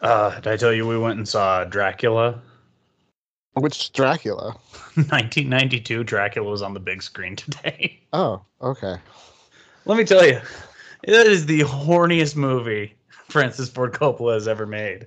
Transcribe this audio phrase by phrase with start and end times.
[0.00, 2.40] Uh, did I tell you we went and saw Dracula?
[3.54, 4.52] Which Dracula?
[4.94, 6.04] 1992.
[6.04, 7.98] Dracula was on the big screen today.
[8.12, 8.96] Oh, okay.
[9.86, 10.40] Let me tell you,
[11.02, 12.94] it is the horniest movie
[13.28, 15.06] Francis Ford Coppola has ever made.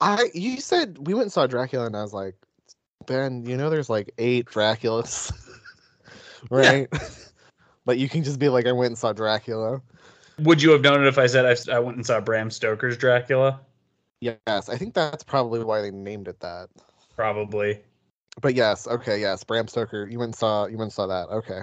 [0.00, 2.34] I you said we went and saw Dracula, and I was like,
[3.06, 5.32] Ben, you know, there's like eight Draculas,
[6.50, 6.88] right?
[7.84, 9.82] but you can just be like, I went and saw Dracula.
[10.38, 12.96] Would you have known it if I said I, I went and saw Bram Stoker's
[12.96, 13.60] Dracula?
[14.20, 16.68] Yes, I think that's probably why they named it that.
[17.16, 17.80] Probably.
[18.40, 20.06] But yes, okay, yes, Bram Stoker.
[20.10, 21.28] You went and saw you went and saw that.
[21.28, 21.62] Okay,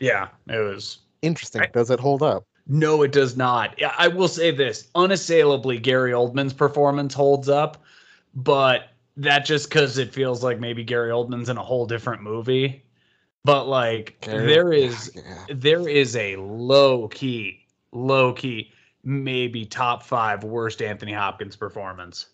[0.00, 0.98] Yeah, it was.
[1.22, 1.62] interesting.
[1.62, 2.44] I- Does it hold up?
[2.66, 3.74] No, it does not.
[3.78, 7.82] Yeah, I will say this unassailably, Gary Oldman's performance holds up,
[8.34, 12.84] but that just because it feels like maybe Gary Oldman's in a whole different movie.
[13.44, 15.44] But like, Gary- there is Yeah.
[15.48, 18.70] there is a low key, low key,
[19.08, 22.26] maybe top five worst Anthony Hopkins performance.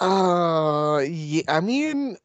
[0.00, 1.42] Uh, yeah.
[1.46, 2.16] I mean,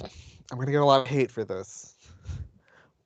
[0.00, 1.94] I'm gonna get a lot of hate for this,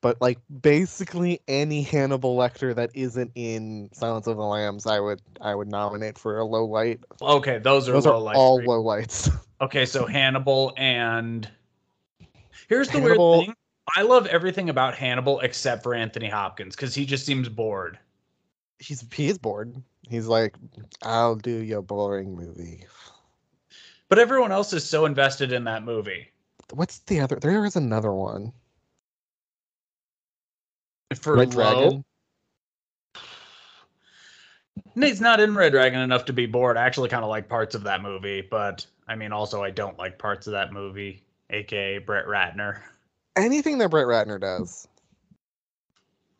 [0.01, 5.21] but like basically any Hannibal Lecter that isn't in Silence of the Lambs, I would
[5.39, 6.99] I would nominate for a low light.
[7.21, 9.29] Okay, those are Those low are lights all low lights.
[9.61, 11.47] Okay, so Hannibal and
[12.67, 13.55] here's the Hannibal- weird thing.
[13.95, 17.99] I love everything about Hannibal except for Anthony Hopkins because he just seems bored.
[18.81, 19.75] He's he is bored.
[20.09, 20.55] He's like,
[21.03, 22.85] I'll do your boring movie.
[24.09, 26.31] But everyone else is so invested in that movie.
[26.73, 27.35] What's the other?
[27.37, 28.51] There is another one.
[31.15, 32.05] For Red low, Dragon.
[34.95, 36.77] Nate's not in Red Dragon enough to be bored.
[36.77, 39.97] I actually kind of like parts of that movie, but I mean, also I don't
[39.97, 42.79] like parts of that movie, aka Brett Ratner.
[43.35, 44.87] Anything that Brett Ratner does,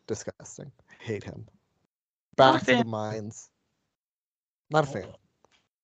[0.06, 0.72] disgusting.
[0.98, 1.46] Hate him.
[2.36, 3.50] Back to the mines.
[4.70, 5.06] Not a fan.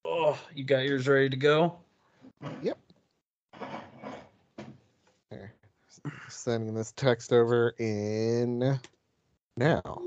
[0.05, 1.79] Oh, you got yours ready to go?
[5.89, 8.79] S- Sending this text over in
[9.57, 10.03] now.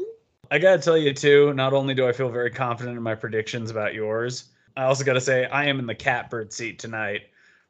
[0.49, 1.53] I gotta tell you too.
[1.53, 5.21] Not only do I feel very confident in my predictions about yours, I also gotta
[5.21, 7.21] say I am in the catbird seat tonight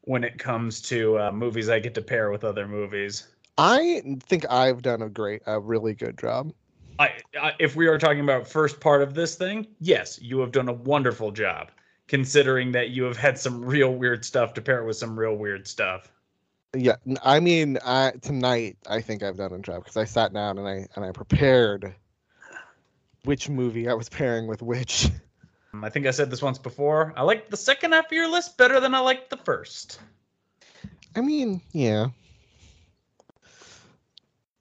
[0.01, 3.27] when it comes to uh, movies I get to pair with other movies.
[3.57, 6.53] I think I've done a great, a really good job.
[7.01, 10.51] I, I if we are talking about first part of this thing, yes, you have
[10.51, 11.71] done a wonderful job,
[12.07, 15.67] considering that you have had some real weird stuff to pair with some real weird
[15.67, 16.11] stuff.
[16.77, 20.59] Yeah, I mean, I, tonight I think I've done a job because I sat down
[20.59, 21.93] and I and I prepared
[23.23, 25.09] which movie I was pairing with which.
[25.81, 27.13] I think I said this once before.
[27.15, 29.99] I like the second half of your list better than I liked the first.
[31.15, 32.07] I mean, yeah.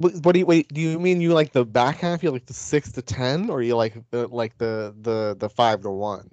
[0.00, 0.72] What, what do you wait?
[0.72, 2.22] Do you mean you like the back half?
[2.22, 5.82] You like the six to ten, or you like the like the the the five
[5.82, 6.30] to one?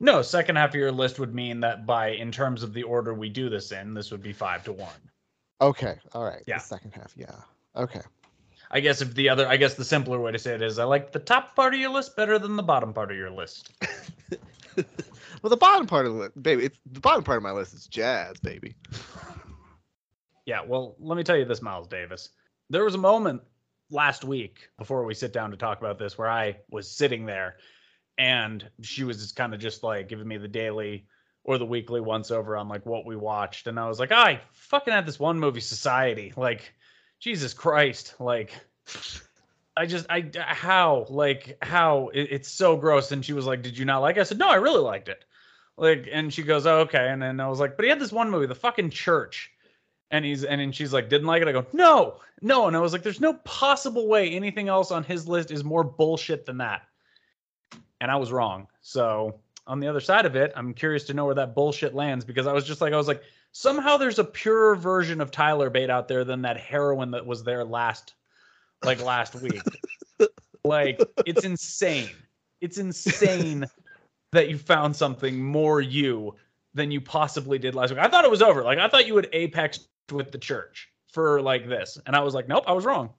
[0.00, 3.14] No, second half of your list would mean that by in terms of the order
[3.14, 4.90] we do this in, this would be five to one.
[5.60, 6.42] Okay, all right.
[6.46, 6.58] Yeah.
[6.58, 7.34] The second half, yeah.
[7.76, 8.00] Okay.
[8.70, 10.84] I guess if the other, I guess the simpler way to say it is, I
[10.84, 13.72] like the top part of your list better than the bottom part of your list.
[15.42, 17.74] Well, the bottom part of the list, baby, it's the bottom part of my list
[17.74, 18.74] is jazz, baby.
[20.44, 22.30] Yeah, well, let me tell you this, Miles Davis.
[22.72, 23.42] There was a moment
[23.90, 27.56] last week before we sit down to talk about this where I was sitting there
[28.16, 31.04] and she was just kind of just like giving me the daily
[31.44, 33.66] or the weekly once over on like what we watched.
[33.66, 36.32] And I was like, ah, I fucking had this one movie, Society.
[36.34, 36.72] Like,
[37.20, 38.14] Jesus Christ.
[38.18, 38.52] Like,
[39.76, 42.08] I just, I, how, like, how?
[42.14, 43.12] It, it's so gross.
[43.12, 44.20] And she was like, Did you not like it?
[44.20, 45.22] I said, No, I really liked it.
[45.76, 47.06] Like, and she goes, oh, Okay.
[47.06, 49.51] And then I was like, But he had this one movie, The fucking Church
[50.12, 51.48] and he's and then she's like didn't like it?
[51.48, 52.68] I go no no.
[52.68, 55.82] And i was like there's no possible way anything else on his list is more
[55.82, 56.82] bullshit than that.
[58.00, 58.68] And i was wrong.
[58.80, 62.24] So on the other side of it i'm curious to know where that bullshit lands
[62.24, 63.22] because i was just like i was like
[63.52, 67.44] somehow there's a purer version of tyler bate out there than that heroin that was
[67.44, 68.14] there last
[68.84, 69.62] like last week.
[70.64, 72.08] Like it's insane.
[72.60, 73.66] It's insane
[74.30, 76.36] that you found something more you
[76.72, 77.98] than you possibly did last week.
[77.98, 78.62] I thought it was over.
[78.62, 82.34] Like I thought you would apex with the church for like this, and I was
[82.34, 83.10] like, nope, I was wrong.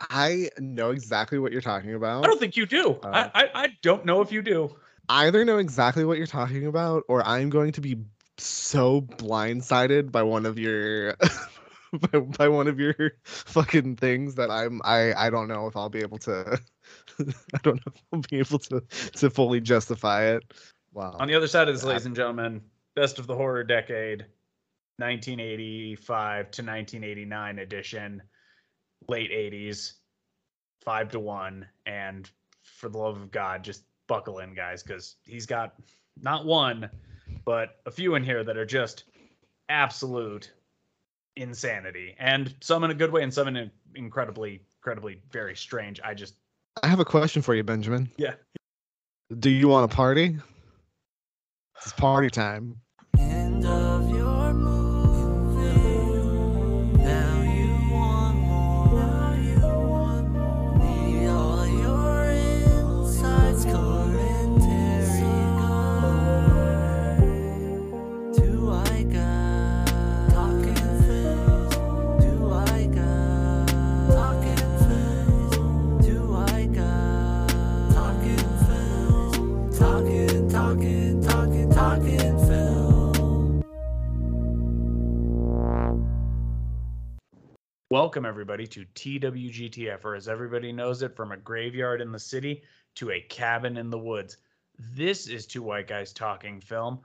[0.00, 2.24] I know exactly what you're talking about.
[2.24, 2.98] I don't think you do.
[3.02, 4.74] Uh, I, I I don't know if you do.
[5.08, 7.98] either know exactly what you're talking about, or I'm going to be
[8.38, 11.16] so blindsided by one of your
[11.92, 15.90] by, by one of your fucking things that I'm I I don't know if I'll
[15.90, 16.58] be able to
[17.20, 18.82] I don't know if I'll be able to
[19.16, 20.42] to fully justify it.
[20.92, 21.16] Wow.
[21.18, 22.60] On the other side of this, ladies and gentlemen,
[22.94, 24.26] best of the horror decade,
[24.98, 28.22] 1985 to 1989 edition,
[29.08, 29.94] late 80s,
[30.84, 32.30] five to one, and
[32.62, 35.74] for the love of God, just buckle in, guys, because he's got
[36.20, 36.90] not one,
[37.44, 39.04] but a few in here that are just
[39.68, 40.52] absolute
[41.36, 46.00] insanity, and some in a good way, and some in incredibly, incredibly very strange.
[46.04, 46.34] I just
[46.82, 48.10] I have a question for you, Benjamin.
[48.16, 48.34] Yeah.
[49.38, 50.36] Do you want to party?
[51.82, 52.76] It's party time.
[87.92, 92.62] Welcome, everybody, to TWGTF, or as everybody knows it, from a graveyard in the city
[92.94, 94.38] to a cabin in the woods.
[94.94, 97.00] This is Two White Guys Talking Film,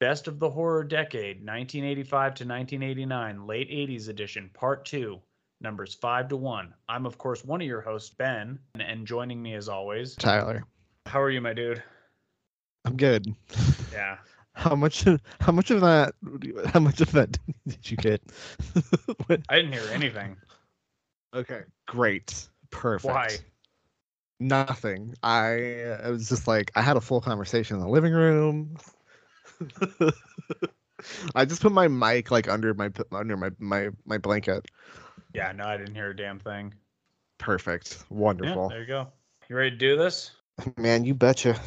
[0.00, 5.20] Best of the Horror Decade, 1985 to 1989, Late 80s Edition, Part 2,
[5.60, 6.74] numbers 5 to 1.
[6.88, 10.16] I'm, of course, one of your hosts, Ben, and joining me as always.
[10.16, 10.64] Tyler.
[11.06, 11.80] How are you, my dude?
[12.84, 13.32] I'm good.
[13.92, 14.16] Yeah.
[14.54, 15.04] How much
[15.40, 16.14] how much of that
[16.66, 18.22] how much of that did you get?
[19.48, 20.36] I didn't hear anything.
[21.34, 21.62] okay.
[21.86, 22.48] Great.
[22.70, 23.14] Perfect.
[23.14, 23.28] Why?
[24.40, 25.14] Nothing.
[25.22, 28.76] I, I was just like I had a full conversation in the living room.
[31.34, 34.66] I just put my mic like under my under my my my blanket.
[35.34, 36.74] Yeah, no, I didn't hear a damn thing.
[37.38, 37.98] Perfect.
[38.10, 38.68] Yeah, Wonderful.
[38.68, 39.08] there you go.
[39.48, 40.30] You ready to do this?
[40.76, 41.58] Man, you betcha.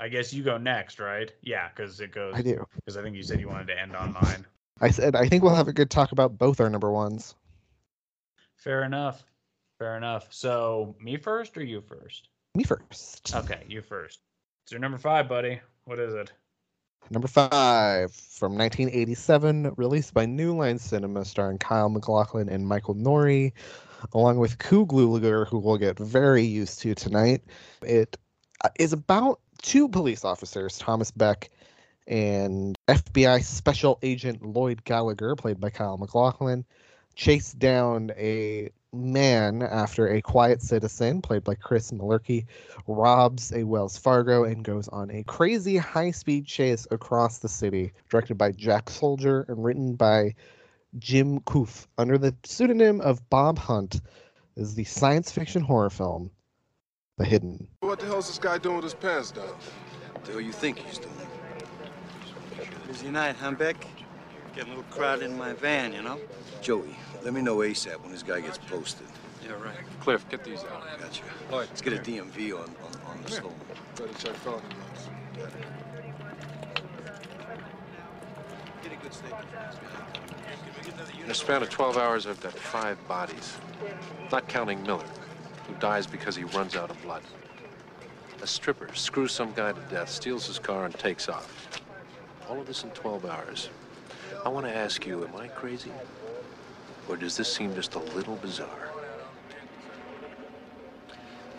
[0.00, 1.30] I guess you go next, right?
[1.42, 2.32] Yeah, because it goes.
[2.34, 2.64] I do.
[2.74, 4.46] Because I think you said you wanted to end on mine.
[4.80, 7.34] I said I think we'll have a good talk about both our number ones.
[8.56, 9.22] Fair enough.
[9.78, 10.28] Fair enough.
[10.32, 12.28] So, me first or you first?
[12.54, 13.34] Me first.
[13.34, 14.20] Okay, you first.
[14.64, 15.60] It's your number five, buddy.
[15.84, 16.32] What is it?
[17.10, 23.52] Number five from 1987, released by New Line Cinema, starring Kyle MacLachlan and Michael Nouri,
[24.12, 27.42] along with Clu Gulager, who we'll get very used to tonight.
[27.82, 28.16] It
[28.62, 31.50] uh, about two police officers, Thomas Beck
[32.06, 36.64] and FBI Special Agent Lloyd Gallagher, played by Kyle MacLachlan,
[37.14, 42.46] chase down a man after a quiet citizen, played by Chris Mulkey,
[42.86, 47.92] robs a Wells Fargo and goes on a crazy high speed chase across the city,
[48.08, 50.34] directed by Jack Sholder and written by
[50.98, 54.00] Jim Kouf under the pseudonym of Bob Hunt.
[54.56, 56.30] Is the science fiction horror film
[57.20, 57.68] The Hidden.
[57.80, 59.52] What the hell's this guy doing with his pants down?
[60.24, 61.12] The hell you think he's doing?
[62.86, 63.86] Busy night, huh, Beck?
[64.56, 66.18] Getting a little crowded in my van, you know?
[66.62, 69.06] Joey, let me know ASAP when this guy gets posted.
[69.44, 69.76] Yeah, right.
[70.00, 70.82] Cliff, get these out.
[70.98, 71.22] Gotcha.
[71.50, 73.54] Lloyd, Let's get a DMV on, on, on the Come stone.
[73.96, 75.10] Better check felony notes.
[78.82, 81.22] Get a good statement this guy.
[81.22, 83.58] In a span of 12 hours, I've got five bodies.
[84.32, 85.04] Not counting Miller,
[85.70, 87.22] who dies because he runs out of blood.
[88.42, 91.80] A stripper screws some guy to death, steals his car, and takes off.
[92.48, 93.70] All of this in 12 hours.
[94.44, 95.92] I want to ask you, am I crazy?
[97.08, 98.90] Or does this seem just a little bizarre?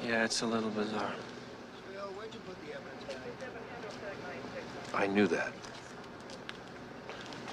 [0.05, 1.13] Yeah, it's a little bizarre.
[4.93, 5.53] I knew that.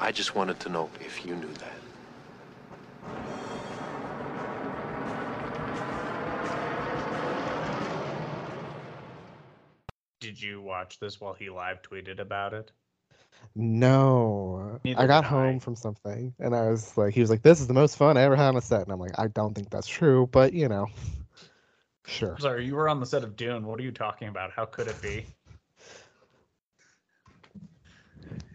[0.01, 3.38] I just wanted to know if you knew that.
[10.39, 12.71] Did you watch this while he live tweeted about it?
[13.57, 15.59] No, Neither I got did home I.
[15.59, 18.23] from something and I was like, he was like, this is the most fun I
[18.23, 18.83] ever had on a set.
[18.83, 20.87] And I'm like, I don't think that's true, but you know,
[22.07, 22.35] sure.
[22.35, 23.67] I'm sorry, you were on the set of Dune.
[23.67, 24.53] What are you talking about?
[24.53, 25.27] How could it be?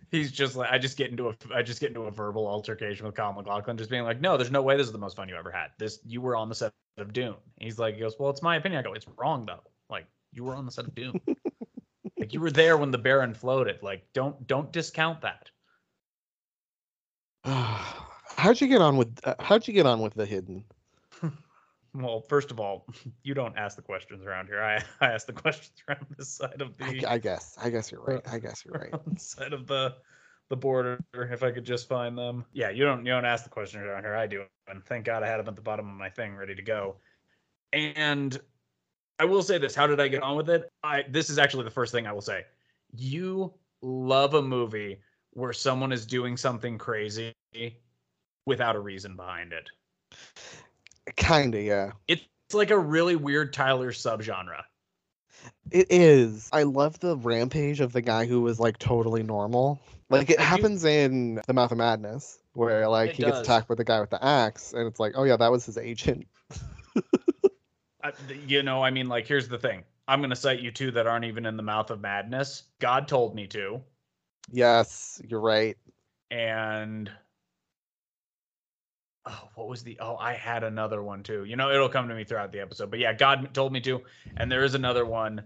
[0.10, 3.06] He's just like I just get into a I just get into a verbal altercation
[3.06, 5.28] with Colin MacLachlan, just being like, "No, there's no way this is the most fun
[5.28, 5.72] you ever had.
[5.80, 8.56] This you were on the set of Dune." He's like, he goes, "Well, it's my
[8.56, 9.64] opinion." I go, "It's wrong though.
[9.90, 11.20] Like you were on the set of Dune.
[12.34, 13.82] you were there when the Baron floated.
[13.82, 15.50] Like don't don't discount that."
[18.38, 20.64] how'd you get on with uh, how'd you get on with the hidden?
[21.96, 22.88] Well, first of all,
[23.24, 24.62] you don't ask the questions around here.
[24.62, 28.02] I I ask the questions around this side of the I guess I guess you're
[28.02, 28.22] right.
[28.32, 29.20] I guess you're right.
[29.22, 29.96] side of the
[30.50, 32.46] the border if I could just find them.
[32.52, 34.16] Yeah, you don't you don't ask the questions around here.
[34.16, 36.56] I do, and thank God I had them at the bottom of my thing ready
[36.56, 36.96] to go.
[37.74, 38.40] And
[39.20, 40.70] I will say this: How did I get on with it?
[40.84, 42.46] I this is actually the first thing I will say.
[42.96, 45.00] You love a movie
[45.32, 47.34] where someone is doing something crazy
[48.46, 49.70] without a reason behind it.
[51.16, 51.92] Kinda, yeah.
[52.08, 54.62] It's like a really weird Tyler subgenre.
[55.72, 56.50] It is.
[56.54, 59.82] I love the rampage of the guy who was like totally normal.
[60.10, 63.40] Like it I do- happens in The Mouth of Madness, where like It he gets
[63.40, 65.78] attacked by the guy with the axe, and it's like, oh yeah, that was his
[65.78, 66.28] agent.
[68.48, 69.84] You know, I mean, like, here's the thing.
[70.08, 72.64] I'm going to cite you two that aren't even in the mouth of madness.
[72.80, 73.82] God told me to.
[74.52, 75.78] Yes, you're right.
[76.30, 77.10] And
[79.26, 79.98] oh, what was the?
[80.02, 81.46] Oh, I had another one too.
[81.46, 82.90] You know, it'll come to me throughout the episode.
[82.92, 84.02] But yeah, God told me to.
[84.36, 85.44] And there is another one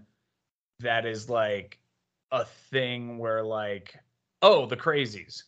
[0.80, 1.78] that is like
[2.32, 3.94] a thing where, like,
[4.42, 5.44] oh, the crazies.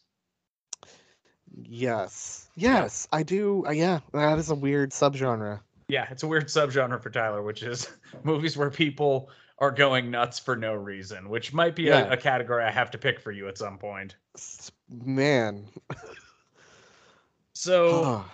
[1.62, 3.64] Yes, yes, I do.
[3.66, 5.60] Uh, yeah, that is a weird subgenre.
[5.90, 7.90] Yeah, it's a weird subgenre for Tyler, which is
[8.24, 12.06] movies where people are going nuts for no reason, which might be Yeah.
[12.06, 14.16] a, a category I have to pick for you at some point.
[14.88, 15.66] Man,
[17.54, 18.24] So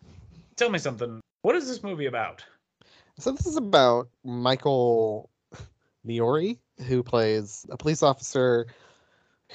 [0.56, 1.20] tell me something.
[1.42, 2.44] What is this movie about?
[3.18, 5.30] So this is about Michael
[6.06, 8.66] Nouri, who plays a police officer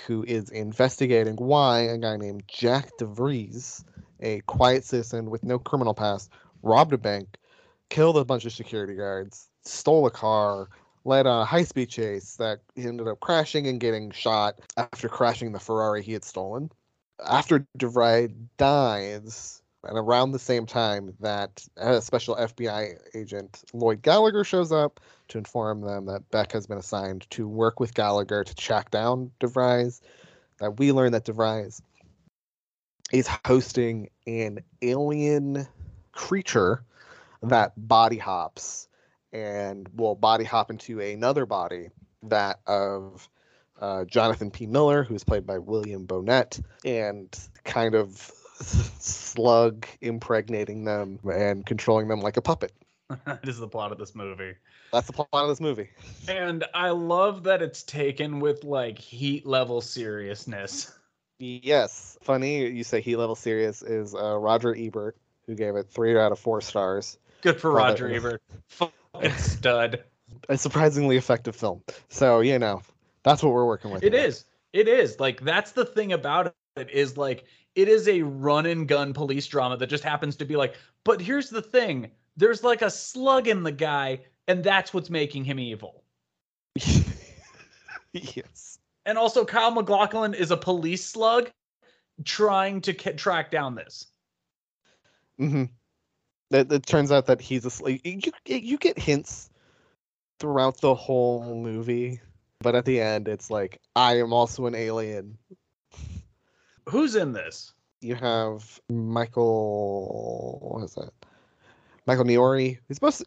[0.07, 3.83] who is investigating why a guy named Jack DeVries,
[4.21, 6.31] a quiet citizen with no criminal past,
[6.63, 7.37] robbed a bank,
[7.89, 10.69] killed a bunch of security guards, stole a car,
[11.05, 15.60] led a high-speed chase that he ended up crashing and getting shot after crashing the
[15.60, 16.72] Ferrari he had stolen.
[17.25, 24.43] After DeVries dies, and around the same time that a special FBI agent Lloyd Gallagher
[24.43, 28.55] shows up to inform them that Beck has been assigned to work with Gallagher to
[28.55, 30.01] track down DeVries,
[30.60, 31.81] that we learn that DeVries
[33.12, 35.65] is hosting an alien
[36.12, 36.84] creature
[37.43, 38.88] that body hops
[39.31, 41.89] and will body hop into another body,
[42.24, 43.29] that of
[43.79, 44.65] uh, Jonathan P.
[44.65, 48.31] Miller, who's played by William Boyett, and kind of
[49.00, 52.74] slug impregnating them and controlling them like a puppet.
[53.43, 54.53] this is the plot of this movie.
[54.91, 55.89] That's the plot of this movie.
[56.27, 60.91] And I love that it's taken with like heat level seriousness.
[61.39, 65.15] Yes, funny you say heat level serious is uh, Roger Ebert,
[65.46, 67.17] who gave it three out of four stars.
[67.41, 68.10] Good for Roger.
[68.10, 68.41] Ebert.
[68.67, 70.03] Fucking stud.
[70.50, 71.81] A surprisingly effective film.
[72.10, 72.81] So you know,
[73.24, 74.03] that's what we're working with.
[74.03, 74.46] It is.
[74.74, 75.19] It is.
[75.19, 79.48] Like that's the thing about it is like it is a run and gun police
[79.48, 82.12] drama that just happens to be like, but here's the thing.
[82.38, 86.03] There's like a slug in the guy, and that's what's making him evil.
[88.13, 88.79] yes.
[89.05, 91.51] And also, Kyle MacLachlan is a police slug
[92.24, 94.08] trying to ca- track down this.
[95.38, 95.65] hmm
[96.51, 99.49] It, it turns out that he's a you you get hints
[100.39, 102.21] throughout the whole movie,
[102.61, 105.37] but at the end it's like I am also an alien.
[106.87, 107.73] Who's in this?
[108.01, 110.59] You have Michael.
[110.61, 111.11] What is that?
[112.07, 113.23] Michael Nouri, who's most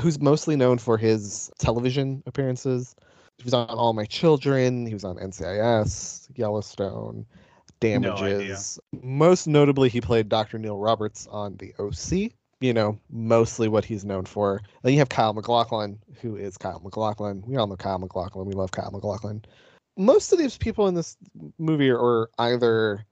[0.00, 2.94] who's mostly known for his television appearances.
[3.38, 4.86] He was on All My Children.
[4.86, 7.24] He was on NCIS, Yellowstone,
[7.84, 8.00] idea.
[8.00, 8.78] Damages.
[9.02, 10.58] Most notably, he played Dr.
[10.58, 12.32] Neil Roberts on The OC.
[12.60, 14.62] You know, mostly what he's known for.
[14.82, 17.42] Then you have Kyle MacLachlan, who is Kyle MacLachlan.
[17.46, 18.46] We all know Kyle MacLachlan.
[18.46, 19.44] We love Kyle MacLachlan.
[19.98, 21.16] Most of these people in this
[21.58, 23.04] movie are either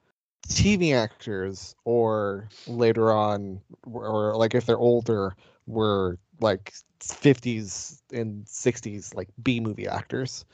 [0.48, 3.60] TV actors or later on,
[3.92, 5.36] or like if they're older,
[5.66, 10.44] were like 50s and 60s like B movie actors,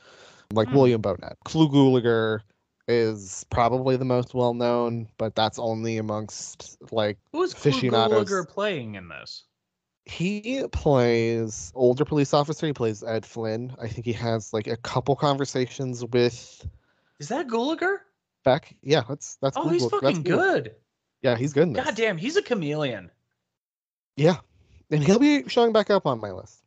[0.51, 0.75] like Hmm.
[0.75, 1.37] William Boyett.
[1.45, 2.41] Clu Gulager
[2.89, 8.29] is probably the most well known, but that's only amongst like Who is Aficionados.
[8.29, 9.45] Gulager playing in this?
[10.09, 12.65] he plays older police officer.
[12.67, 13.75] He plays Ed Flynn.
[13.79, 16.65] I think he has like a couple conversations with
[17.19, 17.99] Is that Gulager?
[18.43, 18.75] Beck.
[18.81, 20.75] Yeah, that's that's Oh, he's fucking good.
[21.21, 21.85] Yeah, he's good in this.
[21.85, 23.11] God damn, he's a chameleon.
[24.15, 24.37] Yeah,
[24.89, 26.63] and he'll be showing back up on my list.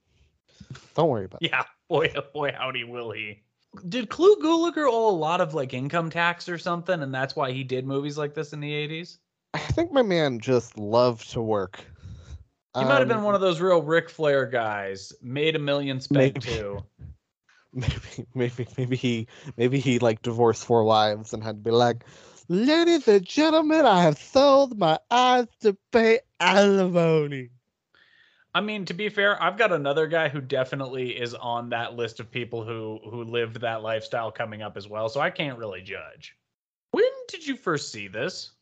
[0.95, 1.50] Don't worry about it.
[1.50, 3.43] Yeah, boy, oh boy, howdy will he.
[3.88, 7.52] Did Clu Gulager owe a lot of like income tax or something, and that's why
[7.52, 9.19] he did movies like this in the '80s?
[9.55, 11.85] I think my man just loved to work.
[12.76, 15.12] He might have been Um, one of those real Ric Flair guys.
[15.23, 16.83] Made a million, spent two.
[17.73, 19.26] maybe maybe maybe he
[19.57, 22.05] maybe he like divorced four wives and had to be like
[22.49, 27.49] ladies and gentlemen i have sold my eyes to pay alimony
[28.55, 32.21] I mean, to be fair, I've got another guy who definitely is on that list
[32.21, 35.09] of people who who lived that lifestyle coming up as well.
[35.09, 36.37] So I can't really judge.
[36.91, 38.53] When did you first see this?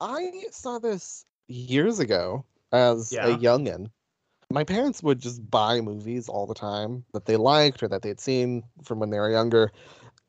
[0.00, 3.26] i saw this years ago as Yeah.
[3.26, 3.90] a youngin
[4.50, 8.20] my parents would just buy movies all the time that they liked or that they'd
[8.20, 9.72] seen from when they were younger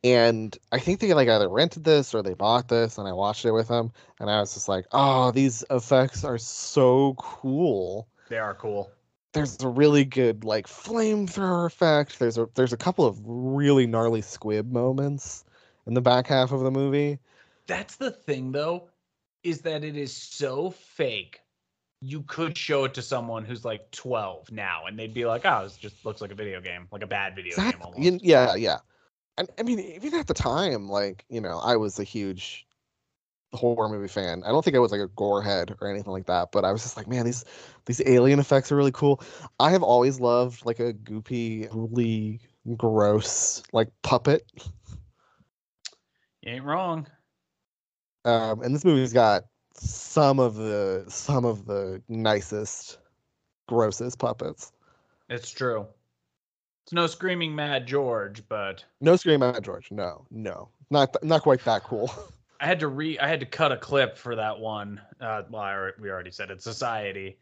[0.04, 3.46] and i think they like either rented this or they bought this and i watched
[3.46, 8.38] it with them and i was just like oh these effects are so cool They
[8.38, 8.92] are cool.
[9.34, 12.20] there's a really good like flamethrower effect.
[12.20, 15.46] There's a there's a couple of really gnarly squib moments
[15.86, 17.20] in the back half of the movie.
[17.68, 18.90] That's the thing though,
[19.44, 21.42] is that it is so fake.
[22.02, 25.64] You could show it to someone who's like 12 now and they'd be like, oh,
[25.64, 28.24] this just looks like a video game, like a bad video game almost.
[28.24, 28.78] Yeah, yeah.
[29.38, 32.66] And I mean, even at the time, like you know, I was a huge
[33.54, 34.44] horror movie fan.
[34.46, 36.72] I don't think I was like a gore head or anything like that, but I
[36.72, 37.46] was just like, man, these
[37.86, 39.22] these alien effects are really cool.
[39.60, 42.40] I have always loved like a goopy, really
[42.78, 44.46] gross like puppet.
[46.42, 47.08] You ain't wrong.
[48.26, 53.00] Um, and this movie's got some of the some of the nicest,
[53.68, 54.72] grossest puppets.
[55.30, 55.88] It's true.
[56.86, 59.92] It's no screaming mad George, but No screaming mad George.
[59.92, 62.12] No, no, not th- not quite that cool.
[62.60, 65.02] I had to re I had to cut a clip for that one.
[65.20, 67.38] Uh, well, I, we already said it, Society,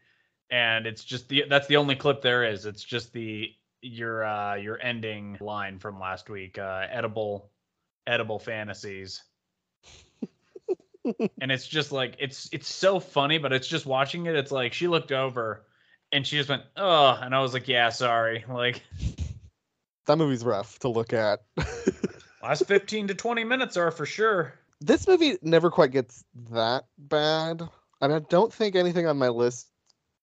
[0.50, 2.66] and it's just the that's the only clip there is.
[2.66, 3.50] It's just the
[3.82, 6.58] your uh your ending line from last week.
[6.58, 7.50] Uh, edible,
[8.06, 9.24] edible fantasies,
[11.40, 14.36] and it's just like it's it's so funny, but it's just watching it.
[14.36, 15.66] It's like she looked over,
[16.12, 18.44] and she just went oh, and I was like yeah, sorry.
[18.48, 18.82] Like
[20.06, 21.40] that movie's rough to look at.
[22.42, 24.54] last fifteen to twenty minutes are for sure.
[24.80, 27.68] This movie never quite gets that bad.
[28.00, 29.68] And I don't think anything on my list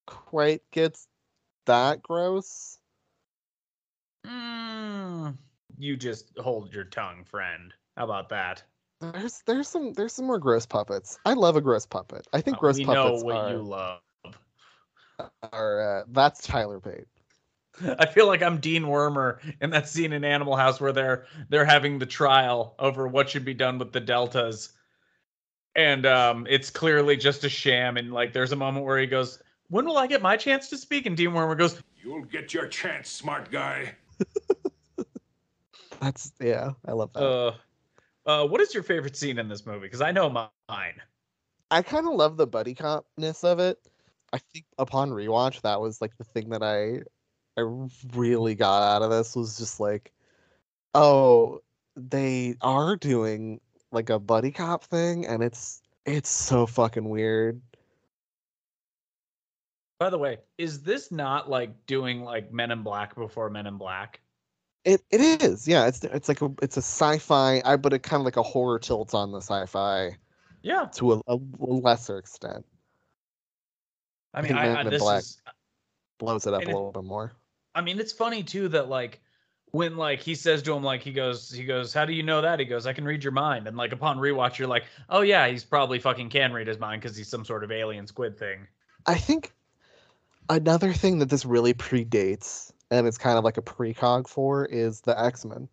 [0.08, 1.08] quite gets
[1.66, 2.80] that gross.
[4.26, 5.38] Mm,
[5.78, 7.74] you just hold your tongue, friend.
[7.98, 8.64] How about that?
[9.02, 11.20] There's there's some there's some more gross puppets.
[11.26, 12.28] I love a gross puppet.
[12.34, 14.00] I think Uh, gross we know what are, you love.
[15.52, 17.08] are uh, that's Tyler Pate.
[18.00, 21.66] I feel like I'm Dean Wormer in that scene in Animal House where they're they're
[21.66, 24.74] having the trial over what should be done with the deltas,
[25.76, 27.98] and um, it's clearly just a sham.
[27.98, 30.78] And like, there's a moment where he goes, "When will I get my chance to
[30.78, 33.96] speak?" And Dean Wormer goes, You'll get your chance, smart guy.
[36.00, 37.24] That's yeah, I love that.
[37.24, 37.54] "Uh,
[38.28, 41.02] uh, what is your favorite scene in this movie?" Because I know mine.
[41.72, 43.80] I kind of love the buddy copness of it.
[44.32, 47.02] I think upon rewatch, that was like the thing that I
[47.58, 47.62] I
[48.14, 50.12] really got out of this was just like,
[50.94, 51.62] oh,
[51.96, 57.62] they are doing like a buddy cop thing, and it's it's so fucking weird.
[60.00, 63.78] By the way, is this not like doing like Men in Black before Men in
[63.78, 64.20] Black?
[64.84, 65.88] It it is, yeah.
[65.88, 68.78] It's it's like a it's a sci-fi, I but it kind of like a horror
[68.78, 70.18] tilt on the sci-fi
[70.62, 72.66] Yeah, to a, a lesser extent.
[74.34, 75.42] I mean, I, Men I, in this Black is
[76.18, 77.32] Blows it up a it- little bit more.
[77.76, 79.22] I mean, it's funny too that like
[79.72, 82.42] when like he says to him like he goes he goes how do you know
[82.42, 85.20] that he goes I can read your mind and like upon rewatch you're like oh
[85.20, 88.40] yeah he's probably fucking can read his mind because he's some sort of alien squid
[88.40, 88.68] thing.
[89.06, 89.52] I think
[90.50, 95.02] another thing that this really predates, and it's kind of like a precog for, is
[95.02, 95.68] the X Men.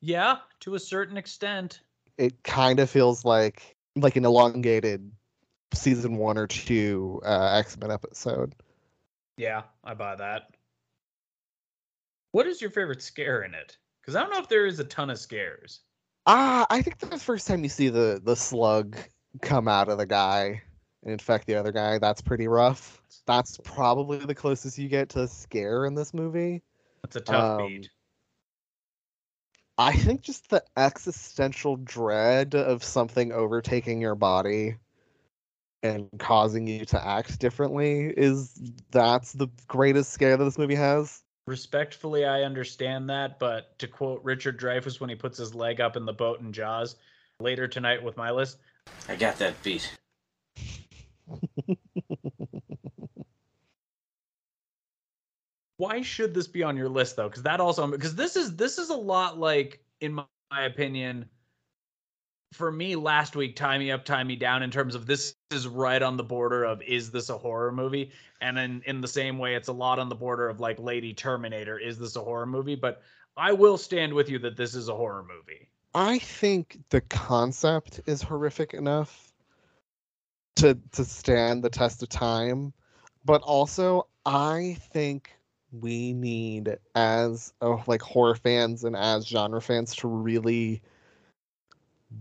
[0.00, 1.80] Yeah, to a certain extent.
[2.18, 5.10] It kind of feels like like an elongated
[5.74, 8.54] season one or two uh, X Men episode.
[9.36, 10.50] Yeah, I buy that.
[12.32, 13.78] What is your favorite scare in it?
[14.00, 15.80] Because I don't know if there is a ton of scares.
[16.26, 18.96] Ah, I think the first time you see the the slug
[19.40, 20.62] come out of the guy
[21.02, 23.02] and infect the other guy, that's pretty rough.
[23.26, 26.62] That's probably the closest you get to a scare in this movie.
[27.02, 27.90] That's a tough Um, beat.
[29.78, 34.76] I think just the existential dread of something overtaking your body
[35.82, 38.54] and causing you to act differently is
[38.90, 41.22] that's the greatest scare that this movie has.
[41.52, 45.98] Respectfully, I understand that, but to quote Richard Dreyfuss when he puts his leg up
[45.98, 46.96] in the boat in Jaws
[47.40, 48.56] later tonight with my list,
[49.06, 49.94] I got that beat.
[55.76, 57.28] why should this be on your list though?
[57.28, 61.28] Because that also because this is this is a lot like in my, my opinion.
[62.52, 64.62] For me, last week, tie me up, tie me down.
[64.62, 68.12] In terms of this is right on the border of is this a horror movie,
[68.40, 71.14] and in in the same way, it's a lot on the border of like Lady
[71.14, 71.78] Terminator.
[71.78, 72.74] Is this a horror movie?
[72.74, 73.02] But
[73.36, 75.68] I will stand with you that this is a horror movie.
[75.94, 79.32] I think the concept is horrific enough
[80.56, 82.72] to to stand the test of time,
[83.24, 85.30] but also I think
[85.72, 90.82] we need as oh, like horror fans and as genre fans to really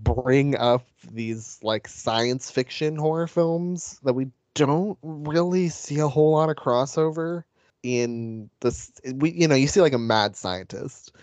[0.04, 6.32] bring up these like science fiction horror films that we don't really see a whole
[6.32, 7.44] lot of crossover
[7.84, 11.14] in this we you know you see like a mad scientist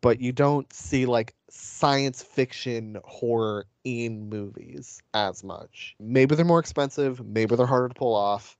[0.00, 5.94] but you don't see like science fiction horror in movies as much.
[5.98, 8.56] Maybe they're more expensive, maybe they're harder to pull off,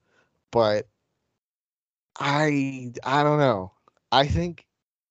[0.50, 0.88] but
[2.18, 3.72] I I don't know.
[4.12, 4.66] I think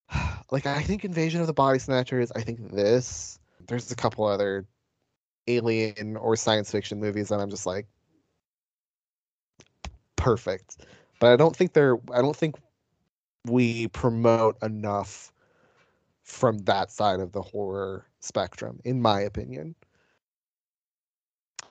[0.51, 3.39] like I think Invasion of the Body Snatchers, I think this.
[3.67, 4.65] There's a couple other
[5.47, 7.88] alien or science fiction movies that I'm just like
[10.15, 10.78] perfect.
[11.19, 12.56] But I don't think they're I don't think
[13.45, 15.32] we promote enough
[16.23, 19.75] from that side of the horror spectrum, in my opinion.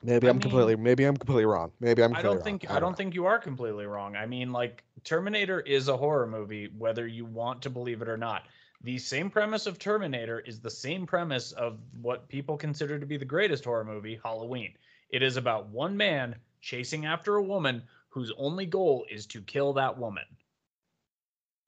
[0.02, 1.72] Maybe I I'm completely maybe I'm completely wrong.
[1.80, 2.76] Maybe I'm I don't think wrong.
[2.76, 4.16] I don't think you are completely wrong.
[4.16, 8.16] I mean, like Terminator is a horror movie, whether you want to believe it or
[8.16, 8.42] not.
[8.84, 13.16] The same premise of Terminator is the same premise of what people consider to be
[13.16, 14.74] the greatest horror movie, Halloween.
[15.08, 19.72] It is about one man chasing after a woman whose only goal is to kill
[19.72, 20.24] that woman.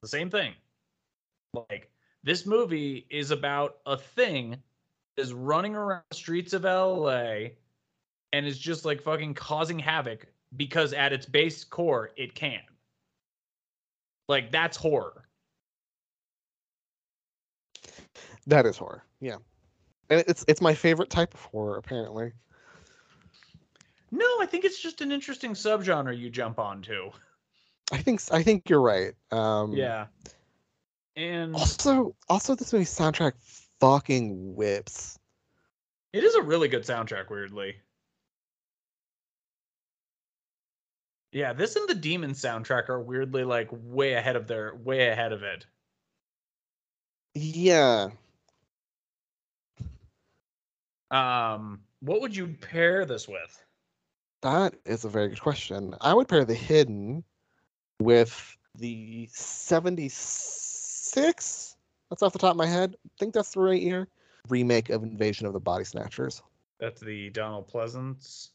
[0.03, 0.53] The same thing.
[1.55, 1.89] Like
[2.21, 7.47] this movie is about a thing that is running around the streets of LA
[8.31, 12.61] and is just like fucking causing havoc because at its base core it can.
[14.29, 15.26] Like that's horror.
[18.47, 19.03] That is horror.
[19.19, 19.37] Yeah.
[20.09, 22.31] And it's it's my favorite type of horror apparently.
[24.09, 27.11] No, I think it's just an interesting subgenre you jump onto.
[27.91, 29.13] I think I think you're right.
[29.31, 30.07] Um Yeah.
[31.17, 33.33] And Also also this movie soundtrack
[33.81, 35.19] fucking whips.
[36.13, 37.75] it is a really good soundtrack, weirdly.
[41.33, 45.33] Yeah, this and the Demon soundtrack are weirdly like way ahead of their way ahead
[45.33, 45.65] of it.
[47.35, 48.09] Yeah.
[51.11, 53.63] Um, what would you pair this with?
[54.41, 55.95] That is a very good question.
[56.01, 57.23] I would pair the hidden
[57.99, 61.75] with the 76.
[62.09, 62.95] That's off the top of my head.
[63.05, 64.07] I think that's the right year.
[64.49, 66.41] Remake of Invasion of the Body Snatchers.
[66.79, 68.49] That's the Donald Pleasence.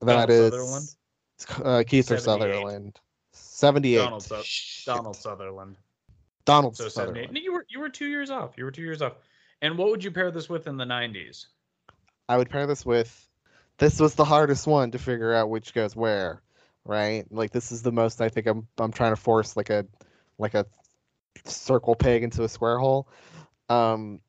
[0.00, 0.96] That Donald is Sutherland?
[1.64, 2.98] uh, Keith or Sutherland.
[3.32, 3.96] 78.
[3.96, 5.76] Donald, Su- Donald Sutherland.
[6.44, 7.28] Donald So Sutherland.
[7.28, 7.32] 78.
[7.32, 8.54] No, you were you were two years off.
[8.56, 9.14] You were two years off.
[9.62, 11.46] And what would you pair this with in the 90s?
[12.28, 13.28] I would pair this with
[13.78, 16.42] this was the hardest one to figure out which goes where,
[16.84, 17.24] right?
[17.30, 19.86] Like this is the most I think I'm I'm trying to force like a
[20.38, 20.66] like a
[21.44, 23.08] circle peg into a square hole.
[23.68, 24.20] Um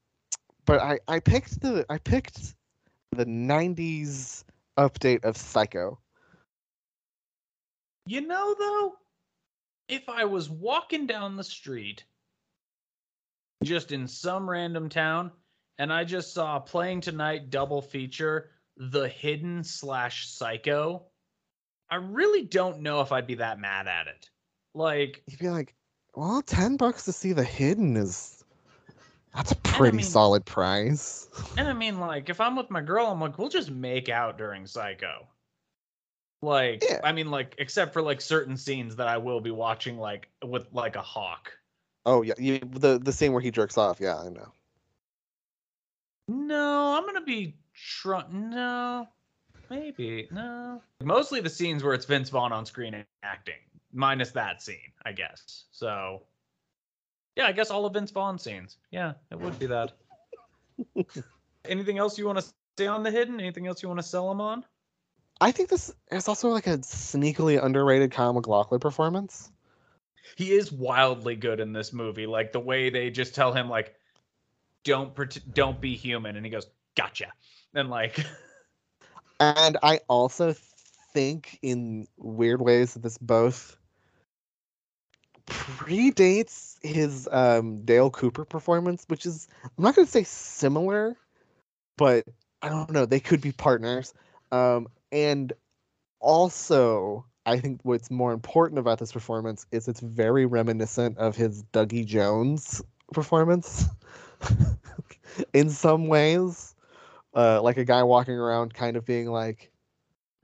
[0.65, 2.55] but I I picked the I picked
[3.11, 4.43] the 90s
[4.77, 5.99] update of Psycho.
[8.07, 8.93] You know, though,
[9.87, 12.03] if I was walking down the street
[13.63, 15.31] just in some random town
[15.77, 21.03] and I just saw playing tonight double feature The Hidden slash Psycho,
[21.89, 24.29] I really don't know if I'd be that mad at it.
[24.73, 25.73] Like, You'd be like,
[26.15, 28.43] "Well, 10 bucks to see the hidden is
[29.33, 33.07] that's a pretty mean- solid price." and I mean, like, if I'm with my girl,
[33.07, 35.27] I'm like, we'll just make out during Psycho.
[36.41, 36.99] Like, Yeah.
[37.03, 40.67] I mean, like, except for like certain scenes that I will be watching, like, with
[40.73, 41.51] like a hawk.
[42.05, 43.99] Oh yeah, you, the the scene where he jerks off.
[43.99, 44.51] Yeah, I know.
[46.27, 49.07] No, I'm gonna be tr- no,
[49.69, 50.81] maybe no.
[51.03, 53.55] Mostly the scenes where it's Vince Vaughn on screen acting,
[53.93, 55.65] minus that scene, I guess.
[55.71, 56.23] So,
[57.35, 58.77] yeah, I guess all of Vince Vaughn scenes.
[58.91, 59.93] Yeah, it would be that.
[61.65, 62.45] Anything else you want to
[62.77, 63.39] say on the hidden?
[63.39, 64.65] Anything else you want to sell them on?
[65.41, 69.51] I think this is also like a sneakily underrated Kyle MacLachlan performance.
[70.37, 72.25] He is wildly good in this movie.
[72.25, 73.95] Like the way they just tell him like,
[74.85, 77.33] "Don't don't be human," and he goes, "Gotcha,"
[77.73, 78.25] and like.
[79.37, 80.55] And I also
[81.13, 83.75] think in weird ways that this both
[85.45, 91.17] predates his um, Dale Cooper performance, which is I'm not going to say similar,
[91.97, 92.25] but
[92.61, 93.05] I don't know.
[93.05, 94.13] They could be partners.
[94.51, 95.53] Um, and
[96.19, 101.63] also, I think what's more important about this performance is it's very reminiscent of his
[101.73, 102.81] Dougie Jones
[103.13, 103.85] performance
[105.53, 106.75] in some ways.
[107.33, 109.69] Uh, like a guy walking around kind of being like,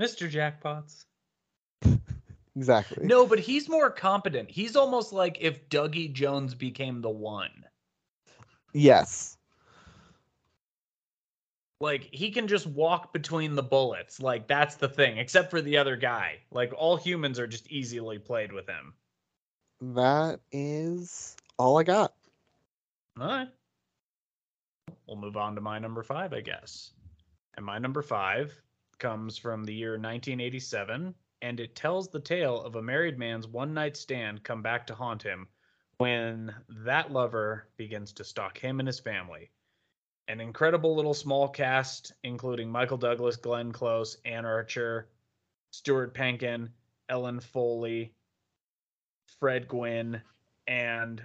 [0.01, 0.29] Mr.
[0.29, 1.05] Jackpots.
[2.55, 3.05] exactly.
[3.05, 4.49] No, but he's more competent.
[4.49, 7.65] He's almost like if Dougie Jones became the one.
[8.73, 9.37] Yes.
[11.79, 14.21] Like he can just walk between the bullets.
[14.21, 16.39] Like that's the thing, except for the other guy.
[16.51, 18.93] Like all humans are just easily played with him.
[19.81, 22.13] That is all I got.
[23.19, 23.49] All right.
[25.11, 26.89] We'll move on to my number five, I guess.
[27.57, 28.55] And my number five
[28.97, 33.73] comes from the year 1987, and it tells the tale of a married man's one
[33.73, 35.49] night stand come back to haunt him
[35.97, 39.51] when that lover begins to stalk him and his family.
[40.29, 45.09] An incredible little small cast, including Michael Douglas, Glenn Close, Anne Archer,
[45.71, 46.69] Stuart Pankin,
[47.09, 48.13] Ellen Foley.
[49.41, 50.21] Fred Gwynne,
[50.67, 51.21] and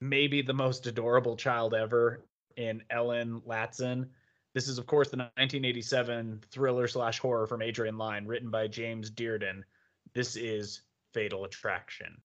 [0.00, 2.20] maybe the most adorable child ever
[2.56, 4.08] in Ellen Latzen.
[4.54, 9.10] This is, of course, the 1987 thriller slash horror from Adrian Lyne, written by James
[9.10, 9.62] Dearden.
[10.12, 12.20] This is Fatal Attraction.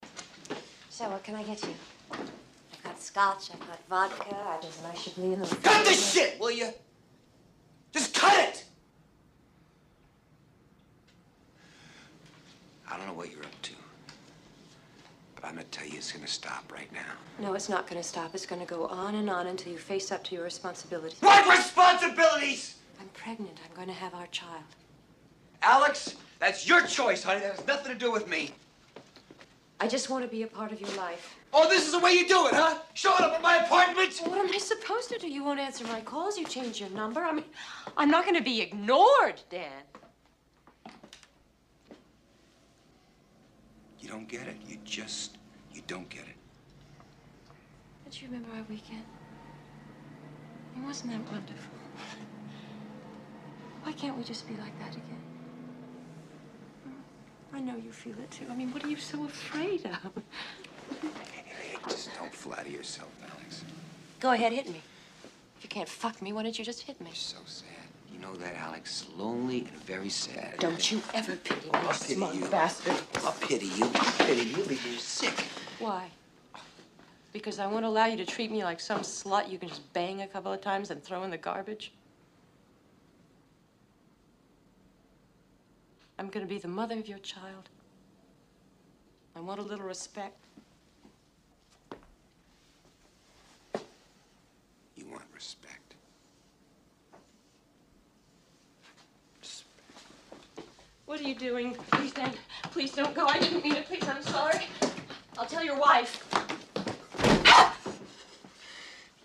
[0.90, 1.74] So what can I get you?
[2.12, 6.14] I've got scotch, I've got vodka, I just I should be in the Cut this
[6.14, 6.70] shit, will you?
[7.94, 8.66] Just cut it!
[12.90, 13.57] I don't know what you're up to.
[13.57, 13.57] But
[15.48, 17.14] I'm gonna tell you it's gonna stop right now.
[17.40, 18.36] No, it's not gonna stop.
[18.36, 21.22] It's gonna go on and on until you face up to your responsibilities.
[21.22, 22.76] What responsibilities?
[23.00, 23.58] I'm pregnant.
[23.64, 24.64] I'm going to have our child.
[25.62, 27.40] Alex, that's your choice, honey.
[27.42, 28.52] That has nothing to do with me.
[29.80, 31.36] I just want to be a part of your life.
[31.54, 32.80] Oh, this is the way you do it, huh?
[32.96, 34.20] Showing up at my apartment?
[34.22, 35.30] Well, what am I supposed to do?
[35.30, 36.38] You won't answer my calls.
[36.38, 37.22] You change your number.
[37.22, 37.46] I mean,
[37.96, 39.84] I'm not going to be ignored, Dan.
[44.00, 44.58] You don't get it.
[44.68, 45.37] You just,
[45.88, 46.36] don't get it.
[48.04, 49.04] Don't you remember our weekend?
[50.76, 51.72] I mean, wasn't that wonderful?
[53.84, 55.22] Why can't we just be like that again?
[56.84, 57.56] Hmm?
[57.56, 58.46] I know you feel it too.
[58.50, 60.12] I mean, what are you so afraid of?
[61.88, 63.64] Just don't flatter yourself, Alex.
[64.20, 64.82] Go ahead, hit me.
[65.58, 67.08] If you can't fuck me, why don't you just hit me?
[67.08, 67.68] You're so sad.
[68.14, 69.06] You know that, Alex?
[69.16, 70.56] Lonely and very sad.
[70.60, 72.46] Don't you ever pity me, I'll pity smug you.
[72.48, 72.96] bastard.
[73.24, 73.86] I'll pity you.
[73.96, 75.46] I'll pity you because you're sick.
[75.80, 76.10] Why?
[77.34, 80.22] Because I won't allow you to treat me like some slut you can just bang
[80.22, 81.92] a couple of times and throw in the garbage?
[86.18, 87.70] I'm gonna be the mother of your child.
[89.36, 90.36] I want a little respect.
[94.96, 95.94] You want respect.
[101.06, 101.76] What are you doing?
[101.92, 102.34] Please, Dan.
[102.72, 103.28] Please don't go.
[103.28, 103.86] I didn't mean it.
[103.86, 104.66] Please, I'm sorry.
[105.40, 106.26] I'll tell your wife.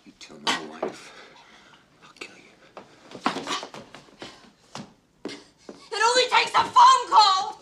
[0.05, 1.11] You tell my wife.
[2.03, 2.51] I'll kill you.
[5.91, 7.59] It only takes a phone call!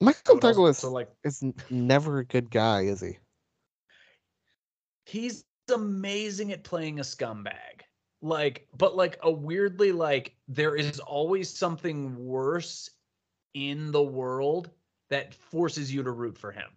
[0.00, 3.18] Michael Douglas so, like- is never a good guy, is he?
[5.16, 7.82] He's amazing at playing a scumbag.
[8.20, 12.90] Like, but like a weirdly like there is always something worse
[13.54, 14.70] in the world
[15.08, 16.68] that forces you to root for him.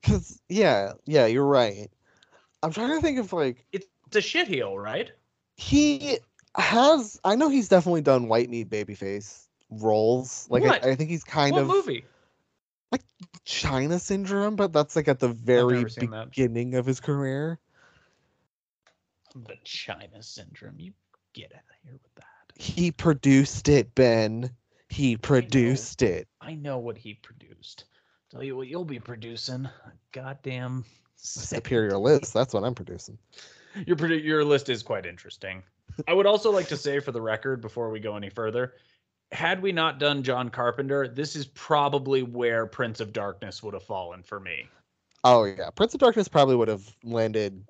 [0.00, 1.90] Because yeah, yeah, you're right.
[2.62, 5.10] I'm trying to think of like It's a shitheel, right?
[5.56, 6.18] he
[6.56, 7.20] has.
[7.24, 10.46] I know he's definitely done white meat babyface roles.
[10.48, 12.04] Like I, I think he's kind what of movie?
[13.44, 16.30] China syndrome, but that's like at the very seen that.
[16.30, 17.58] beginning of his career.
[19.34, 20.78] The China syndrome.
[20.78, 20.92] You
[21.32, 22.24] get out of here with that.
[22.56, 24.50] He produced it, Ben.
[24.90, 26.28] He produced it.
[26.40, 27.84] I know what he produced.
[28.30, 29.64] Tell you what, you'll be producing.
[29.66, 30.84] a Goddamn.
[31.16, 32.34] Superior list.
[32.34, 33.18] That's what I'm producing.
[33.86, 35.62] Your your list is quite interesting.
[36.06, 38.74] I would also like to say, for the record, before we go any further,
[39.32, 43.82] had we not done John Carpenter, this is probably where Prince of Darkness would have
[43.82, 44.68] fallen for me.
[45.24, 47.64] Oh yeah, Prince of Darkness probably would have landed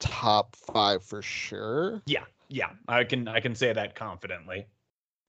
[0.00, 2.02] top five for sure.
[2.06, 4.66] Yeah, yeah, I can I can say that confidently.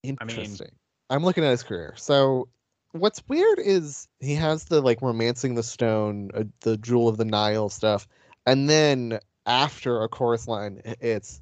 [0.03, 0.71] Interesting.
[1.09, 1.93] I'm looking at his career.
[1.97, 2.47] So
[2.91, 7.25] what's weird is he has the like romancing the stone, uh, the jewel of the
[7.25, 8.07] Nile stuff,
[8.45, 11.41] and then after a chorus line, it's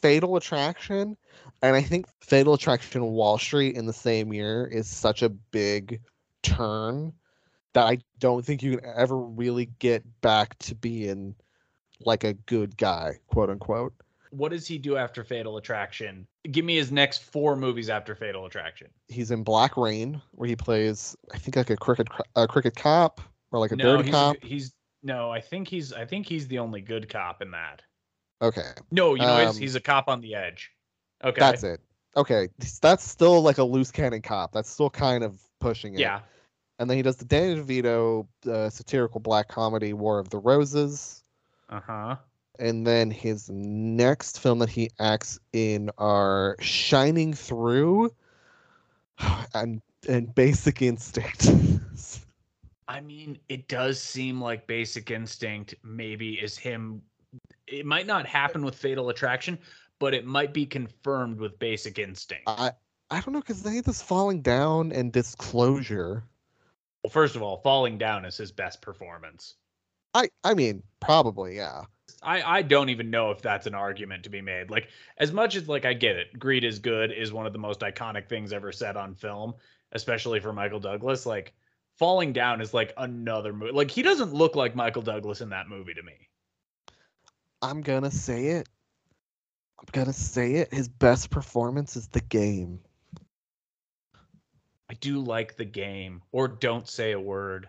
[0.00, 1.16] Fatal Attraction,
[1.62, 6.00] and I think Fatal Attraction Wall Street in the same year is such a big
[6.42, 7.12] turn
[7.74, 11.34] that I don't think you can ever really get back to being
[12.00, 13.94] like a good guy, quote unquote.
[14.30, 16.26] What does he do after Fatal Attraction?
[16.50, 18.88] Give me his next four movies after Fatal Attraction.
[19.08, 23.20] He's in Black Rain, where he plays, I think, like a cricket a cricket cop
[23.50, 24.36] or like a no, dirty he's, cop.
[24.42, 27.82] he's no, I think he's I think he's the only good cop in that.
[28.42, 30.70] Okay, No, you know, he's, Um, he's a cop on the edge.
[31.24, 31.80] Okay, that's it.
[32.16, 32.48] Okay,
[32.80, 34.52] that's still like a loose cannon cop.
[34.52, 36.00] That's still kind of pushing it.
[36.00, 36.20] Yeah,
[36.78, 41.24] And then he does the Danny DeVito uh, satirical black comedy War of the Roses.
[41.68, 42.16] uh huh.
[42.58, 48.14] And then his next film that he acts in are Shining Through
[49.54, 51.50] and and Basic Instinct.
[52.88, 57.02] I mean, it does seem like Basic Instinct maybe is him.
[57.66, 59.58] It might not happen with Fatal Attraction,
[59.98, 62.44] but it might be confirmed with Basic Instinct.
[62.46, 62.72] I
[63.10, 66.24] I don't know because they this falling down and disclosure.
[67.02, 69.54] Well, first of all, Falling Down is his best performance.
[70.12, 71.82] I I mean, probably, yeah.
[72.22, 74.70] I, I don't even know if that's an argument to be made.
[74.70, 77.60] Like as much as like I get it, Greed is good is one of the
[77.60, 79.54] most iconic things ever said on film,
[79.92, 81.26] especially for Michael Douglas.
[81.26, 81.54] Like
[81.96, 83.72] Falling Down is like another movie.
[83.72, 86.28] Like he doesn't look like Michael Douglas in that movie to me.
[87.62, 88.68] I'm gonna say it.
[89.78, 90.72] I'm gonna say it.
[90.72, 92.80] His best performance is the game.
[94.88, 96.22] I do like the game.
[96.32, 97.68] Or don't say a word.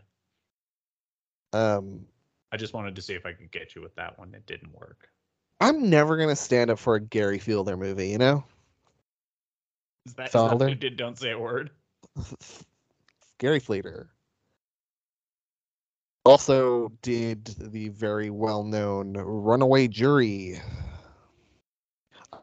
[1.53, 2.05] Um,
[2.51, 4.33] I just wanted to see if I could get you with that one.
[4.33, 5.09] It didn't work.
[5.59, 8.09] I'm never gonna stand up for a Gary Fleder movie.
[8.09, 8.43] You know,
[10.05, 10.69] Is that, is that Fleder?
[10.69, 11.71] who did don't say a word?
[13.39, 14.09] Gary Fleder.
[16.25, 20.59] Also did the very well-known Runaway Jury.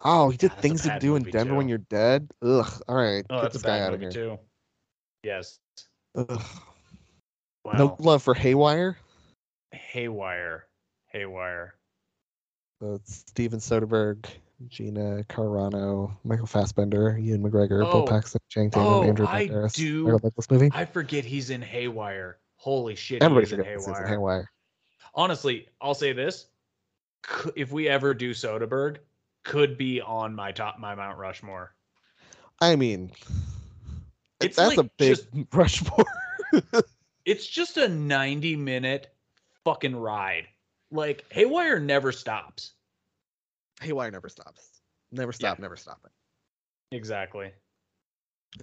[0.05, 2.31] Oh, he did things to do in Denver when you're dead.
[2.43, 2.83] Ugh.
[2.89, 4.37] All right, Oh, get that's this guy bad out of movie here.
[4.37, 4.39] too.
[5.23, 5.59] Yes.
[6.15, 6.43] Ugh.
[7.65, 7.73] Wow.
[7.79, 8.99] No love for Haywire.
[9.73, 10.67] Haywire.
[11.07, 11.75] Haywire.
[12.81, 14.27] So it's Steven Soderbergh,
[14.69, 17.91] Gina Carano, Michael Fassbender, Ewan McGregor, Oh.
[17.93, 19.75] Bill Paxton, Channing Tatum, Oh, Andrew I Banderas.
[19.75, 20.19] do-
[20.51, 20.71] movie.
[20.75, 22.39] I forget he's in Haywire.
[22.57, 23.77] Holy shit, Everybody's in Haywire.
[23.79, 24.51] it's in Haywire.
[25.15, 26.47] Honestly, I'll say this:
[27.57, 28.99] if we ever do Soderbergh,
[29.45, 31.75] could be on my top, my Mount Rushmore.
[32.61, 33.13] I mean,
[34.41, 36.05] It's that's a big just- Rushmore.
[37.25, 39.13] It's just a ninety-minute
[39.65, 40.47] fucking ride.
[40.91, 42.73] Like Haywire never stops.
[43.81, 44.69] Haywire never stops.
[45.11, 45.59] Never stop.
[45.59, 46.97] Never stop it.
[46.97, 47.53] Exactly.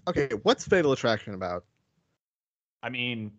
[0.08, 1.66] Okay, what's Fatal Attraction about?
[2.82, 3.32] I mean,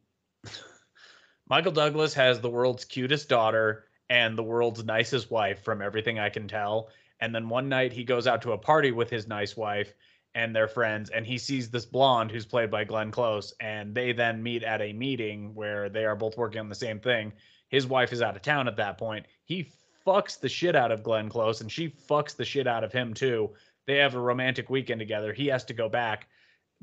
[1.48, 6.28] Michael Douglas has the world's cutest daughter and the world's nicest wife, from everything I
[6.28, 6.88] can tell.
[7.22, 9.94] And then one night he goes out to a party with his nice wife
[10.35, 14.12] and their friends, and he sees this blonde who's played by Glenn Close, and they
[14.12, 17.32] then meet at a meeting where they are both working on the same thing.
[17.68, 19.26] His wife is out of town at that point.
[19.44, 19.70] He
[20.04, 23.14] fucks the shit out of Glenn Close, and she fucks the shit out of him
[23.14, 23.50] too.
[23.87, 25.32] They have a romantic weekend together.
[25.32, 26.26] He has to go back.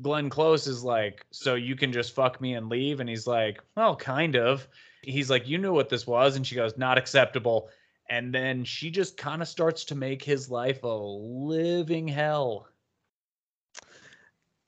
[0.01, 3.01] Glenn Close is like, so you can just fuck me and leave?
[3.01, 4.65] And he's like, well, kind of.
[5.01, 6.37] He's like, you knew what this was.
[6.37, 7.69] And she goes, not acceptable.
[8.09, 12.67] And then she just kind of starts to make his life a living hell.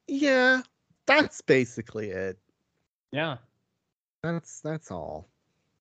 [0.07, 0.61] Yeah,
[1.07, 2.37] that's basically it.
[3.11, 3.37] Yeah.
[4.23, 5.27] That's that's all.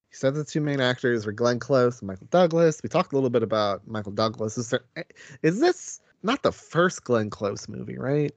[0.08, 2.82] He said the two main actors were Glenn Close and Michael Douglas.
[2.82, 4.56] We talked a little bit about Michael Douglas.
[4.58, 5.02] Is there eh,
[5.42, 8.34] is this not the first Glenn Close movie, right?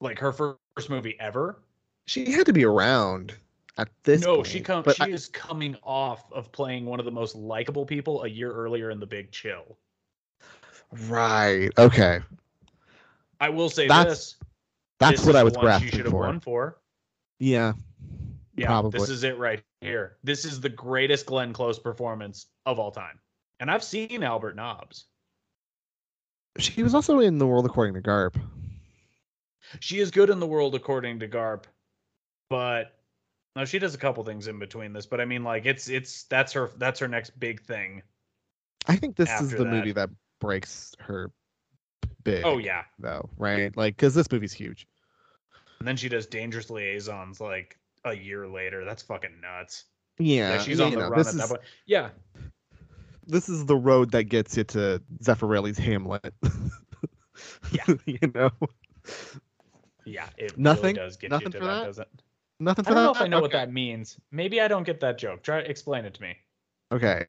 [0.00, 1.58] Like her first movie ever.
[2.06, 3.34] She had to be around
[3.78, 4.46] at this no, point.
[4.48, 4.94] she comes.
[4.96, 8.52] She I- is coming off of playing one of the most likable people a year
[8.52, 9.78] earlier in The Big Chill.
[11.08, 11.70] right.
[11.78, 12.20] Okay.
[13.40, 14.34] I will say That's- this.
[14.98, 16.22] That's this what I was she grasping should have for.
[16.22, 16.78] won for.
[17.38, 17.74] Yeah.
[18.56, 18.98] Yeah, Probably.
[18.98, 20.16] this is it right here.
[20.24, 23.20] This is the greatest Glenn Close performance of all time.
[23.60, 25.04] And I've seen Albert Nobbs.
[26.58, 28.34] She was also in The World According to Garp.
[29.78, 31.64] She is good in the world according to Garp,
[32.50, 32.97] but
[33.56, 35.06] no, she does a couple things in between this.
[35.06, 38.02] But I mean, like it's it's that's her that's her next big thing.
[38.86, 39.66] I think this is the that.
[39.66, 41.30] movie that breaks her
[42.24, 42.44] big.
[42.44, 43.76] Oh yeah, Though, right?
[43.76, 44.86] Like, because this movie's huge.
[45.78, 48.84] and then she does Dangerous Liaisons like a year later.
[48.84, 49.84] That's fucking nuts.
[50.18, 50.52] Yeah.
[50.52, 51.60] Like, she's on the know, run at is, that point.
[51.86, 52.10] Yeah,
[53.26, 56.34] This is the road that gets you to Zeffirelli's Hamlet.
[57.70, 57.84] Yeah.
[58.06, 58.50] you know?
[60.04, 60.28] yeah.
[60.36, 60.96] It Nothing?
[60.96, 61.86] really does get Nothing you to for that, that?
[61.86, 62.22] doesn't it?
[62.60, 63.16] Nothing I don't know that?
[63.16, 64.18] if I know what that means.
[64.32, 65.42] Maybe I don't get that joke.
[65.42, 66.36] Try explain it to me.
[66.92, 67.26] Okay.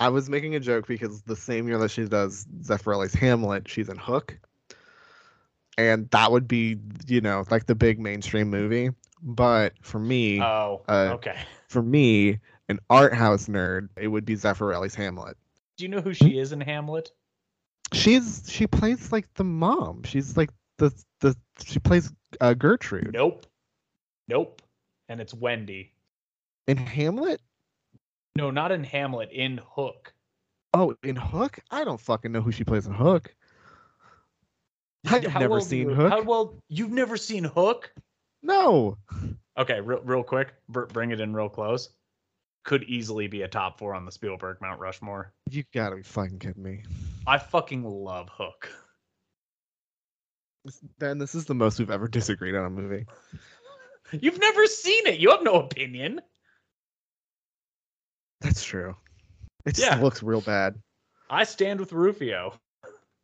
[0.00, 3.88] I was making a joke because the same year that she does Zeffirelli's Hamlet, she's
[3.88, 4.38] in Hook.
[5.76, 8.90] And that would be, you know, like the big mainstream movie.
[9.22, 11.36] But for me, Oh, uh, okay.
[11.68, 15.36] for me, an art house nerd, it would be Zeffirelli's Hamlet.
[15.76, 17.10] Do you know who she is in Hamlet?
[17.92, 20.02] She's she plays like the mom.
[20.04, 23.46] She's like the the she plays uh, Gertrude Nope.
[24.28, 24.62] Nope.
[25.08, 25.92] And it's Wendy.
[26.66, 27.40] in Hamlet.
[28.36, 29.30] No, not in Hamlet.
[29.32, 30.12] In Hook.
[30.72, 33.34] Oh, in Hook, I don't fucking know who she plays in Hook.
[35.06, 36.10] I've How never seen you- Hook.
[36.10, 37.92] How well you've never seen Hook?
[38.42, 38.96] No.
[39.58, 41.90] Okay, real, real quick, bring it in real close.
[42.64, 45.32] Could easily be a top four on the Spielberg Mount Rushmore.
[45.50, 46.82] You gotta be fucking kidding me.
[47.26, 48.68] I fucking love Hook.
[50.98, 53.04] Ben, this is the most we've ever disagreed on a movie.
[54.22, 55.18] You've never seen it.
[55.18, 56.20] You have no opinion.
[58.40, 58.96] That's true.
[59.64, 60.00] It just Yeah.
[60.00, 60.80] looks real bad.
[61.30, 62.58] I stand with Rufio.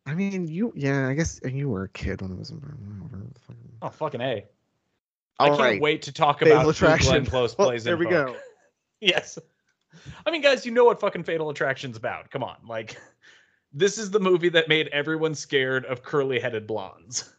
[0.05, 2.51] I mean, you, yeah, I guess you were a kid when it was.
[3.83, 4.45] Oh fucking a.
[5.39, 5.81] I All can't right.
[5.81, 7.09] wait to talk Fatal about Attraction.
[7.11, 8.27] Glenn Close Well, plays there in we Hook.
[8.27, 8.35] go.
[9.03, 9.39] Yes.
[10.27, 12.29] I mean, guys, you know what fucking Fatal Attraction's about.
[12.29, 12.57] Come on.
[12.67, 12.97] Like,
[13.73, 17.33] this is the movie that made everyone scared of curly headed blondes.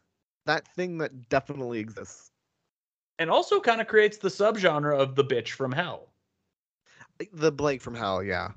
[0.46, 2.31] That thing that definitely exists.
[3.22, 6.08] And also kind of creates the subgenre of the bitch from hell.
[7.32, 8.48] The Blake from Hell, yeah.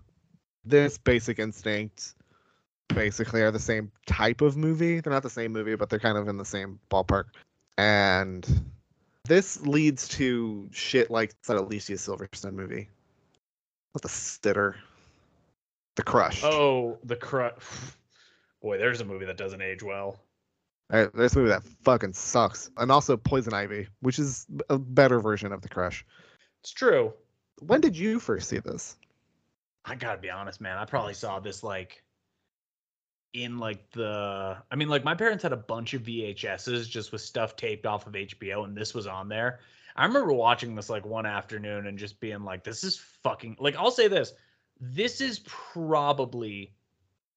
[0.63, 2.15] This Basic Instinct
[2.87, 5.01] basically are the same type of movie.
[5.01, 7.25] They're not the same movie, but they're kind of in the same ballpark.
[7.77, 8.71] And
[9.25, 12.89] this leads to shit like that Alicia Silverstone movie.
[13.91, 14.73] What the Stitter?
[15.95, 16.43] The Crush.
[16.43, 17.53] Oh, the crush.
[18.63, 20.24] Boy, there's a movie that doesn't age well.
[20.89, 22.69] This movie that fucking sucks.
[22.77, 26.05] And also Poison Ivy, which is a better version of The Crush.
[26.61, 27.13] It's true.
[27.59, 28.97] When did you first see this?
[29.85, 30.77] I gotta be honest, man.
[30.77, 32.03] I probably saw this like
[33.33, 34.57] in like the.
[34.71, 38.07] I mean, like my parents had a bunch of VHSs just with stuff taped off
[38.07, 39.59] of HBO, and this was on there.
[39.95, 43.75] I remember watching this like one afternoon and just being like, "This is fucking." Like,
[43.75, 44.33] I'll say this:
[44.79, 46.74] this is probably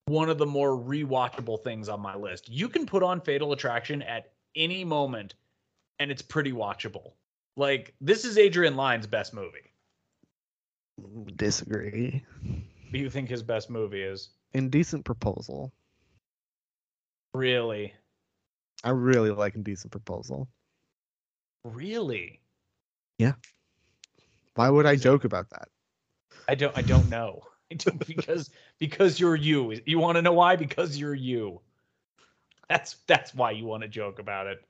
[0.08, 2.48] one of the more rewatchable things on my list.
[2.48, 5.34] You can put on Fatal Attraction at any moment,
[5.98, 7.12] and it's pretty watchable.
[7.56, 9.72] Like, this is Adrian Lyne's best movie.
[11.36, 12.24] Disagree.
[12.42, 14.30] What do you think his best movie is?
[14.52, 15.72] Indecent Proposal.
[17.34, 17.92] Really?
[18.82, 20.48] I really like Indecent Proposal.
[21.64, 22.40] Really?
[23.18, 23.32] Yeah.
[24.54, 25.68] Why would I joke about that?
[26.48, 27.42] I don't I don't know.
[28.06, 29.78] Because because you're you.
[29.84, 30.56] You want to know why?
[30.56, 31.60] Because you're you.
[32.68, 34.64] That's that's why you want to joke about it.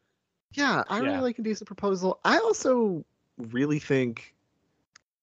[0.53, 1.21] Yeah, I really Yeah.
[1.21, 2.21] like Indecent Proposal.
[2.25, 3.05] I also
[3.37, 4.35] really think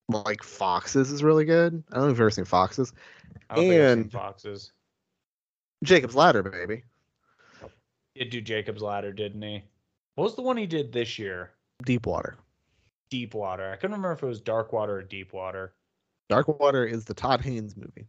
[0.08, 1.82] like Foxes is really good.
[1.90, 2.92] I don't know if you've ever seen Foxes.
[3.50, 4.72] I don't think I've seen Foxes.
[5.84, 6.84] Jacob's Ladder, baby.
[8.14, 9.62] Did do Jacob's Ladder, didn't he?
[10.14, 11.50] What was the one he did this year?
[11.84, 12.36] Deep Water.
[13.10, 13.70] Deep Water.
[13.70, 15.74] I couldn't remember if it was Dark Water or Deep Water.
[16.28, 18.08] Dark Water is the Todd Haynes movie.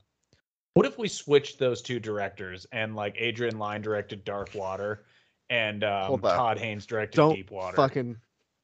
[0.74, 5.06] What if we switched those two directors and like Adrian Lyne directed Dark Water
[5.50, 7.76] and um, Todd Haynes directed Don't Deep Water?
[7.76, 8.18] fucking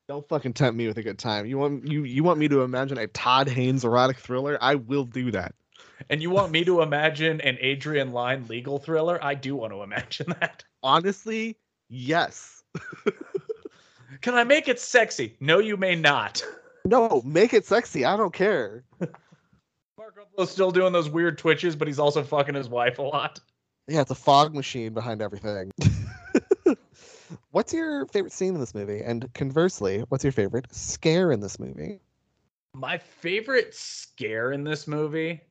[0.07, 1.45] don't fucking tempt me with a good time.
[1.45, 4.57] You want you you want me to imagine a Todd Haynes erotic thriller?
[4.61, 5.55] I will do that.
[6.09, 9.23] And you want me to imagine an Adrian Lyne legal thriller?
[9.23, 10.63] I do want to imagine that.
[10.81, 11.57] Honestly,
[11.89, 12.63] yes.
[14.21, 15.35] Can I make it sexy?
[15.39, 16.43] No, you may not.
[16.85, 18.05] No, make it sexy.
[18.05, 18.83] I don't care.
[20.15, 23.39] Mark still doing those weird twitches, but he's also fucking his wife a lot.
[23.87, 25.71] Yeah, it's a fog machine behind everything.
[27.51, 29.01] what's your favorite scene in this movie?
[29.01, 31.99] And conversely, what's your favorite scare in this movie?
[32.75, 35.41] My favorite scare in this movie,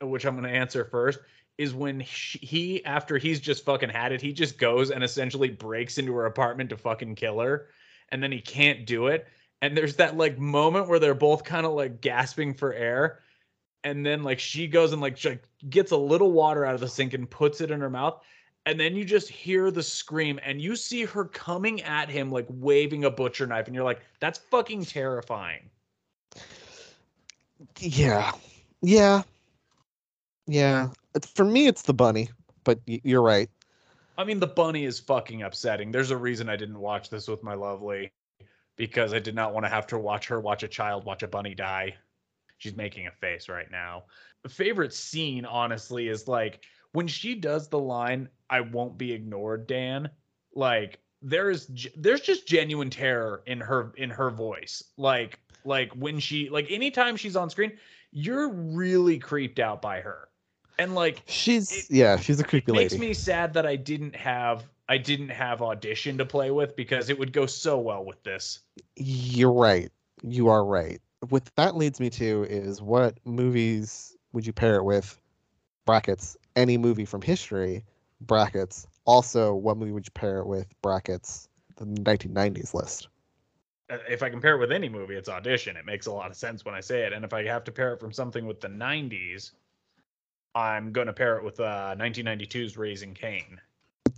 [0.00, 1.20] which I'm going to answer first,
[1.58, 5.50] is when he, he, after he's just fucking had it, he just goes and essentially
[5.50, 7.68] breaks into her apartment to fucking kill her.
[8.08, 9.28] And then he can't do it.
[9.60, 13.20] And there's that like moment where they're both kind of like gasping for air.
[13.84, 16.88] And then like she goes and like j- gets a little water out of the
[16.88, 18.22] sink and puts it in her mouth.
[18.64, 22.46] And then you just hear the scream and you see her coming at him like
[22.48, 23.66] waving a butcher knife.
[23.66, 25.68] And you're like, that's fucking terrifying.
[27.80, 28.32] Yeah.
[28.82, 29.22] Yeah.
[30.46, 30.90] Yeah.
[31.34, 32.28] For me, it's the bunny,
[32.64, 33.50] but y- you're right.
[34.18, 35.90] I mean, the bunny is fucking upsetting.
[35.90, 38.12] There's a reason I didn't watch this with my lovely
[38.76, 41.28] because I did not want to have to watch her watch a child watch a
[41.28, 41.94] bunny die.
[42.62, 44.04] She's making a face right now.
[44.44, 49.66] The favorite scene, honestly, is like when she does the line, I won't be ignored,
[49.66, 50.08] Dan.
[50.54, 54.80] Like there is there's just genuine terror in her in her voice.
[54.96, 57.72] Like like when she like anytime she's on screen,
[58.12, 60.28] you're really creeped out by her.
[60.78, 62.84] And like She's, It- yeah, she's a creepy lady.
[62.84, 66.76] it makes me sad that I didn't have I didn't have audition to play with
[66.76, 68.60] because it would go so well with this.
[68.94, 69.90] You're right.
[70.22, 71.00] You are right.
[71.28, 75.18] What that leads me to is what movies would you pair it with?
[75.86, 76.36] Brackets.
[76.56, 77.84] Any movie from history.
[78.20, 78.86] Brackets.
[79.04, 80.66] Also, what movie would you pair it with?
[80.82, 81.48] Brackets.
[81.76, 83.08] The 1990s list.
[83.90, 85.76] Uh, If I compare it with any movie, it's audition.
[85.76, 87.12] It makes a lot of sense when I say it.
[87.12, 89.52] And if I have to pair it from something with the 90s,
[90.54, 93.60] I'm going to pair it with uh, 1992's Raising Cain.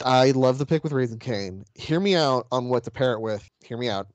[0.05, 1.65] I love the pick with Raising Cain.
[1.75, 3.49] Hear me out on what to pair it with.
[3.63, 4.09] Hear me out.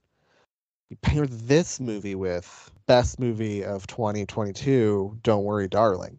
[0.90, 5.20] You pair this movie with best movie of 2022.
[5.22, 6.18] Don't worry, darling.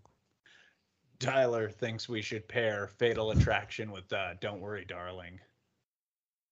[1.18, 5.41] Tyler thinks we should pair Fatal Attraction with uh, Don't Worry, Darling.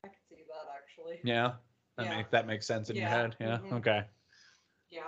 [0.05, 1.21] I can see that actually.
[1.23, 1.53] Yeah,
[1.97, 2.17] that, Yeah.
[2.17, 3.37] Make, that makes sense in your head.
[3.41, 3.75] Yeah, mhm.
[3.75, 4.05] okay.
[4.91, 5.03] Yeah.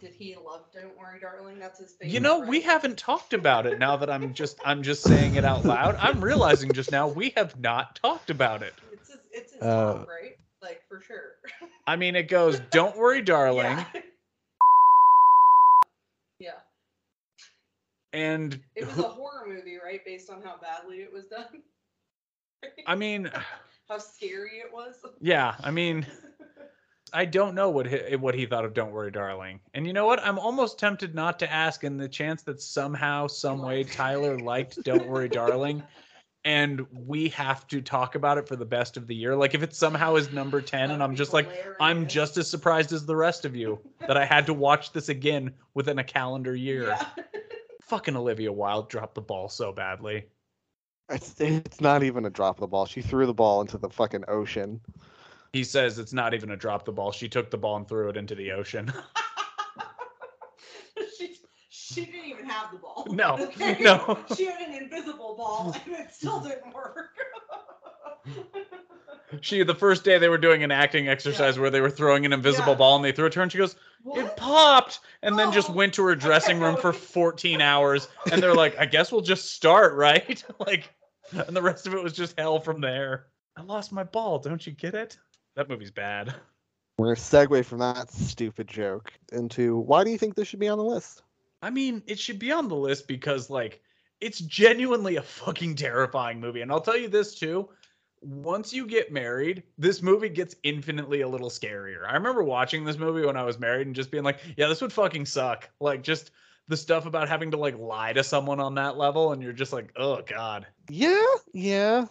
[0.00, 1.58] Did he love Don't Worry, Darling?
[1.58, 2.14] That's his favorite.
[2.14, 5.44] You know, we haven't talked about it now that I'm just I'm just saying it
[5.44, 5.96] out loud.
[6.00, 8.72] I'm realizing just now we have not talked about it.
[8.92, 10.38] It's his, it's his Uh, top, right?
[10.62, 11.32] Like for sure.
[11.86, 13.84] I mean, it goes, "Don't worry, darling," Yeah.
[16.38, 16.50] yeah.
[18.12, 20.04] and It was a horror movie, right?
[20.04, 21.62] Based on how badly it was done.
[22.86, 23.30] I mean,
[23.88, 24.94] how scary it was.
[25.20, 26.06] yeah, I mean,
[27.12, 30.06] I don't know what he, what he thought of "Don't Worry, Darling," and you know
[30.06, 30.24] what?
[30.24, 34.82] I'm almost tempted not to ask, in the chance that somehow, some way, Tyler liked
[34.84, 35.82] "Don't Worry, Darling."
[36.46, 39.34] And we have to talk about it for the best of the year.
[39.34, 41.48] Like if it somehow is number 10 and I'm just like,
[41.80, 45.08] I'm just as surprised as the rest of you that I had to watch this
[45.08, 46.96] again within a calendar year.
[47.82, 50.26] Fucking Olivia Wilde dropped the ball so badly.
[51.08, 52.86] It's it's not even a drop of the ball.
[52.86, 54.80] She threw the ball into the fucking ocean.
[55.52, 57.12] He says it's not even a drop of the ball.
[57.12, 58.92] She took the ball and threw it into the ocean.
[61.86, 63.06] she she didn't even have the ball.
[63.10, 63.76] No, Okay?
[63.80, 64.18] no.
[64.36, 67.10] She had an invisible ball and it still didn't work.
[69.40, 72.32] she the first day they were doing an acting exercise where they were throwing an
[72.32, 72.78] invisible Yeah.
[72.78, 73.76] ball and they threw it to her and she goes,
[74.14, 75.52] It popped and then Oh.
[75.52, 79.20] just went to her dressing room for 14 hours and they're like, I guess we'll
[79.20, 80.42] just start, right?
[80.58, 80.90] like
[81.32, 83.26] and the rest of it was just hell from there.
[83.56, 85.18] I lost my ball, don't you get it?
[85.54, 86.34] That movie's bad.
[86.98, 90.68] We're gonna segue from that stupid joke into why do you think this should be
[90.68, 91.22] on the list?
[91.62, 93.80] I mean, it should be on the list because like
[94.20, 96.62] it's genuinely a fucking terrifying movie.
[96.62, 97.68] And I'll tell you this too.
[98.22, 102.08] Once you get married, this movie gets infinitely a little scarier.
[102.08, 104.80] I remember watching this movie when I was married and just being like, yeah, this
[104.80, 105.68] would fucking suck.
[105.80, 106.30] Like just
[106.68, 109.72] the stuff about having to like lie to someone on that level and you're just
[109.72, 112.06] like, "Oh god." Yeah, yeah,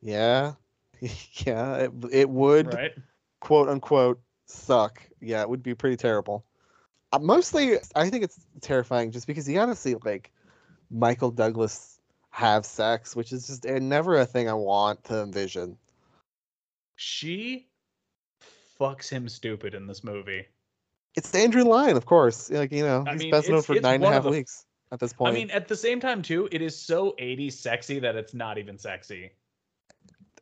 [0.00, 0.54] yeah,
[1.46, 1.76] yeah.
[1.76, 2.92] It, it would Right?
[3.40, 5.02] quote unquote suck.
[5.20, 6.44] Yeah, it would be pretty terrible.
[7.12, 10.30] Uh, mostly, I think it's terrifying just because you gotta see like
[10.90, 11.98] Michael Douglas
[12.30, 15.76] have sex, which is just uh, never a thing I want to envision.
[16.96, 17.68] She
[18.78, 20.46] fucks him stupid in this movie.
[21.16, 22.50] It's Adrian Lyne, of course.
[22.50, 24.64] Like you know, I he's mean, best known for nine and a half the- weeks
[24.92, 25.32] at this point.
[25.32, 28.58] I mean, at the same time too, it is so 80s sexy that it's not
[28.58, 29.32] even sexy.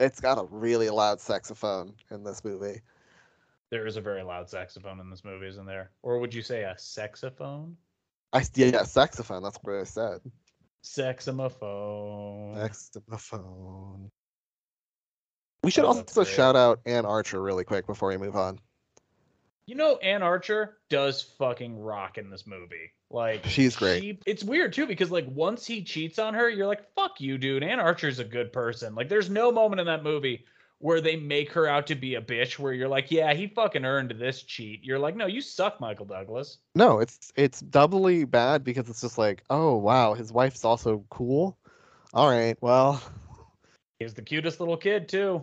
[0.01, 2.83] it's got a really loud saxophone in this movie.
[3.71, 5.91] There is a very loud saxophone in this movie, isn't there?
[6.03, 7.77] Or would you say a saxophone?
[8.33, 9.43] I yeah, saxophone.
[9.43, 10.21] That's what I said.
[10.83, 12.55] Saxophone.
[12.73, 14.11] Saxophone.
[15.62, 18.59] We should Oh, also shout out Anne Archer really quick before we move on.
[19.66, 22.93] You know, Anne Archer does fucking rock in this movie.
[23.11, 24.01] Like She's great.
[24.01, 27.37] she- it's weird too because like once he cheats on her, you're like, "Fuck you,
[27.39, 28.95] dude." Anne Archer's a good person.
[28.95, 30.45] Like, there's no moment in that movie
[30.81, 32.59] where they make her out to be a bitch.
[32.59, 36.07] Where you're like, "Yeah, he fucking earned this cheat." You're like, "No, you suck, Michael
[36.07, 41.05] Douglas." No, it's it's doubly bad because it's just like, oh wow, his wife's also
[41.11, 41.57] cool.
[42.14, 43.03] All right, well,
[43.99, 45.43] He's the cutest little kid too.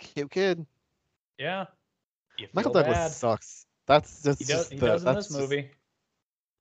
[0.00, 0.64] cute kid.
[1.38, 1.66] Yeah.
[2.52, 3.10] Michael Douglas bad.
[3.12, 3.66] sucks.
[3.86, 4.68] That's just He does.
[4.70, 5.70] He the- does in this just- movie.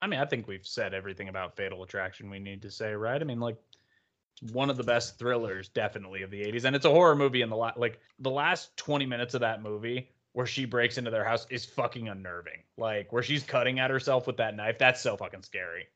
[0.01, 3.20] I mean, I think we've said everything about Fatal Attraction we need to say, right?
[3.22, 3.56] I mean, like,
[4.51, 7.41] one of the best thrillers, definitely of the '80s, and it's a horror movie.
[7.41, 11.11] In the la- like the last 20 minutes of that movie, where she breaks into
[11.11, 12.63] their house, is fucking unnerving.
[12.77, 15.88] Like, where she's cutting at herself with that knife, that's so fucking scary.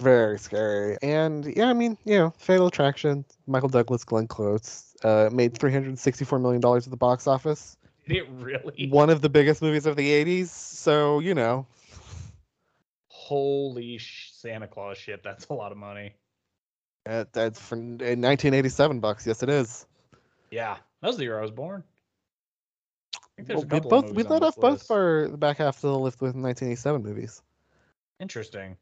[0.00, 0.96] Very scary.
[1.02, 5.72] And yeah, I mean, you know, Fatal Attraction, Michael Douglas, Glenn Close, uh, made three
[5.72, 7.76] hundred sixty-four million dollars at the box office.
[8.08, 8.88] Did it really?
[8.90, 10.48] One of the biggest movies of the '80s.
[10.48, 11.66] So you know,
[13.08, 15.22] Holy sh- Santa Claus shit!
[15.22, 16.14] That's a lot of money.
[17.06, 19.26] That, that's for in 1987 bucks.
[19.26, 19.86] Yes, it is.
[20.50, 21.84] Yeah, that was the year I was born.
[23.38, 25.82] I think Well, a we both we let off both for the back half of
[25.82, 27.42] the list with 1987 movies.
[28.18, 28.76] Interesting.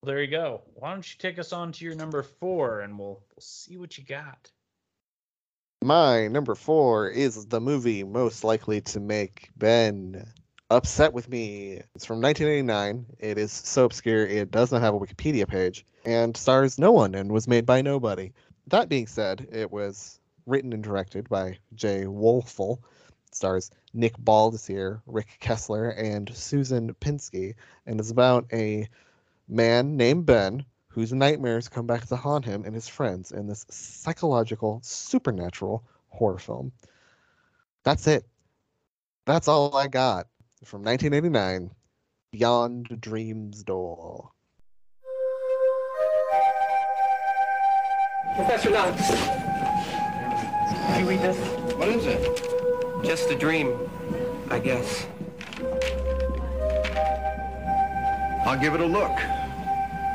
[0.00, 0.62] Well, there you go.
[0.74, 3.98] Why don't you take us on to your number four, and we'll we'll see what
[3.98, 4.50] you got.
[5.82, 10.26] My number four is the movie most likely to make Ben
[10.70, 11.80] upset with me.
[11.94, 13.06] It's from 1989.
[13.18, 17.14] It is so obscure it does not have a Wikipedia page and stars no one
[17.14, 18.32] and was made by nobody.
[18.68, 22.78] That being said, it was written and directed by Jay Woelfel.
[23.32, 27.54] Stars Nick Baldasare, Rick Kessler, and Susan Pinsky,
[27.84, 28.88] and is about a
[29.46, 33.66] man named Ben whose nightmares come back to haunt him and his friends in this
[33.68, 36.72] psychological, supernatural horror film.
[37.84, 38.24] That's it.
[39.26, 40.28] That's all I got
[40.66, 41.70] from 1989
[42.32, 44.30] Beyond Dream's Door.
[48.34, 49.08] Professor Knox.
[50.88, 51.38] Did you read this?
[51.76, 53.04] What is it?
[53.04, 53.78] Just a dream,
[54.50, 55.06] I guess.
[58.44, 59.16] I'll give it a look.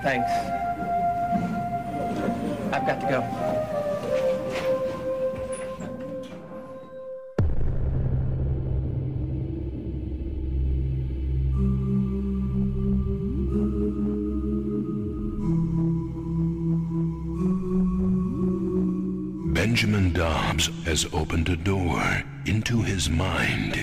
[0.03, 0.29] Thanks.
[2.73, 3.50] I've got to go.
[20.61, 23.75] Benjamin has opened a door into his mind.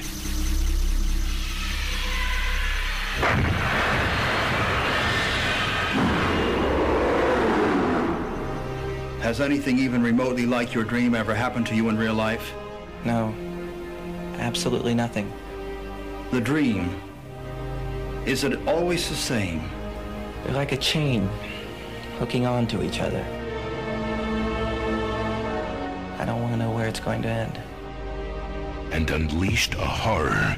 [9.21, 12.55] Has anything even remotely like your dream ever happened to you in real life?
[13.05, 13.35] No.
[14.39, 15.33] Absolutely nothing.
[16.31, 17.01] The dream,
[18.25, 19.69] is it always the same?
[20.45, 21.29] They're like a chain,
[22.21, 23.25] hooking on to each other.
[26.21, 27.61] I don't want to know it's going to end.
[28.91, 30.57] and unleashed a horror.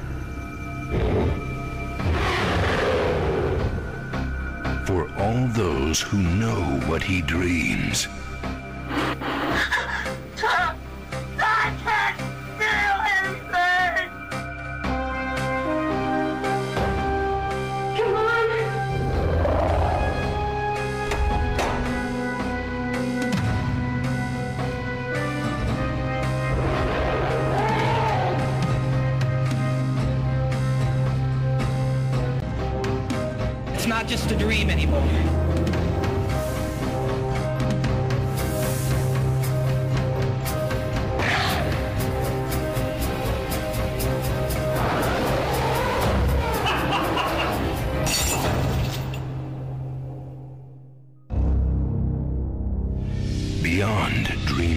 [4.85, 8.07] For all those who know what he dreams.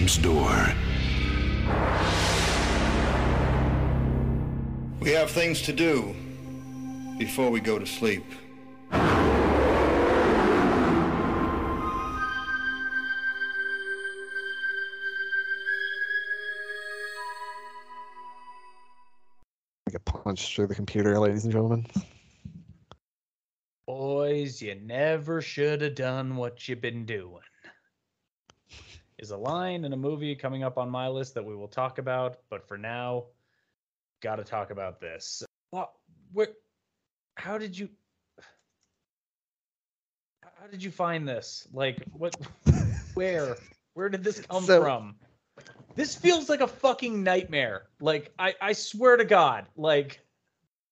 [0.05, 0.73] Dream's Door.
[4.99, 6.15] We have things to do
[7.17, 8.23] before we go to sleep.
[8.91, 9.01] I
[19.89, 21.87] get punched through the computer, ladies and gentlemen.
[23.87, 27.41] Boys, you never should have done what you've been doing.
[29.25, 31.97] Is a line in a movie coming up on my list that we will talk
[31.97, 33.23] about, but for now,
[34.21, 35.43] got to talk about this.
[35.71, 35.93] What?
[36.31, 36.49] Where?
[37.35, 37.89] How did you?
[40.43, 41.67] How did you find this?
[41.73, 42.35] Like, what?
[43.15, 43.57] Where?
[43.95, 45.15] Where did this come So- from?
[45.95, 47.87] This feels like a fucking nightmare.
[47.99, 50.19] Like, I I swear to God, like.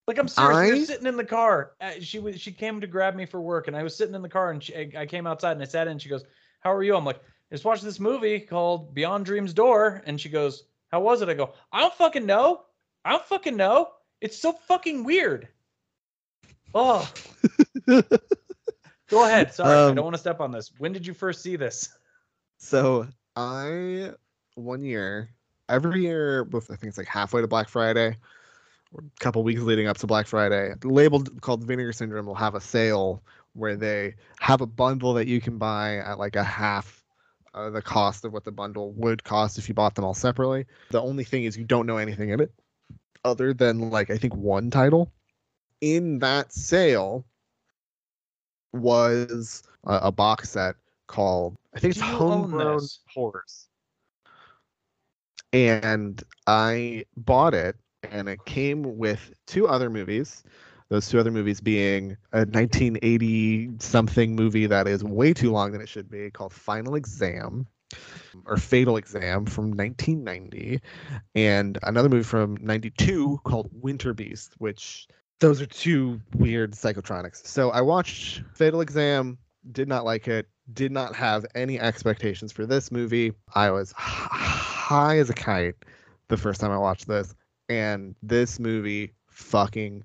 [0.07, 0.57] Like I'm serious.
[0.59, 1.73] We I- were sitting in the car.
[1.79, 2.41] Uh, she was.
[2.41, 4.63] She came to grab me for work, and I was sitting in the car, and
[4.63, 5.91] she, I came outside, and I sat in.
[5.91, 6.23] And she goes,
[6.61, 7.21] "How are you?" I'm like, "I
[7.53, 11.35] just watched this movie called Beyond Dream's Door," and she goes, "How was it?" I
[11.35, 12.63] go, "I don't fucking know.
[13.05, 13.91] I don't fucking know.
[14.21, 15.47] It's so fucking weird."
[16.73, 17.07] Oh.
[17.85, 19.53] Go ahead.
[19.53, 20.71] Sorry, I Um, don't want to step on this.
[20.79, 21.89] When did you first see this?
[22.57, 24.13] So I
[24.55, 25.29] one year,
[25.69, 28.17] every year, I think it's like halfway to Black Friday,
[28.91, 32.55] or a couple weeks leading up to Black Friday, labeled called Vinegar Syndrome will have
[32.55, 33.21] a sale
[33.53, 37.02] where they have a bundle that you can buy at like a half
[37.53, 40.65] uh, the cost of what the bundle would cost if you bought them all separately.
[40.91, 42.51] The only thing is you don't know anything in it
[43.23, 45.11] other than like I think one title.
[45.81, 47.25] In that sale
[48.71, 50.75] was a, a box set
[51.07, 52.87] called I think it's Do you own Homegrown?
[53.13, 53.67] Horrors.
[55.51, 57.75] And I bought it
[58.09, 60.43] and it came with two other movies.
[60.93, 65.81] Those two other movies being a 1980 something movie that is way too long than
[65.81, 67.65] it should be called Final Exam
[68.45, 70.79] or Fatal Exam from 1990
[71.33, 75.07] and another movie from 92 called Winter Beast which
[75.39, 77.43] those are two weird psychotronics.
[77.43, 79.39] So I watched Fatal Exam,
[79.71, 83.33] did not like it, did not have any expectations for this movie.
[83.55, 85.73] I was high as a kite
[86.27, 87.33] the first time I watched this,
[87.67, 90.03] and this movie fucking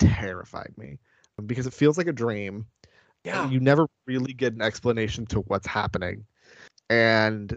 [0.00, 0.98] terrified me
[1.38, 2.66] um, because it feels like a dream.
[2.84, 2.88] Uh,
[3.24, 3.50] yeah.
[3.50, 6.24] You never really get an explanation to what's happening.
[6.88, 7.56] And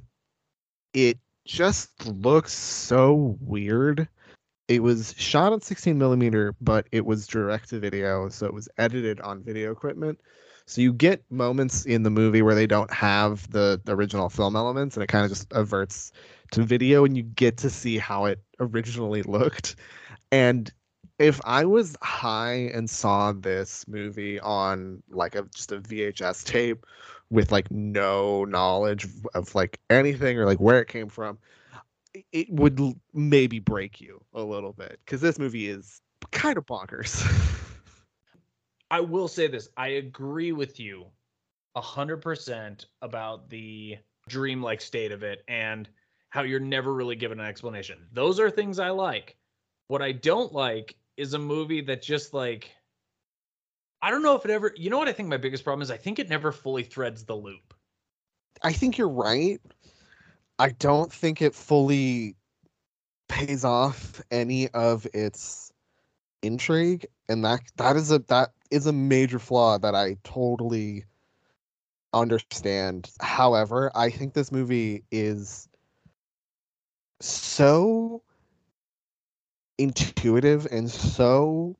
[0.94, 4.08] it just looks so weird.
[4.68, 8.70] It was shot on 16 millimeter, but it was direct to video, so it was
[8.78, 10.22] edited on video equipment.
[10.66, 14.96] So you get moments in the movie where they don't have the original film elements,
[14.96, 16.14] and it kind of just averts
[16.52, 19.76] to video, and you get to see how it originally looked.
[20.32, 20.72] And
[21.20, 26.86] if I was high and saw this movie on like a just a VHS tape
[27.30, 31.38] with like no knowledge of, like anything or like where it came from,
[32.32, 36.02] it would l- maybe break you a little bit because this movie is
[36.32, 37.24] kind of bonkers.
[38.92, 39.70] I will say this.
[39.78, 41.08] I agree with you
[41.76, 43.98] hundred percent about the
[44.28, 45.90] dreamlike state of it and
[46.30, 47.98] how you're never really given an explanation.
[48.12, 49.36] Those are things I like.
[49.88, 52.72] What I don't like is a movie that just like
[54.02, 55.92] I don't know if it ever you know what I think my biggest problem is
[55.92, 57.74] I think it never fully threads the loop.
[58.62, 59.60] I think you're right.
[60.60, 62.36] I don't think it fully
[63.28, 65.72] pays off any of its
[66.42, 71.06] intrigue, and that that is a that is a major flaw that I totally
[72.14, 73.10] understand.
[73.20, 75.68] However, I think this movie is
[77.20, 78.22] so
[79.78, 81.76] intuitive and so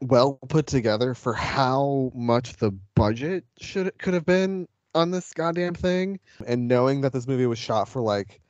[0.00, 5.74] well put together for how much the budget should could have been on this goddamn
[5.74, 6.20] thing.
[6.46, 8.40] And knowing that this movie was shot for like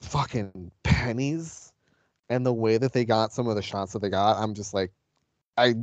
[0.00, 1.72] fucking pennies
[2.28, 4.74] and the way that they got some of the shots that they got i'm just
[4.74, 4.90] like
[5.56, 5.74] i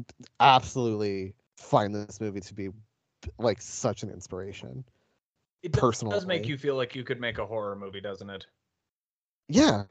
[0.42, 2.70] absolutely find this movie to be
[3.38, 4.84] like such an inspiration.
[5.62, 6.16] It does, personally.
[6.16, 8.46] does make you feel like you could make a horror movie, doesn't it?
[9.48, 9.84] yeah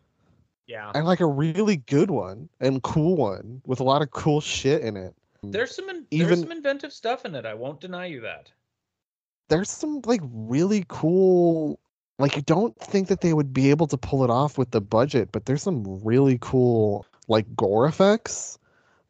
[0.69, 0.93] Yeah.
[0.95, 4.83] and like a really good one and cool one with a lot of cool shit
[4.83, 7.45] in it There's some in, Even- there's some inventive stuff in it.
[7.47, 8.53] I won't deny you that.
[9.49, 11.81] there's some like really cool
[12.19, 14.81] like you don't think that they would be able to pull it off with the
[14.81, 18.59] budget but there's some really cool like gore effects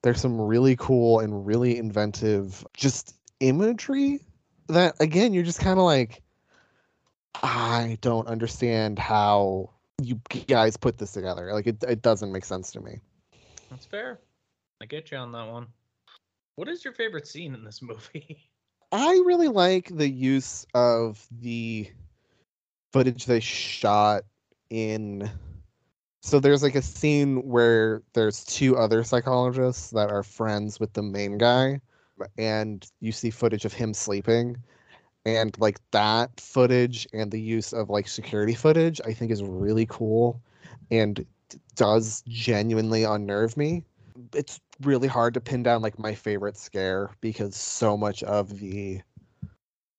[0.02, 4.20] there's some really cool and really inventive just imagery
[4.68, 6.22] that again you're just kind of like
[7.42, 9.70] i don't understand how
[10.02, 13.00] you guys put this together like it, it doesn't make sense to me
[13.70, 14.20] That's fair.
[14.80, 15.66] I get you on that one.
[16.56, 18.48] What is your favorite scene in this movie?
[18.92, 21.90] I really like the use of the
[22.92, 24.22] footage they shot
[24.70, 25.30] in.
[26.22, 31.02] So there's like a scene where there's two other psychologists that are friends with the
[31.02, 31.80] main guy,
[32.38, 34.56] and you see footage of him sleeping.
[35.36, 39.86] And like that footage and the use of like security footage, I think is really
[39.86, 40.40] cool
[40.90, 41.24] and
[41.76, 43.84] does genuinely unnerve me
[44.34, 49.00] it's really hard to pin down like my favorite scare because so much of the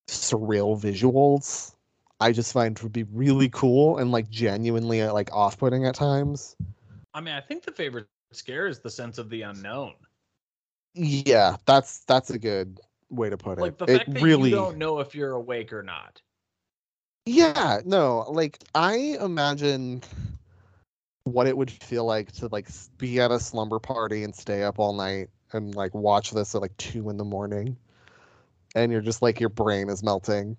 [0.07, 1.75] surreal visuals
[2.19, 6.57] I just find would be really cool and like genuinely uh, like off-putting at times.
[7.13, 9.93] I mean, I think the favorite scare is the sense of the unknown.
[10.95, 13.61] Yeah, that's that's a good way to put it.
[13.61, 16.21] Like the it fact that really you don't know if you're awake or not.
[17.25, 20.01] Yeah, no, like I imagine
[21.23, 24.79] what it would feel like to like be at a slumber party and stay up
[24.79, 27.77] all night and like watch this at like two in the morning,
[28.75, 30.57] and you're just like your brain is melting.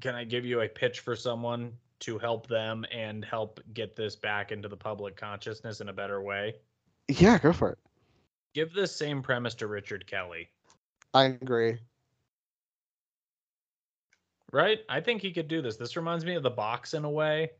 [0.00, 4.16] Can I give you a pitch for someone to help them and help get this
[4.16, 6.54] back into the public consciousness in a better way?
[7.08, 7.78] Yeah, go for it.
[8.54, 10.48] Give the same premise to Richard Kelly,
[11.12, 11.78] I agree.
[14.52, 14.80] Right?
[14.88, 15.76] I think he could do this.
[15.76, 17.50] This reminds me of the box in a way.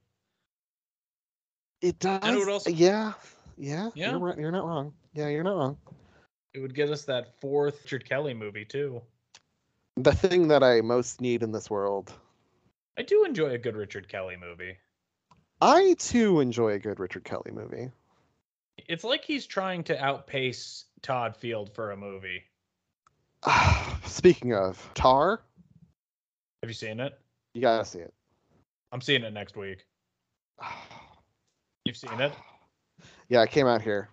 [1.82, 2.20] It does.
[2.22, 3.12] And it would also Yeah,
[3.56, 4.16] yeah, Yeah.
[4.16, 4.40] You're.
[4.40, 4.92] You're not wrong.
[5.14, 5.76] Yeah, you're not wrong.
[6.54, 9.00] it would get us that fourth Richard Kelly movie too.
[9.96, 12.12] The thing that I most need in this world.
[12.98, 14.76] I do enjoy a good Richard Kelly movie.
[15.60, 17.90] I too enjoy a good Richard Kelly movie.
[18.88, 22.42] It's like he's trying to outpace Todd Field for a movie.
[24.06, 25.42] Speaking of Tar,
[26.62, 27.18] Have you seen it?
[27.54, 28.12] you gotta see it.
[28.92, 29.86] I'm seeing it next week.
[31.84, 32.32] You've seen it?
[33.30, 34.10] Yeah, it came out here.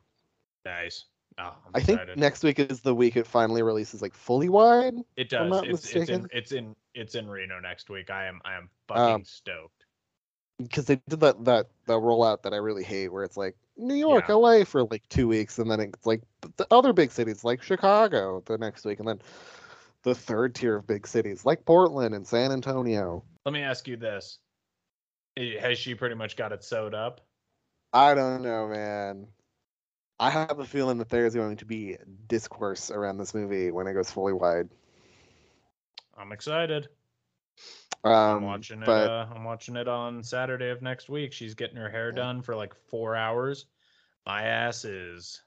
[0.64, 1.06] Nice.
[1.40, 4.94] Oh, I'm think next week is the week it finally releases like fully wide.
[5.16, 5.50] It does.
[5.50, 8.12] not It's, it's in it's in it's in Reno next week.
[8.12, 9.86] I am I am fucking Um, stoked.
[10.62, 13.96] because they did that that that rollout that I really hate, where it's like New
[13.96, 16.22] York, LA for like two weeks, and then it's like
[16.58, 19.20] the other big cities like Chicago the next week, and then
[20.08, 23.26] the third tier of big cities like Portland and San Antonio.
[23.46, 24.40] Let me ask you this:
[25.38, 27.20] Has she pretty much got it sewed up?
[27.92, 29.28] I don't know, man.
[30.18, 31.98] I have a feeling that there's going to be
[32.28, 34.70] discourse around this movie when it goes fully wide.
[36.18, 36.88] I'm excited.
[38.06, 38.88] Um, I'm watching it.
[38.88, 41.34] Uh, I'm watching it on Saturday of next week.
[41.34, 43.66] She's getting her hair done for like four hours.
[44.26, 45.42] My ass is.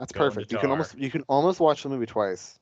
[0.00, 0.50] that's perfect.
[0.50, 2.59] You can almost you can almost watch the movie twice.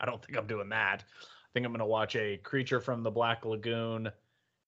[0.00, 1.04] I don't think I'm doing that.
[1.20, 4.10] I think I'm gonna watch a Creature from the Black Lagoon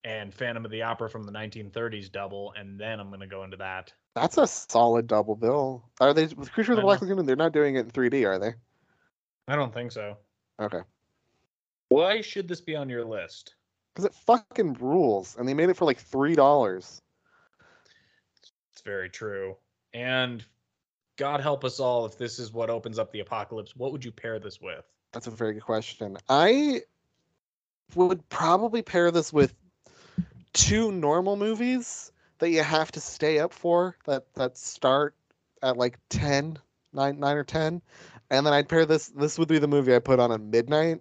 [0.05, 3.57] and Phantom of the Opera from the 1930s double, and then I'm gonna go into
[3.59, 3.93] that.
[4.15, 5.85] That's a solid double bill.
[6.01, 7.01] Are they with Creature of the Black.
[7.01, 7.27] Lagoon?
[7.27, 8.55] They're not doing it in 3D, are they?
[9.47, 10.17] I don't think so.
[10.61, 10.81] Okay.
[11.89, 13.55] Why should this be on your list?
[13.95, 17.01] Because it fucking rules, and they made it for like three dollars.
[18.73, 19.57] It's very true.
[19.95, 20.45] And
[21.17, 23.75] God help us all if this is what opens up the apocalypse.
[23.75, 24.85] What would you pair this with?
[25.13, 26.17] That's a very good question.
[26.29, 26.83] I
[27.95, 29.55] would probably pair this with
[30.53, 35.15] two normal movies that you have to stay up for that that start
[35.63, 36.59] at like 10,
[36.93, 37.83] 9, 9 or 10.
[38.31, 41.01] And then I'd pair this this would be the movie I put on at midnight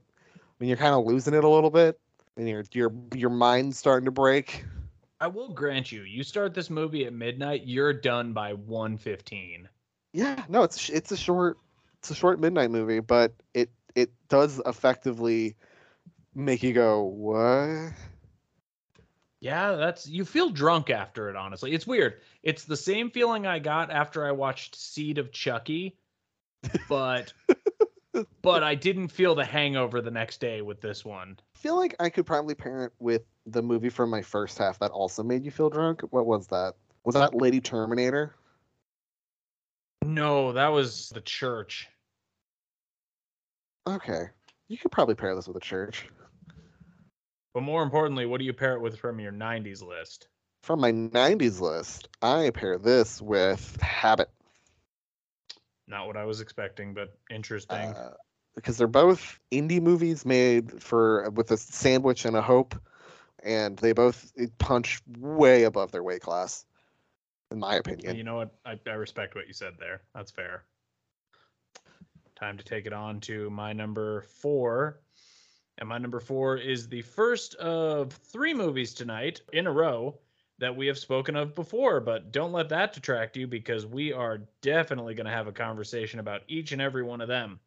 [0.58, 2.00] when you're kind of losing it a little bit.
[2.38, 4.64] and your your your mind's starting to break.
[5.20, 9.68] I will grant you, you start this movie at midnight, you're done by 1:15.
[10.14, 11.58] Yeah, no, it's it's a short
[12.00, 15.56] it's a short midnight movie, but it it does effectively
[16.36, 17.94] make you go what?
[19.40, 21.74] Yeah, that's you feel drunk after it, honestly.
[21.74, 22.22] It's weird.
[22.44, 25.98] It's the same feeling I got after I watched Seed of Chucky,
[26.88, 27.34] but
[28.44, 31.40] but I didn't feel the hangover the next day with this one.
[31.56, 34.78] I feel like I could probably pair it with the movie from my first half
[34.80, 36.02] that also made you feel drunk.
[36.12, 36.76] What was that?
[37.04, 38.36] Was that Lady Terminator?
[40.04, 41.90] No, that was the church.
[43.88, 44.28] Okay.
[44.68, 46.06] You could probably pair this with a church.
[47.54, 50.28] But more importantly, what do you pair it with from your 90s list?
[50.62, 54.30] From my 90s list, I pair this with Habit.
[55.88, 57.78] Not what I was expecting, but interesting.
[57.78, 58.12] Uh,
[58.56, 62.76] because they're both indie movies made for with a sandwich and a hope,
[63.42, 66.66] and they both punch way above their weight class,
[67.52, 68.18] in my opinion.
[68.18, 68.54] you know what?
[68.66, 70.02] I, I respect what you said there.
[70.14, 70.64] That's fair.
[72.38, 75.00] Time to take it on to my number four.
[75.80, 80.20] And my number four is the first of three movies tonight in a row
[80.60, 82.00] that we have spoken of before.
[82.00, 86.20] But don't let that detract you because we are definitely going to have a conversation
[86.20, 87.60] about each and every one of them.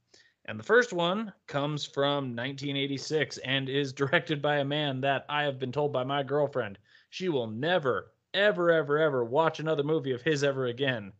[0.44, 5.42] And the first one comes from 1986 and is directed by a man that I
[5.42, 10.12] have been told by my girlfriend she will never, ever, ever, ever watch another movie
[10.12, 11.12] of his ever again.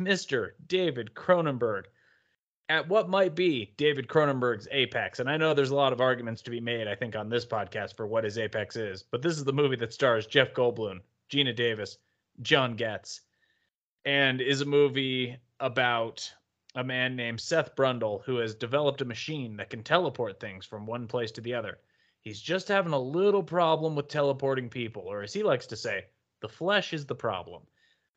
[0.00, 0.50] Mr.
[0.66, 1.84] David Cronenberg.
[2.70, 5.20] At what might be David Cronenberg's Apex.
[5.20, 7.46] And I know there's a lot of arguments to be made, I think, on this
[7.46, 9.02] podcast for what his Apex is.
[9.02, 11.00] But this is the movie that stars Jeff Goldblum,
[11.30, 11.96] Geena Davis,
[12.42, 13.22] John Getz,
[14.04, 16.30] and is a movie about
[16.74, 20.86] a man named Seth Brundle who has developed a machine that can teleport things from
[20.86, 21.78] one place to the other.
[22.20, 26.04] He's just having a little problem with teleporting people, or as he likes to say,
[26.40, 27.62] the flesh is the problem.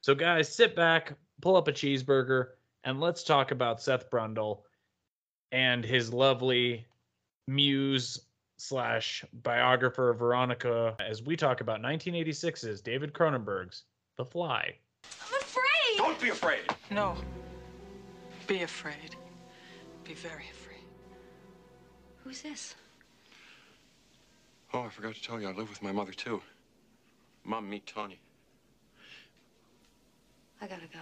[0.01, 2.49] So, guys, sit back, pull up a cheeseburger,
[2.83, 4.61] and let's talk about Seth Brundle
[5.51, 6.85] and his lovely
[7.47, 8.19] muse
[8.57, 13.83] slash biographer Veronica as we talk about 1986's David Cronenberg's
[14.17, 14.75] The Fly.
[15.03, 15.97] I'm afraid.
[15.97, 16.61] Don't be afraid.
[16.89, 17.15] No.
[18.47, 19.15] Be afraid.
[20.03, 20.85] Be very afraid.
[22.23, 22.75] Who's this?
[24.73, 26.41] Oh, I forgot to tell you, I live with my mother, too.
[27.43, 28.19] Mom, meet Tony.
[30.61, 30.99] I gotta go.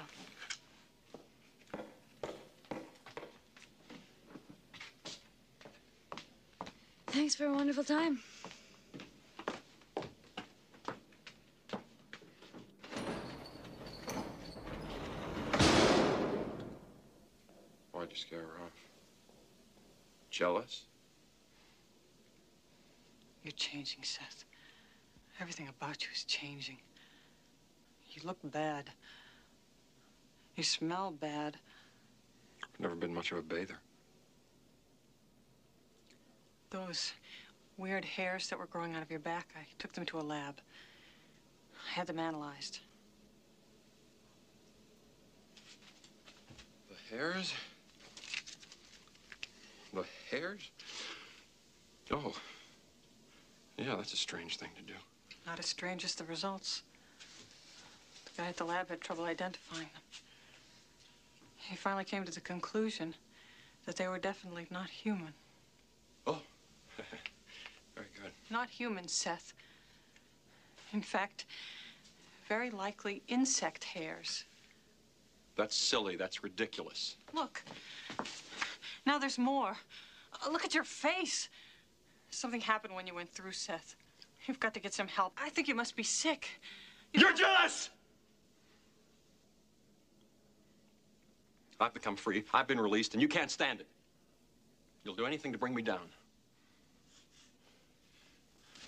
[7.12, 8.20] Thanks for a wonderful time.
[17.92, 18.72] Why'd you scare her off?
[20.30, 20.84] Jealous?
[23.44, 24.46] You're changing, Seth.
[25.42, 26.78] Everything about you is changing.
[28.12, 28.92] You look bad.
[30.56, 31.58] You smell bad.
[32.64, 33.80] I've never been much of a bather.
[36.70, 37.14] Those
[37.78, 40.60] weird hairs that were growing out of your back, I took them to a lab.
[41.74, 42.80] I had them analyzed.
[46.90, 47.54] The hairs?
[49.94, 50.70] The hairs?
[52.12, 52.36] Oh.
[53.78, 54.94] Yeah, that's a strange thing to do.
[55.48, 56.84] Not as strange as the results.
[58.26, 60.02] The guy at the lab had trouble identifying them.
[61.56, 63.16] He finally came to the conclusion
[63.86, 65.34] that they were definitely not human.
[67.96, 68.32] Very good.
[68.50, 69.54] Not human, Seth.
[70.94, 71.46] In fact,
[72.48, 74.46] very likely insect hairs.
[75.56, 76.16] That's silly.
[76.16, 77.18] That's ridiculous.
[77.34, 77.64] Look.
[79.06, 79.76] Now there's more.
[80.34, 81.50] Uh, look at your face.
[82.32, 83.96] Something happened when you went through, Seth.
[84.46, 85.34] You've got to get some help.
[85.38, 86.48] I think you must be sick.
[87.14, 87.90] You're jealous!
[91.80, 92.44] I've become free.
[92.54, 93.88] I've been released, and you can't stand it.
[95.04, 96.10] You'll do anything to bring me down.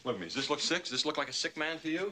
[0.04, 0.26] Look at me.
[0.28, 0.82] Does this look sick?
[0.82, 2.12] Does this look like a sick man to you?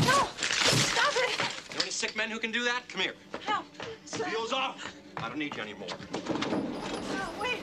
[0.00, 0.28] No!
[0.38, 1.38] Stop it!
[1.68, 2.88] There are any sick men who can do that?
[2.88, 3.14] Come here.
[3.44, 3.66] Help!
[4.06, 4.26] Seth!
[4.28, 4.94] Heels off.
[5.18, 5.88] I don't need you anymore.
[6.12, 7.62] No, wait!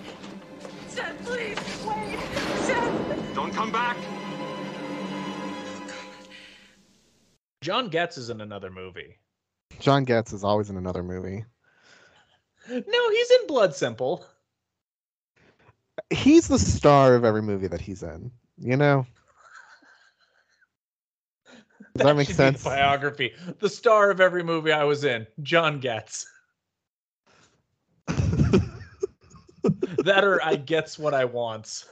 [0.90, 1.58] Seth, please!
[1.86, 2.20] Wait!
[2.66, 3.34] Seth!
[3.34, 3.98] Don't come back.
[7.62, 9.18] John Getz is in another movie.
[9.80, 11.46] John Getz is always in another movie.
[12.70, 14.24] No, he's in Blood Simple.
[16.10, 18.32] He's the star of every movie that he's in.
[18.58, 19.06] You know.
[21.98, 22.64] Does that, make should be the sense?
[22.64, 23.34] biography.
[23.60, 26.28] The star of every movie I was in, John Getz.
[28.08, 31.88] that or I gets what I wants.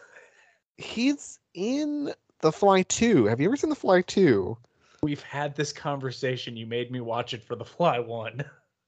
[0.77, 3.27] he's in The Fly 2.
[3.27, 4.57] Have you ever seen The Fly 2?
[5.01, 6.57] We've had this conversation.
[6.57, 8.43] You made me watch it for the Fly one.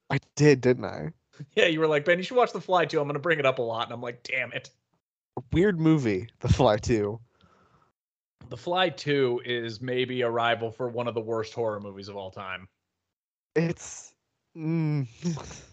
[0.10, 1.12] I did, didn't I?
[1.56, 3.00] yeah, you were like, Ben, you should watch the Fly too.
[3.00, 4.70] I'm gonna bring it up a lot, and I'm like, damn it.
[5.52, 7.20] Weird movie, The Fly 2.
[8.50, 12.16] The Fly 2 is maybe a rival for one of the worst horror movies of
[12.16, 12.68] all time.
[13.56, 14.14] It's
[14.56, 15.08] mm,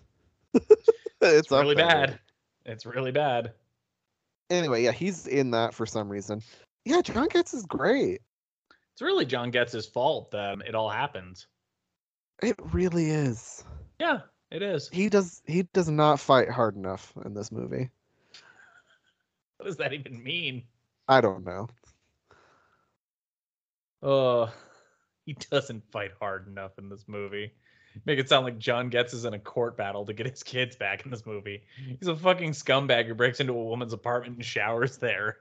[0.54, 0.88] It's,
[1.20, 2.18] it's really bad.
[2.66, 3.52] It's really bad.
[4.50, 6.42] Anyway, yeah, he's in that for some reason.
[6.84, 8.20] Yeah, John Getz is great.
[8.92, 11.46] It's really John Getz's fault that it all happens.
[12.42, 13.64] It really is.
[14.00, 14.88] Yeah, it is.
[14.92, 17.90] He does he does not fight hard enough in this movie.
[19.62, 20.64] What does that even mean?
[21.06, 21.68] I don't know.
[24.02, 24.52] Oh,
[25.24, 27.52] he doesn't fight hard enough in this movie.
[28.04, 30.74] Make it sound like John Getz is in a court battle to get his kids
[30.74, 31.62] back in this movie.
[32.00, 35.36] He's a fucking scumbag who breaks into a woman's apartment and showers there.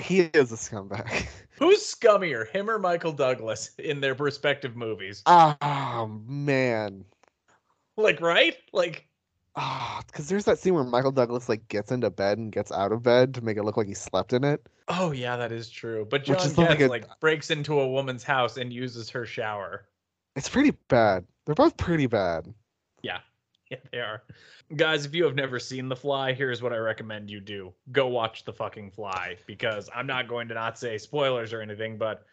[0.00, 1.26] He is a scumbag.
[1.58, 5.24] Who's scummier, him or Michael Douglas in their respective movies?
[5.26, 7.04] Oh man.
[7.96, 8.54] Like, right?
[8.72, 9.05] Like,
[9.56, 12.92] Ah, because there's that scene where Michael Douglas like gets into bed and gets out
[12.92, 14.66] of bed to make it look like he slept in it.
[14.88, 16.06] oh yeah, that is true.
[16.08, 19.86] But John Getz like like, breaks into a woman's house and uses her shower.
[20.34, 21.24] It's pretty bad.
[21.46, 22.52] They're both pretty bad.
[23.02, 23.20] Yeah,
[23.70, 24.22] yeah, they are.
[24.74, 28.08] Guys, if you have never seen The Fly, here's what I recommend you do: go
[28.08, 32.26] watch The fucking Fly because I'm not going to not say spoilers or anything, but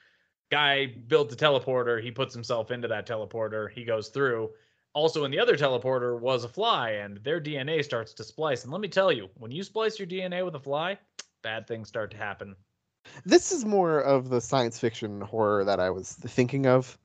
[0.51, 2.03] guy built a teleporter.
[2.03, 3.71] He puts himself into that teleporter.
[3.71, 4.49] He goes through.
[4.93, 8.63] Also, in the other teleporter was a fly, and their DNA starts to splice.
[8.63, 10.99] And let me tell you, when you splice your DNA with a fly,
[11.41, 12.55] bad things start to happen.
[13.25, 16.97] This is more of the science fiction horror that I was thinking of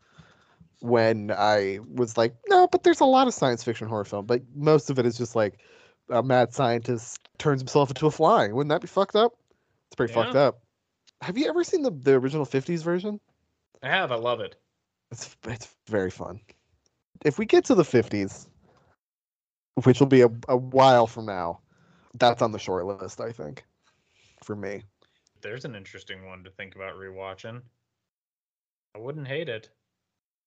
[0.80, 4.42] when I was like, no, but there's a lot of science fiction horror film, but
[4.54, 5.58] most of it is just like
[6.10, 8.48] a mad scientist turns himself into a fly.
[8.48, 9.32] Wouldn't that be fucked up?
[9.88, 10.60] It's pretty fucked up.
[11.20, 13.18] Have you ever seen the, the original 50s version?
[13.82, 14.12] I have.
[14.12, 14.56] I love it.
[15.10, 16.40] It's it's very fun.
[17.24, 18.48] If we get to the 50s,
[19.84, 21.60] which will be a, a while from now,
[22.14, 23.64] that's on the short list, I think,
[24.42, 24.82] for me.
[25.40, 27.62] There's an interesting one to think about rewatching.
[28.94, 29.70] I wouldn't hate it.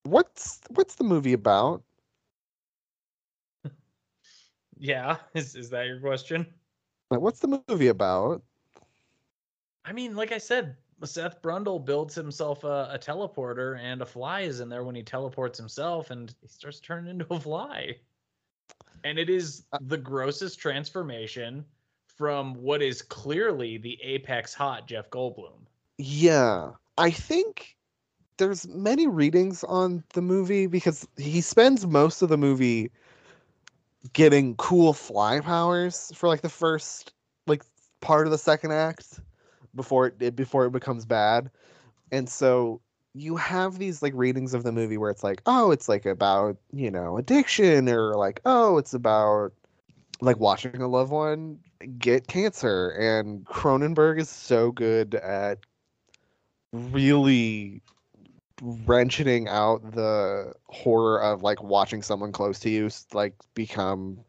[0.03, 1.83] What's what's the movie about?
[4.77, 6.47] Yeah, is is that your question?
[7.11, 8.43] Like, what's the movie about?
[9.85, 10.77] I mean, like I said,
[11.09, 15.03] Seth Brundle builds himself a, a teleporter, and a fly is in there when he
[15.03, 17.95] teleports himself, and he starts turning into a fly.
[19.03, 21.65] And it is uh, the grossest transformation
[22.05, 25.65] from what is clearly the apex hot Jeff Goldblum.
[25.97, 27.75] Yeah, I think
[28.37, 32.91] there's many readings on the movie because he spends most of the movie
[34.13, 37.13] getting cool fly powers for like the first
[37.47, 37.63] like
[38.01, 39.19] part of the second act
[39.75, 41.49] before it, before it becomes bad.
[42.11, 42.81] And so
[43.13, 46.57] you have these like readings of the movie where it's like, oh, it's like about,
[46.71, 49.51] you know, addiction or like, oh, it's about
[50.21, 51.59] like watching a loved one
[51.97, 55.59] get cancer and Cronenberg is so good at
[56.71, 57.81] really
[58.61, 64.19] wrenching out the horror of like watching someone close to you like become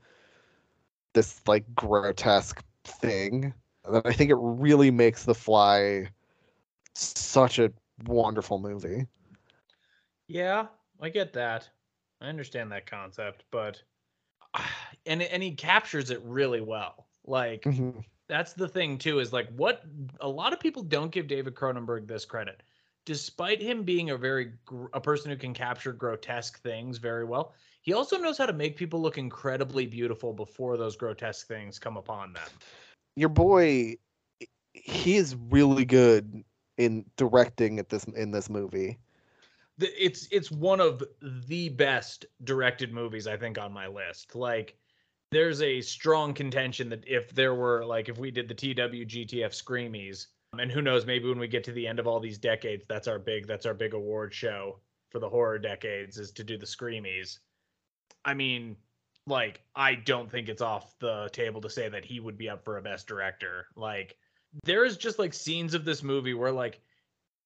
[1.12, 3.52] this like grotesque thing
[3.84, 6.08] I think it really makes the fly
[6.94, 7.72] such a
[8.06, 9.06] wonderful movie.
[10.28, 10.66] Yeah,
[11.00, 11.68] I get that.
[12.20, 13.82] I understand that concept, but
[15.06, 17.06] and and he captures it really well.
[17.24, 18.04] Like Mhm.
[18.28, 19.82] that's the thing too is like what
[20.20, 22.62] a lot of people don't give David Cronenberg this credit.
[23.04, 27.52] Despite him being a very gr- a person who can capture grotesque things very well,
[27.80, 31.96] he also knows how to make people look incredibly beautiful before those grotesque things come
[31.96, 32.48] upon them.
[33.16, 33.96] Your boy
[34.72, 36.44] he is really good
[36.78, 38.98] in directing at this in this movie.
[39.78, 41.02] it's it's one of
[41.46, 44.34] the best directed movies I think on my list.
[44.34, 44.76] Like
[45.30, 50.26] there's a strong contention that if there were like if we did the TWGTF Screamies,
[50.58, 53.08] and who knows, maybe when we get to the end of all these decades, that's
[53.08, 54.78] our big that's our big award show
[55.10, 57.38] for the horror decades is to do the Screamies.
[58.24, 58.76] I mean,
[59.26, 62.64] like I don't think it's off the table to say that he would be up
[62.64, 63.66] for a best director.
[63.76, 64.16] Like
[64.64, 66.80] there's just like scenes of this movie where like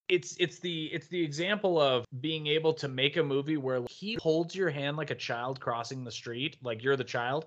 [0.08, 4.16] it's it's the it's the example of being able to make a movie where he
[4.20, 7.46] holds your hand like a child crossing the street like you're the child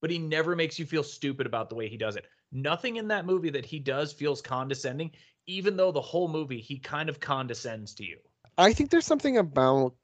[0.00, 3.08] but he never makes you feel stupid about the way he does it nothing in
[3.08, 5.10] that movie that he does feels condescending
[5.46, 8.16] even though the whole movie he kind of condescends to you
[8.56, 9.94] I think there's something about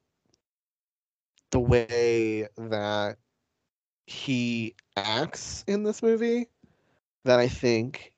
[1.51, 3.17] the way that
[4.09, 6.47] he acts in this movie
[7.25, 8.11] that I think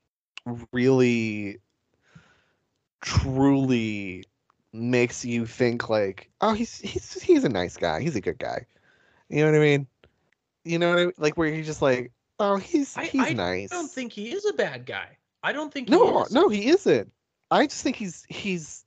[0.72, 1.58] really
[3.00, 4.24] truly
[4.72, 8.00] makes you think like, oh, he's he's he's a nice guy.
[8.00, 8.66] He's a good guy.
[9.28, 9.86] You know what I mean?
[10.64, 11.12] You know what I mean?
[11.18, 13.70] Like where you're just like, oh, he's I, he's I nice.
[13.70, 15.18] I don't think he is a bad guy.
[15.42, 16.32] I don't think he No, is.
[16.32, 17.12] no, he isn't.
[17.50, 18.84] I just think he's he's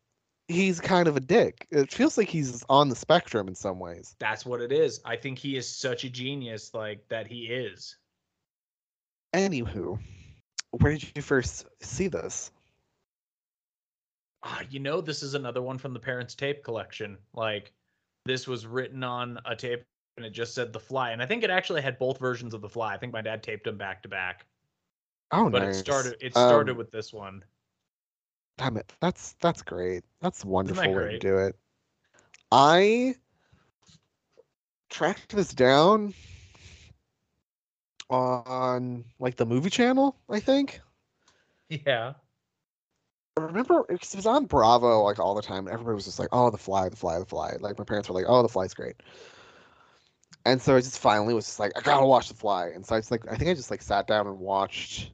[0.48, 1.68] he's kind of a dick.
[1.72, 4.16] It feels like he's on the spectrum in some ways.
[4.20, 5.02] That's what it is.
[5.06, 7.98] I think he is such a genius, like that he is.
[9.34, 10.00] Anywho,
[10.72, 12.52] where did you first see this?
[14.44, 17.18] Ah, you know, this is another one from the parents' tape collection.
[17.34, 17.74] Like,
[18.26, 19.84] this was written on a tape
[20.18, 21.12] and it just said The Fly.
[21.12, 22.94] And I think it actually had both versions of The Fly.
[22.94, 24.46] I think my dad taped them back to back.
[25.32, 25.50] Oh, no.
[25.50, 25.76] but nice.
[25.76, 27.44] it started it started Um, with this one.
[28.58, 28.94] Damn it.
[29.02, 30.04] That's that's great.
[30.22, 31.56] That's a wonderful way to do it.
[32.52, 33.16] I
[34.90, 36.14] tracked this down
[38.10, 40.80] on like the movie channel, I think.
[41.70, 42.14] Yeah.
[43.38, 45.68] I remember because it was on Bravo like all the time.
[45.68, 48.16] Everybody was just like, "Oh, the fly, the fly, the fly." Like my parents were
[48.16, 48.96] like, "Oh, the fly's great."
[50.46, 52.96] And so I just finally was just like, "I gotta watch the fly." And so
[52.96, 55.12] I just like, I think I just like sat down and watched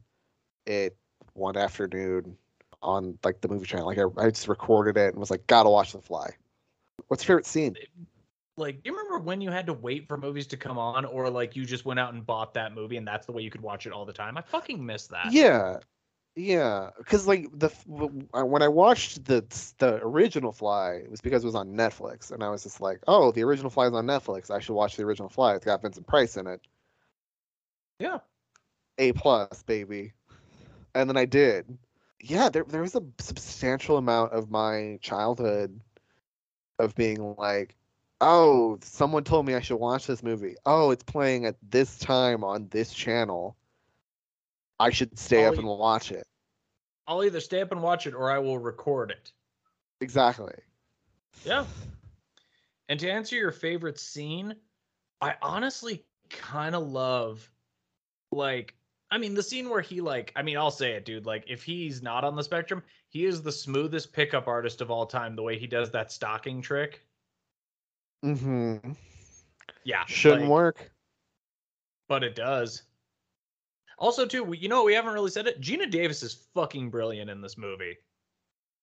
[0.68, 0.96] it
[1.34, 2.38] one afternoon
[2.82, 3.88] on like the movie channel.
[3.88, 6.32] Like I, I just recorded it and was like, "Gotta watch the fly."
[7.08, 7.76] What's your favorite scene?
[8.58, 11.30] Like, do you remember when you had to wait for movies to come on, or
[11.30, 13.62] like you just went out and bought that movie and that's the way you could
[13.62, 14.38] watch it all the time?
[14.38, 15.32] I fucking miss that.
[15.32, 15.78] Yeah,
[16.36, 16.90] yeah.
[16.98, 19.46] Because like the when I watched the
[19.78, 23.00] the original Fly, it was because it was on Netflix, and I was just like,
[23.08, 24.52] "Oh, the original Fly is on Netflix.
[24.52, 25.56] I should watch the original Fly.
[25.56, 26.62] It's got Vincent Price in it.
[28.00, 28.20] Yeah.
[28.98, 30.14] A plus, baby."
[30.94, 31.78] And then I did.
[32.24, 35.80] Yeah, there there was a substantial amount of my childhood
[36.80, 37.76] of being like,
[38.20, 40.56] "Oh, someone told me I should watch this movie.
[40.66, 43.56] Oh, it's playing at this time on this channel.
[44.80, 46.28] I should stay up Oh, and watch it."
[47.08, 49.32] I'll either stay up and watch it or I will record it.
[50.00, 50.54] Exactly.
[51.44, 51.66] Yeah.
[52.90, 54.56] And to answer your favorite scene,
[55.22, 57.50] I honestly kind of love
[58.32, 58.76] like
[59.12, 61.64] I mean the scene where he like I mean I'll say it dude like if
[61.64, 65.44] he's not on the spectrum, he is the smoothest pickup artist of all time the
[65.44, 67.06] way he does that stocking trick.
[68.24, 68.94] Mm-hmm.
[69.84, 70.06] Yeah.
[70.06, 70.92] Shouldn't like, work.
[72.08, 72.84] But it does.
[73.98, 75.62] Also too, we, you know we haven't really said it.
[75.62, 77.98] Geena Davis is fucking brilliant in this movie.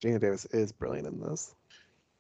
[0.05, 1.55] Geena Davis is brilliant in this.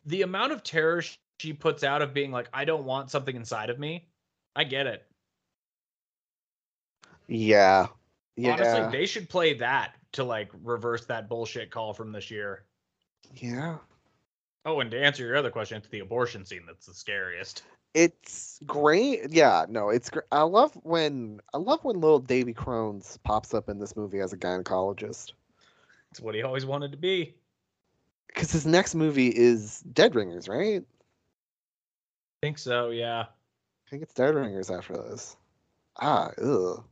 [0.06, 1.02] The amount of terror
[1.38, 4.08] she puts out of being like I don't want something inside of me.
[4.56, 5.04] I get it.
[7.28, 7.88] Yeah.
[8.38, 8.52] Yeah.
[8.52, 12.64] Honestly, they should play that to like reverse that bullshit call from this year.
[13.34, 13.78] yeah.
[14.64, 17.62] Oh, and to answer your other question, it's the abortion scene that's the scariest.
[17.94, 19.30] It's great.
[19.30, 20.26] Yeah, no, it's great.
[20.30, 24.32] I love when I love when little Davy Crones pops up in this movie as
[24.32, 25.32] a gynecologist.
[26.10, 27.34] It's what he always wanted to be.
[28.26, 30.84] Because his next movie is Dead Ringers, right?
[32.40, 33.22] think so, yeah.
[33.22, 35.36] I think it's Dead Ringers after this.
[35.98, 36.84] Ah, ugh.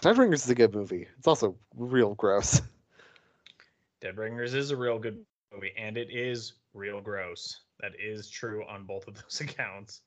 [0.00, 1.06] Dead Ringers is a good movie.
[1.18, 2.60] It's also real gross.
[4.00, 7.62] Dead Ringers is a real good movie, and it is real gross.
[7.80, 10.02] That is true on both of those accounts.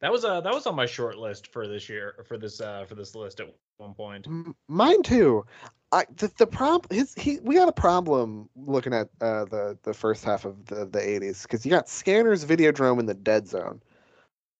[0.00, 2.84] That was uh that was on my short list for this year for this uh
[2.86, 3.46] for this list at
[3.78, 4.26] one point.
[4.68, 5.46] Mine too.
[5.92, 9.94] I the, the problem his he we got a problem looking at uh the the
[9.94, 13.80] first half of the the 80s because you got Scanners, Videodrome, and the Dead Zone.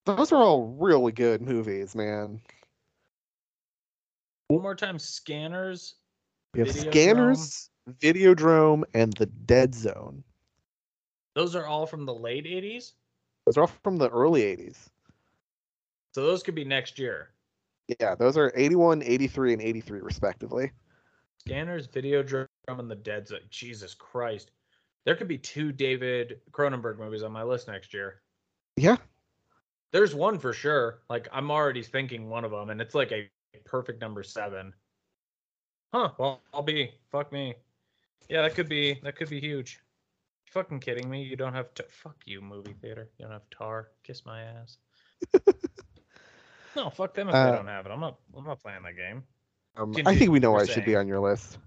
[0.06, 2.40] Those are all really good movies, man.
[4.48, 5.94] One more time, scanners.
[6.52, 6.90] We have Videodrome.
[6.90, 10.22] Scanners, Videodrome, and the Dead Zone.
[11.34, 12.92] Those are all from the late '80s,
[13.46, 14.76] Those are all from the early 80s.
[16.14, 17.30] so those could be next year.
[18.00, 20.70] Yeah, those are 81, 83, and 83 respectively.
[21.38, 23.40] Scanners, Videodrome, and the Dead Zone.
[23.50, 24.52] Jesus Christ,
[25.04, 28.22] there could be two David Cronenberg movies on my list next year.
[28.76, 28.96] Yeah.
[29.92, 31.00] There's one for sure.
[31.10, 33.28] Like I'm already thinking one of them, and it's like a
[33.64, 34.72] perfect number seven.
[35.92, 36.10] Huh?
[36.18, 36.92] Well, I'll be.
[37.10, 37.54] Fuck me.
[38.28, 38.98] Yeah, that could be.
[39.02, 39.80] That could be huge.
[40.46, 41.22] You fucking kidding me?
[41.22, 41.84] You don't have to.
[41.88, 43.08] Fuck you, movie theater.
[43.18, 43.88] You don't have tar.
[44.02, 44.78] Kiss my ass.
[46.76, 47.92] no, fuck them if Uh, they don't have it.
[47.92, 48.18] I'm not.
[48.36, 49.22] I'm not playing that game.
[49.76, 51.58] Um, I think we know why it should be on your list.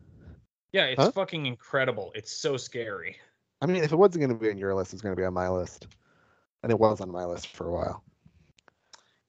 [0.71, 1.11] Yeah, it's Huh?
[1.11, 2.11] fucking incredible.
[2.15, 3.17] It's so scary.
[3.61, 5.25] I mean, if it wasn't going to be on your list, it's going to be
[5.25, 5.87] on my list.
[6.63, 8.03] And it was on my list for a while.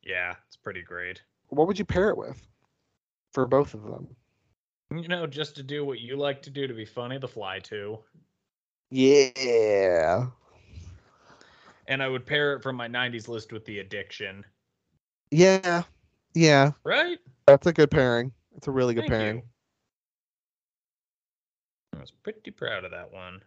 [0.02, 1.22] Yeah, it's pretty great.
[1.48, 2.40] What would you pair it with
[3.32, 4.08] for both of them?
[4.90, 7.58] You know, just to do what you like to do to be funny, The Fly
[7.58, 7.98] too.
[8.90, 10.26] Yeah.
[11.86, 14.44] And I would pair it from my '90s list with The Addiction.
[15.30, 15.82] Yeah.
[16.34, 16.72] Yeah.
[16.84, 17.18] Right?
[17.46, 18.32] That's a good pairing.
[18.56, 19.16] It's a really good Thank you.
[19.16, 19.42] pairing.
[21.94, 23.42] I'm was pretty proud of that one.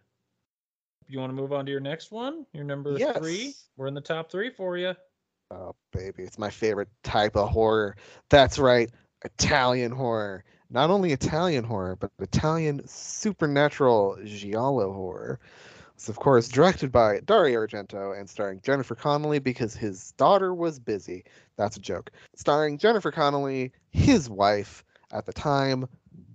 [1.08, 2.46] You want to move on to your next one?
[2.52, 3.18] Your number Yes.
[3.18, 3.54] three?
[3.76, 4.94] We're in the top three for you.
[5.52, 7.96] Oh, baby, it's my favorite type of horror.
[8.30, 8.90] That's right,
[9.22, 10.44] Italian horror.
[10.70, 15.40] Not only Italian horror, but Italian supernatural giallo horror.
[15.94, 20.78] It's of course directed by Dario Argento and starring Jennifer Connelly because his daughter was
[20.78, 21.24] busy.
[21.56, 22.10] That's a joke.
[22.34, 25.86] Starring Jennifer Connelly, his wife at the time,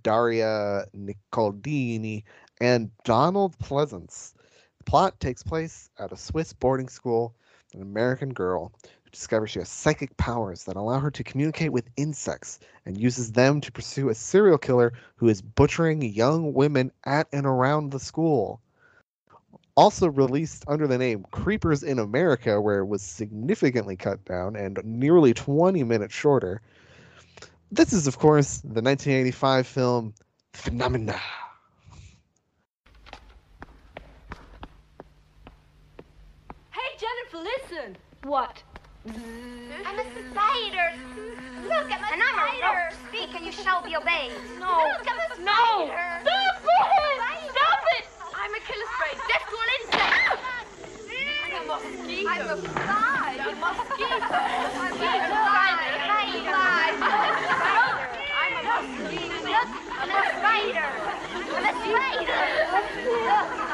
[0.02, 2.22] Daria Nicolodi,
[2.60, 4.32] and Donald Pleasence.
[4.78, 7.34] The plot takes place at a Swiss boarding school.
[7.74, 8.72] An American girl
[9.08, 13.32] who discovers she has psychic powers that allow her to communicate with insects and uses
[13.32, 17.98] them to pursue a serial killer who is butchering young women at and around the
[17.98, 18.60] school.
[19.76, 24.78] Also released under the name Creepers in America, where it was significantly cut down and
[24.84, 26.60] nearly 20 minutes shorter.
[27.72, 30.14] This is, of course, the 1985 film
[30.52, 31.18] Phenomena.
[36.70, 37.96] Hey, Jennifer, listen.
[38.24, 38.62] What?
[39.06, 40.92] I'm a spider.
[41.62, 42.92] Look, I'm a and I'm a rope.
[43.08, 44.32] Speak and you shall be obeyed.
[44.58, 44.82] No.
[44.82, 45.86] Look, I'm a No.
[45.86, 47.18] Stop it!
[47.50, 48.04] Stop it!
[48.34, 49.14] I'm a killer spray.
[49.28, 50.42] Death to all insects.
[51.44, 52.28] I'm a mosquito.
[52.28, 53.38] I'm a fly.
[53.38, 54.34] A mosquito.
[54.78, 55.02] I'm a
[56.08, 56.56] Spider.
[56.78, 57.06] I'm
[58.58, 59.66] a
[59.98, 60.88] I'm a spider.
[61.54, 62.38] I'm a spider.
[62.70, 63.67] I'm a rope.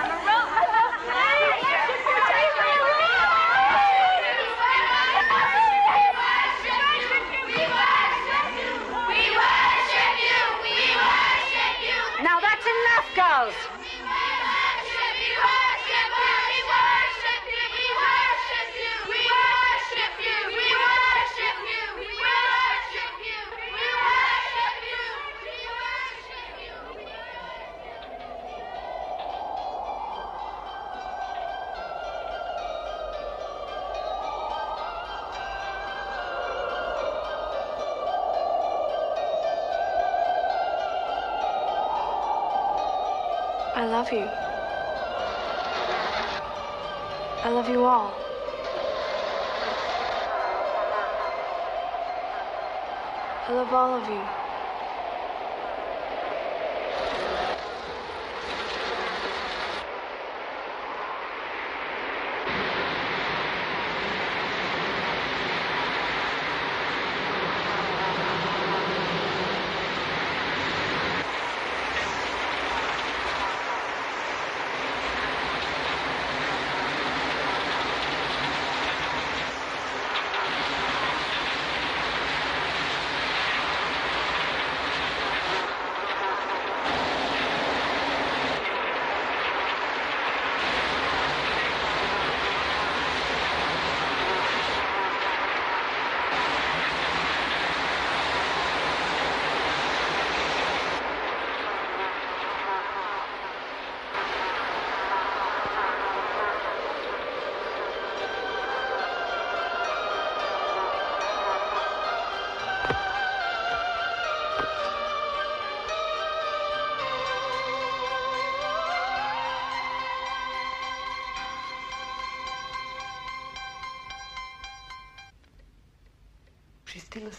[43.85, 44.31] I love you.
[47.43, 48.15] I love you all.
[53.47, 54.44] I love all of you.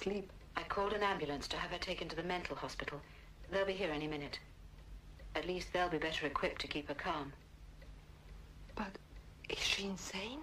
[0.06, 0.32] Asleep.
[0.56, 3.02] I called an ambulance to have her taken to the mental hospital.
[3.50, 4.38] They'll be here any minute.
[5.36, 7.34] At least they'll be better equipped to keep her calm.
[8.76, 8.98] But
[9.50, 10.42] is she insane?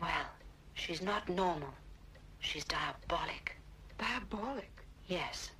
[0.00, 0.26] Well,
[0.74, 1.72] she's not normal.
[2.40, 3.56] She's diabolic.
[3.98, 4.70] Diabolic?
[5.06, 5.50] Yes.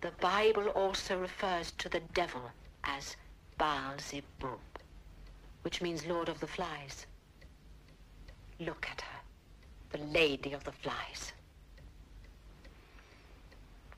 [0.00, 2.50] The Bible also refers to the devil
[2.82, 3.16] as
[3.56, 4.58] Baal-zebub,
[5.62, 7.06] which means Lord of the Flies.
[8.58, 9.20] Look at her,
[9.90, 11.32] the Lady of the Flies.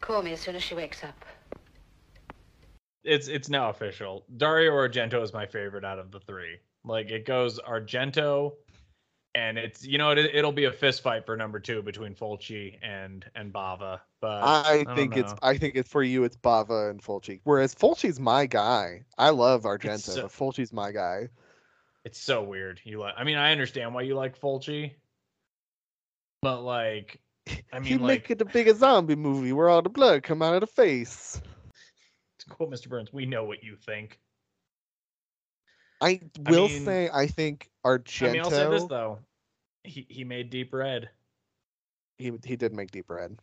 [0.00, 1.24] Call me as soon as she wakes up.
[3.04, 4.24] It's it's now official.
[4.36, 6.56] Dario Argento is my favorite out of the three.
[6.84, 8.52] Like it goes Argento,
[9.34, 12.76] and it's you know it, it'll be a fist fight for number two between Fulci
[12.82, 14.00] and and Bava.
[14.20, 15.32] But I don't think it's.
[15.42, 17.40] I think it's for you it's Bava and Fulci.
[17.44, 19.04] Whereas Fulci's my guy.
[19.16, 21.28] I love Argento, so- but Fulci's my guy.
[22.04, 22.80] it's so weird.
[22.84, 23.14] You like?
[23.16, 24.92] I mean, I understand why you like Fulci,
[26.42, 27.20] but like,
[27.72, 30.42] I he mean, like, make it the biggest zombie movie where all the blood come
[30.42, 31.40] out of the face.
[32.40, 32.88] to quote Mr.
[32.88, 34.18] Burns, we know what you think.
[36.00, 39.18] I I will mean- say I think Argento I mean, I'll say this though,
[39.84, 41.10] he he made Deep Red.
[42.18, 43.36] he he did make Deep Red.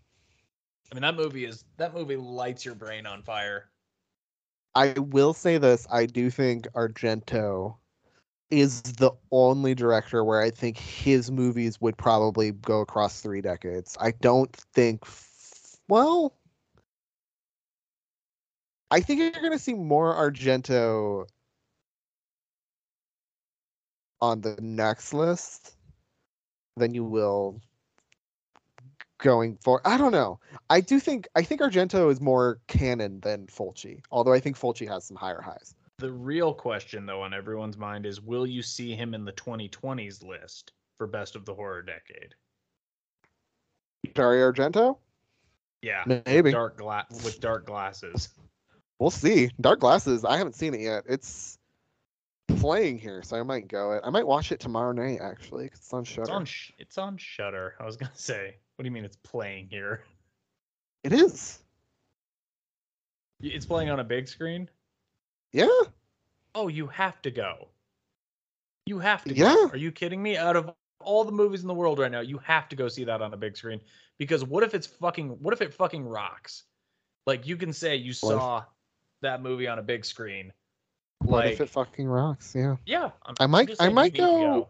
[0.92, 3.70] I mean, that movie is that movie lights your brain on fire.
[4.76, 7.78] I will say this: I do think Argento
[8.52, 13.98] is the only director where I think his movies would probably go across three decades.
[14.00, 15.04] I don't think.
[15.88, 16.36] Well,
[18.92, 21.28] I think you're going to see more Argento
[24.22, 25.76] on the next list
[26.78, 27.62] than you will
[29.18, 29.82] going for.
[29.86, 30.40] I don't know.
[30.70, 34.88] I do think I think Argento is more canon than Fulci, although I think Fulci
[34.88, 35.76] has some higher highs.
[35.98, 40.24] The real question, though, on everyone's mind is will you see him in the 2020s
[40.24, 42.36] list for best of the horror decade?
[44.14, 44.98] Dario Argento?
[45.82, 46.04] Yeah.
[46.26, 46.52] Maybe.
[46.52, 48.30] Dark gla- with dark glasses.
[49.00, 49.50] We'll see.
[49.60, 50.24] Dark Glasses.
[50.24, 51.04] I haven't seen it yet.
[51.08, 51.60] It's
[52.48, 54.02] playing here, so I might go it.
[54.06, 55.68] I might watch it tomorrow night actually.
[55.70, 56.22] 'cause it's on Shudder.
[56.24, 57.76] It's on sh- it's on Shudder.
[57.80, 60.04] I was gonna say, what do you mean it's playing here?
[61.04, 61.60] It is.
[63.42, 64.70] It's playing on a big screen.
[65.52, 65.68] Yeah.
[66.54, 67.70] Oh, you have to go.
[68.86, 69.36] You have to.
[69.36, 69.54] Yeah.
[69.54, 69.70] Go.
[69.70, 70.38] Are you kidding me?
[70.38, 73.04] Out of all the movies in the world right now, you have to go see
[73.06, 73.82] that on a big screen
[74.18, 75.30] because what if it's fucking?
[75.42, 76.64] What if it fucking rocks?
[77.26, 78.64] Like you can say you What if- saw
[79.22, 80.52] that movie on a big screen.
[81.20, 82.54] What Like if it fucking rocks?
[82.56, 82.76] Yeah.
[82.86, 84.70] yeah, I'm, I might I might to go,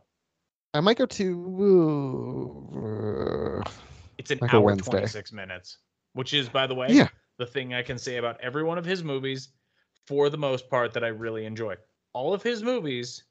[0.74, 1.26] I might go to
[3.66, 3.70] uh,
[4.18, 4.92] It's an like hour Wednesday.
[4.92, 5.80] 26 minutes,
[6.14, 7.08] which is, by the way, Yeah.
[7.38, 9.50] the thing I can say about every one of his movies
[10.08, 11.76] for the most part that I really enjoy.
[12.14, 13.24] All of his movies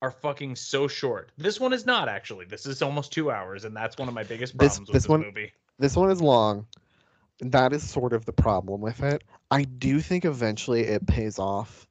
[0.00, 1.32] are fucking so short.
[1.36, 2.44] This one is not actually.
[2.46, 5.02] This is almost two hours, and that's one of my biggest This- problems with this
[5.04, 5.52] this one- movie.
[5.78, 6.66] This one is long.
[7.40, 9.22] That is sort of the problem with it.
[9.50, 11.86] I do think eventually it pays off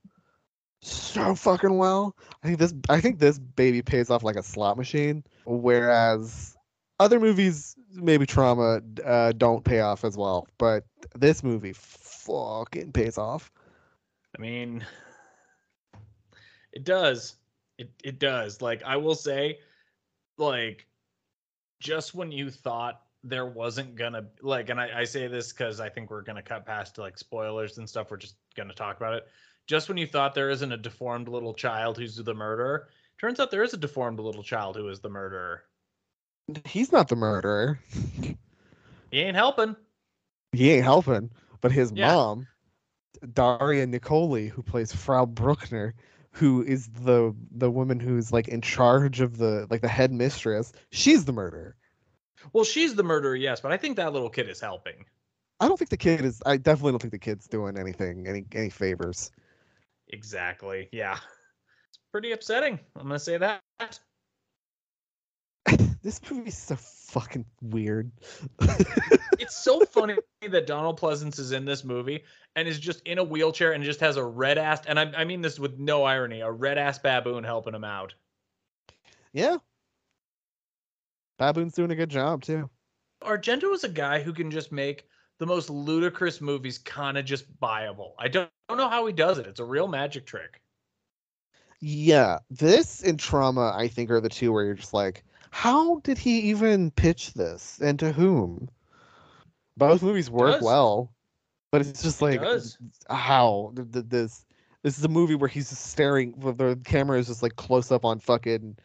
[0.82, 2.16] so fucking well.
[2.44, 6.56] I think this I think this baby pays off like a slot machine, whereas
[7.00, 10.48] other movies, maybe trauma, uh, don't pay off as well.
[10.58, 10.84] But
[11.16, 13.52] this movie fucking pays off.
[14.36, 14.86] I mean,
[16.74, 17.36] it does.
[17.78, 18.62] It it does.
[18.62, 19.60] Like I will say,
[20.38, 20.88] like,
[21.80, 25.90] just when you thought there wasn't gonna like, and I, I say this because I
[25.90, 28.12] think we're gonna cut past like spoilers and stuff.
[28.12, 29.28] We're just gonna talk about it.
[29.68, 32.88] Just when you thought there isn't a deformed little child who's the murderer,
[33.20, 35.64] turns out there is a deformed little child who is the murderer.
[36.66, 37.80] He's not the murderer.
[39.12, 39.76] He ain't helping.
[40.52, 41.30] He ain't helping.
[41.62, 42.14] But his Yeah.
[42.14, 42.48] mom,
[43.34, 45.94] Daria Nicolodi, who plays Frau Bruckner,
[46.32, 50.72] who is the the woman who's like in charge of the like the head mistress,
[50.92, 51.76] she's the murderer.
[52.54, 55.06] Well, she's the murderer, yes, but I think that little kid is helping.
[55.60, 56.42] I don't think the kid is.
[56.46, 59.32] I definitely don't think the kid's doing anything, any any favors.
[60.10, 60.90] Exactly.
[60.92, 61.18] Yeah.
[61.90, 62.80] It's pretty upsetting.
[62.96, 63.62] I'm gonna say that.
[66.08, 68.10] This movie's so fucking weird.
[69.40, 70.16] it's so funny
[70.50, 72.24] that Donald Pleasence is in this movie
[72.56, 75.26] and is just in a wheelchair and just has a red ass and I, I
[75.26, 78.14] mean this with no irony, a red ass baboon helping him out.
[79.34, 79.58] Yeah.
[81.38, 82.70] Baboon's doing a good job too.
[83.22, 85.10] Argento is a guy who can just make
[85.40, 88.12] the most ludicrous movies kind of just buyable.
[88.18, 89.46] I don't, don't know how he does it.
[89.46, 90.62] It's a real magic trick.
[91.82, 95.26] Yeah, this and Trauma, I think, are the two where you're just like,
[95.58, 98.70] how did he even pitch this and to whom?
[99.76, 101.12] Both movies work well,
[101.72, 102.78] but it's just like, does.
[103.10, 104.46] how Th- th- this?
[104.84, 106.34] This is a movie where he's just staring.
[106.38, 108.78] The camera is just like close up on fucking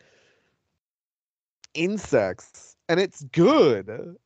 [1.74, 4.16] insects, and it's good.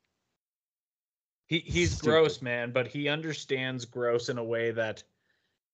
[1.49, 2.11] He he's Stupid.
[2.11, 5.03] gross, man, but he understands gross in a way that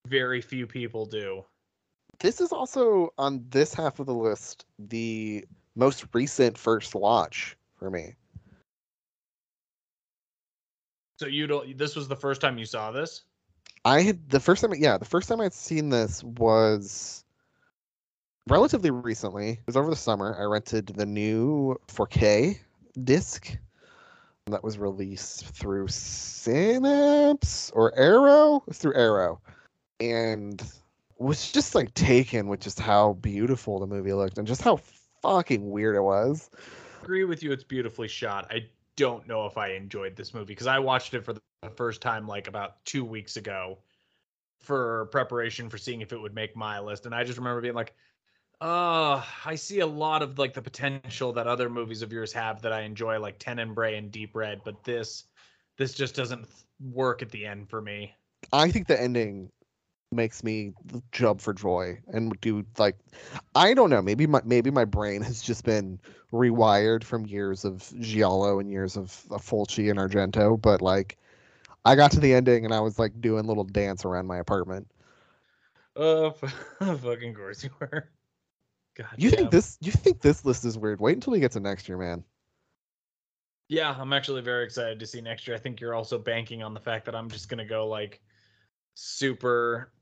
[0.07, 1.45] very few people do.
[2.21, 5.45] This is also on this half of the list the
[5.75, 8.15] most recent first watch for me.
[11.19, 13.23] So you don't this was the first time you saw this?
[13.85, 17.25] I had the first time, yeah, the first time I'd seen this was
[18.49, 19.51] relatively recently.
[19.51, 20.37] It was over the summer.
[20.39, 22.59] I rented the new 4K
[23.03, 23.57] disc
[24.47, 28.63] that was released through Synapse or Arrow.
[28.69, 29.41] It through Arrow,
[30.01, 30.63] and
[31.19, 34.77] was just like taken with just how beautiful the movie looked and just how
[35.23, 36.51] fucking weird it was.
[37.03, 38.61] agree with you it's beautifully shot i
[38.97, 41.41] don't know if i enjoyed this movie because i watched it for the
[41.77, 43.79] first time like about two weeks ago
[44.61, 47.75] for preparation for seeing if it would make my list and i just remember being
[47.75, 47.95] like
[48.61, 52.61] uh i see a lot of like the potential that other movies of yours have
[52.63, 53.43] that i enjoy like
[53.75, 55.25] Bray and deep red but this
[55.79, 56.47] this just doesn't
[56.93, 58.15] work at the end for me
[58.53, 59.51] I think the ending
[60.13, 60.73] makes me
[61.13, 62.97] jump for joy and do like
[63.55, 65.99] I don't know maybe my maybe my brain has just been
[66.33, 71.19] rewired from years of Giallo and years of, of Fulci and Argento but like
[71.85, 74.89] I got to the ending and I was like doing little dance around my apartment
[75.97, 76.31] Uh,
[76.79, 78.11] fucking course you were.
[78.95, 79.39] God You damn.
[79.39, 79.79] think this?
[79.81, 81.01] You think this list is weird?
[81.01, 82.25] Wait until we get to next year, man.
[83.69, 85.57] Yeah, I'm actually very excited to see next year.
[85.57, 88.21] I think you're also banking on the fact that I'm just gonna go like
[88.95, 89.93] super,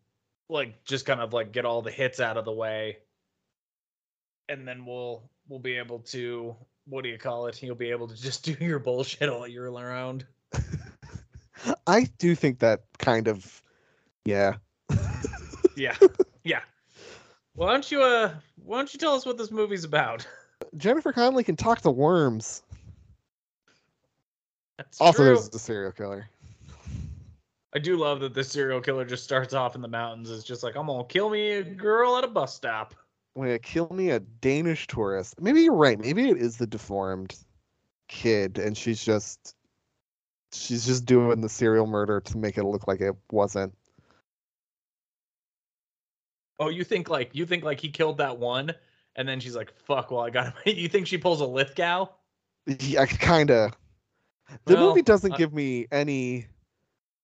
[0.51, 2.99] like just kind of like get all the hits out of the way,
[4.49, 6.55] and then we'll we'll be able to
[6.87, 7.63] what do you call it?
[7.63, 10.27] You'll be able to just do your bullshit all year around.
[11.87, 13.63] I do think that kind of,
[14.25, 14.55] yeah.
[15.77, 15.97] Yeah,
[16.45, 16.61] yeah.
[17.55, 20.27] Why don't you uh Why don't you tell us what this movie's about?
[20.77, 22.63] Jennifer Connelly can talk to worms.
[24.77, 25.25] That's also, true.
[25.27, 26.29] there's the serial killer.
[27.73, 30.31] I do love that the serial killer just starts off in the mountains.
[30.31, 32.95] It's just like I'm gonna kill me a girl at a bus stop.
[33.37, 35.41] I'm gonna kill me a Danish tourist.
[35.41, 35.99] Maybe you're right.
[35.99, 37.37] Maybe it is the deformed
[38.09, 39.55] kid, and she's just
[40.53, 43.73] she's just doing the serial murder to make it look like it wasn't.
[46.59, 48.75] Oh, you think like you think like he killed that one,
[49.17, 52.09] and then she's like, "Fuck, well I got him." You think she pulls a Lithgow?
[52.67, 53.73] Yeah, kind of.
[54.67, 56.47] The Well, movie doesn't uh, give me any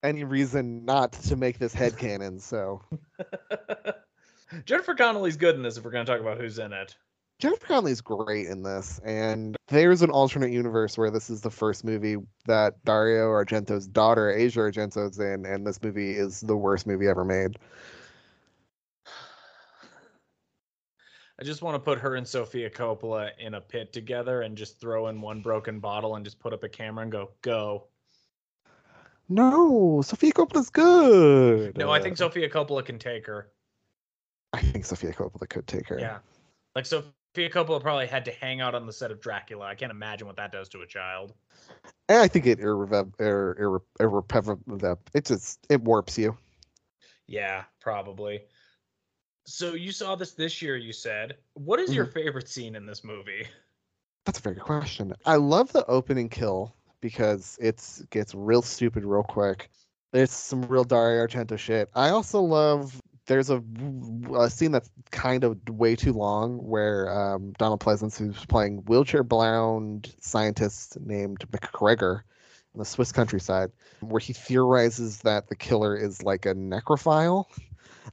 [0.07, 2.83] any reason not to make this headcanon, so
[4.65, 5.77] Jennifer Connelly's good in this.
[5.77, 6.95] If we're gonna talk about who's in it,
[7.39, 11.85] Jennifer Connelly's great in this, and there's an alternate universe where this is the first
[11.85, 12.17] movie
[12.47, 17.27] that Dario Argento's daughter, Asia Argento's in, and this movie is the worst movie ever
[17.27, 17.59] made.
[21.39, 24.81] I just want to put her and Sofia Coppola in a pit together and just
[24.81, 27.89] throw in one broken bottle and just put up a camera and go go.
[29.29, 31.77] No, Sofia Coppola's good.
[31.77, 33.49] No, I think Sofia Coppola can take her.
[34.53, 35.99] I think Sofia Coppola could take her.
[35.99, 36.19] Yeah,
[36.75, 39.67] like Sofia Coppola probably had to hang out on the set of Dracula.
[39.67, 41.35] I can't imagine what that does to a child.
[42.09, 46.37] And I think it irrev- ir- ir- er, irrepev- it just it warps you.
[47.27, 48.43] Yeah, probably.
[49.45, 51.37] So you saw this this year, you said.
[51.55, 52.15] What is your mm-hmm.
[52.15, 53.47] favorite scene in this movie?
[54.25, 55.13] That's a very good question.
[55.25, 59.71] I love the opening kill because it's gets real stupid real quick.
[60.13, 61.91] There's some real Dario Argento shit.
[61.95, 63.63] I also love there's a,
[64.39, 69.25] a scene that's kind of way too long where um, Donald Pleasence, who's playing wheelchair
[69.25, 72.23] bound scientist named McGregor
[72.75, 73.71] in the Swiss countryside,
[74.01, 77.47] where he theorizes that the killer is like a necrophile.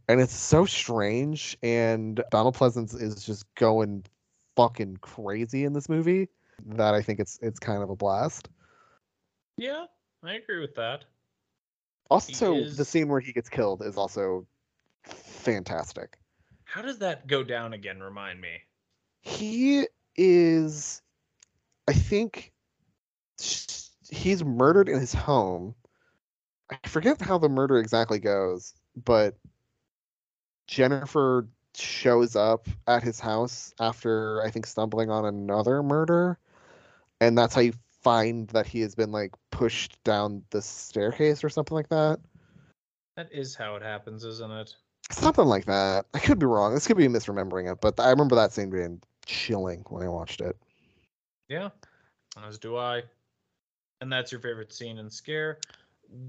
[0.07, 1.57] And it's so strange.
[1.61, 4.03] And Donald Pleasence is just going
[4.55, 6.29] fucking crazy in this movie
[6.65, 8.49] that I think it's it's kind of a blast.
[9.57, 9.85] Yeah,
[10.23, 11.05] I agree with that.
[12.09, 14.45] Also, is- the scene where he gets killed is also
[15.03, 16.17] fantastic.
[16.65, 18.01] How does that go down again?
[18.01, 18.61] Remind me.
[19.21, 21.01] He is,
[21.87, 22.51] I think,
[24.09, 25.75] he's murdered in his home.
[26.69, 29.35] I forget how the murder exactly goes, but
[30.67, 36.37] Jennifer shows up at his house after I think stumbling on another murder,
[37.19, 37.73] and that's how you
[38.03, 42.19] find that he has been like pushed down the staircase or something like that.
[43.15, 44.75] That is how it happens, isn't it?
[45.11, 46.05] Something like that.
[46.13, 46.73] I could be wrong.
[46.73, 50.41] This could be misremembering it, but I remember that scene being chilling when I watched
[50.41, 50.57] it.
[51.49, 51.69] Yeah,
[52.47, 53.03] as do I.
[54.01, 55.59] And that's your favorite scene in Scare.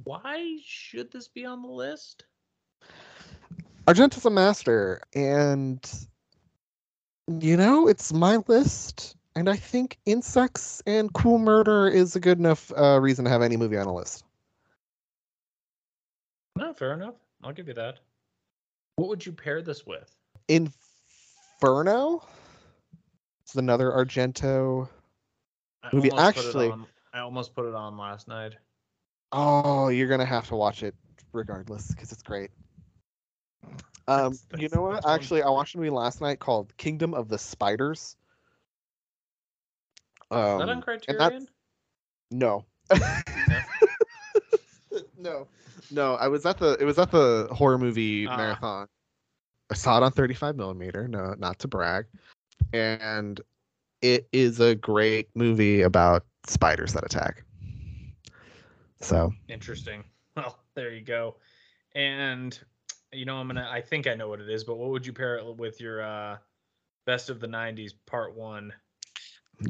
[0.05, 2.25] Why should this be on the list?
[3.87, 5.81] Argento's a master, and
[7.41, 12.39] you know, it's my list, and I think insects and cool murder is a good
[12.39, 14.25] enough uh, reason to have any movie on a list.
[16.57, 17.15] No, fair enough.
[17.43, 17.99] I'll give you that.
[18.97, 20.15] What would you pair this with?
[20.49, 22.23] Inferno.
[23.43, 24.89] It's another Argento
[25.93, 26.09] movie.
[26.09, 28.55] it Actually, on- I almost put it on last night.
[29.33, 30.95] oh, you're gonna have to watch it
[31.33, 32.51] regardless because it's great.
[34.07, 35.07] Um, you know what?
[35.09, 38.17] Actually, I watched a movie last night called Kingdom of the Spiders.
[40.31, 41.19] Um, Is that on Criterion?
[41.19, 41.47] that's-
[42.31, 42.65] No.
[45.19, 45.49] no.
[45.91, 48.37] No, I was at the it was at the horror movie Ah.
[48.37, 48.89] marathon.
[49.71, 52.07] I saw it on 35 millimeter, no, not to brag.
[52.73, 53.41] And
[54.03, 57.45] it is a great movie about spiders that attack.
[59.01, 60.05] So Interesting.
[60.37, 61.37] Well, there you go.
[61.95, 62.59] And
[63.13, 63.69] you know, I'm gonna.
[63.71, 66.03] I think I know what it is, but what would you pair it with your
[66.03, 66.39] uh,
[67.07, 68.73] best of the '90s Part One?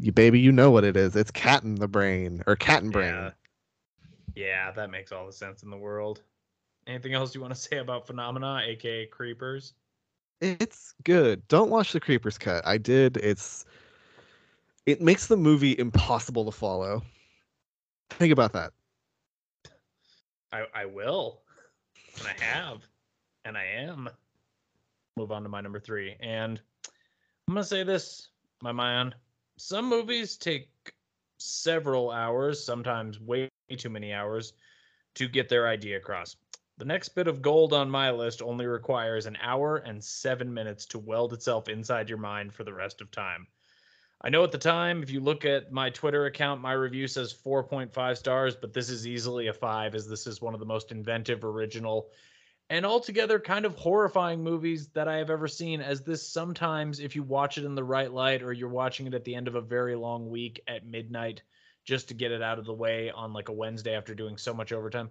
[0.00, 1.16] You baby, you know what it is.
[1.16, 3.14] It's cat in the brain or cat in brain.
[3.14, 3.30] Yeah.
[4.34, 6.22] Yeah, that makes all the sense in the world.
[6.86, 9.74] Anything else you want to say about Phenomena, aka Creepers?
[10.40, 11.46] It's good.
[11.48, 12.66] Don't watch the Creepers cut.
[12.66, 13.16] I did.
[13.18, 13.64] It's
[14.86, 17.02] it makes the movie impossible to follow.
[18.10, 18.72] Think about that.
[20.52, 21.42] I I will,
[22.18, 22.86] and I have,
[23.44, 24.08] and I am.
[25.16, 26.16] move on to my number three.
[26.20, 26.60] And
[27.48, 28.28] I'm gonna say this,
[28.62, 29.14] my man.
[29.56, 30.68] Some movies take
[31.38, 34.52] several hours, sometimes way too many hours,
[35.14, 36.36] to get their idea across.
[36.76, 40.86] The next bit of gold on my list only requires an hour and seven minutes
[40.86, 43.46] to weld itself inside your mind for the rest of time.
[44.20, 47.32] I know at the time, if you look at my Twitter account, my review says
[47.32, 50.90] 4.5 stars, but this is easily a five, as this is one of the most
[50.90, 52.08] inventive, original,
[52.70, 55.80] and altogether kind of horrifying movies that I have ever seen.
[55.80, 59.14] As this sometimes, if you watch it in the right light or you're watching it
[59.14, 61.42] at the end of a very long week at midnight
[61.84, 64.54] just to get it out of the way on like a Wednesday after doing so
[64.54, 65.10] much overtime,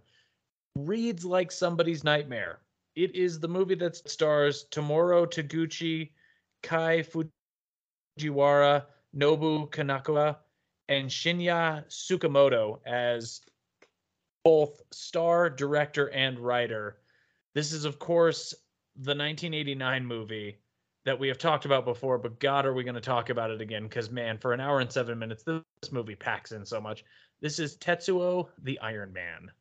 [0.76, 2.60] reads like somebody's nightmare.
[2.96, 6.12] It is the movie that stars Tomorowo Taguchi,
[6.64, 7.04] Kei
[8.20, 8.86] Fujiwara,
[9.16, 10.38] Nobu Kanaoka,
[10.90, 13.42] and Shinya Tsukamoto as
[14.44, 16.98] both star, director, and writer.
[17.54, 18.54] This is, of course,
[18.96, 20.58] the 1989 movie
[21.06, 23.62] that we have talked about before, but God, are we going to talk about it
[23.62, 23.84] again?
[23.84, 27.04] Because, man, for an hour and seven minutes, this movie packs in so much.
[27.42, 29.52] This is Tetsuo the Iron Man.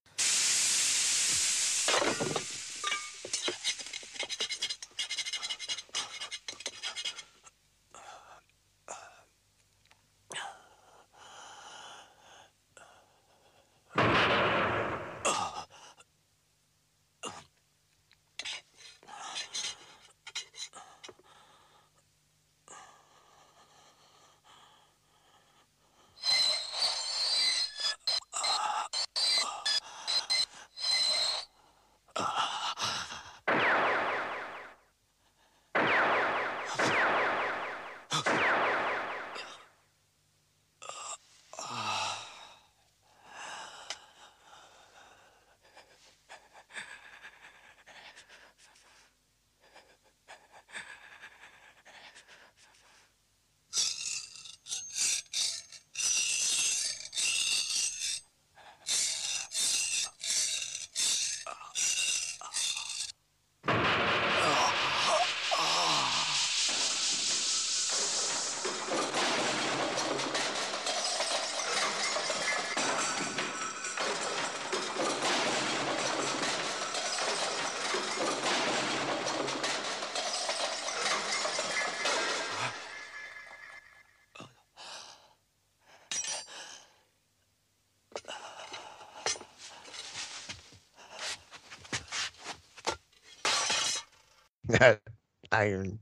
[95.52, 95.98] Iron.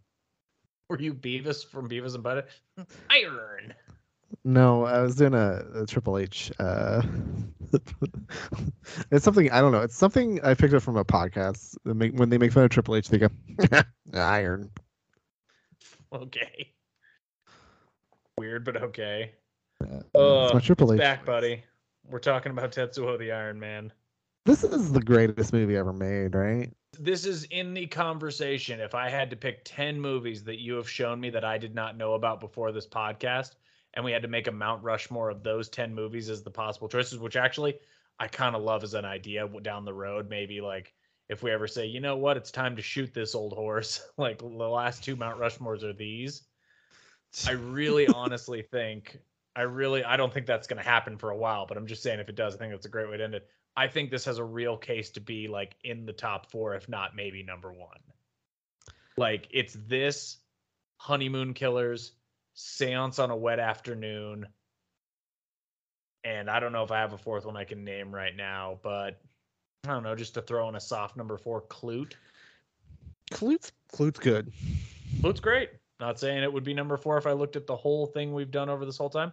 [0.88, 2.46] Were you Beavis from Beavis and Butthead?
[3.10, 3.74] Iron.
[4.44, 6.50] No, I was doing a, a Triple H.
[6.58, 7.02] Uh,
[9.10, 9.82] it's something I don't know.
[9.82, 11.76] It's something I picked up from a podcast.
[11.84, 13.28] They make, when they make fun of Triple H, they go
[14.14, 14.70] Iron.
[16.12, 16.72] Okay.
[18.38, 19.32] Weird, but okay.
[19.80, 21.64] it's Uh, my Triple it's H back, buddy.
[22.08, 23.92] We're talking about Tetsuo the Iron Man.
[24.46, 26.72] This is the greatest movie ever made, right?
[26.98, 28.80] This is in the conversation.
[28.80, 31.74] If I had to pick 10 movies that you have shown me that I did
[31.74, 33.56] not know about before this podcast,
[33.94, 36.88] and we had to make a Mount Rushmore of those 10 movies as the possible
[36.88, 37.78] choices, which actually
[38.18, 40.28] I kind of love as an idea down the road.
[40.28, 40.94] Maybe like
[41.28, 44.38] if we ever say, you know what, it's time to shoot this old horse, like
[44.38, 46.42] the last two Mount Rushmores are these.
[47.46, 49.18] I really honestly think
[49.54, 52.02] I really I don't think that's going to happen for a while, but I'm just
[52.02, 53.48] saying if it does, I think that's a great way to end it.
[53.76, 56.88] I think this has a real case to be like in the top 4 if
[56.88, 57.88] not maybe number 1.
[59.16, 60.38] Like it's this
[60.96, 62.12] Honeymoon Killers,
[62.54, 64.46] Seance on a Wet Afternoon,
[66.24, 68.78] and I don't know if I have a fourth one I can name right now,
[68.82, 69.20] but
[69.84, 72.14] I don't know, just to throw in a soft number 4 Klute.
[73.30, 74.52] Klute's Klute's good.
[75.20, 75.70] Klute's great.
[76.00, 78.50] Not saying it would be number four if I looked at the whole thing we've
[78.50, 79.32] done over this whole time,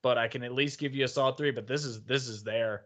[0.00, 1.50] but I can at least give you a solid three.
[1.50, 2.84] But this is this is there.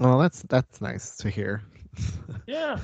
[0.00, 1.62] Oh, that's that's nice to hear.
[2.46, 2.78] Yeah.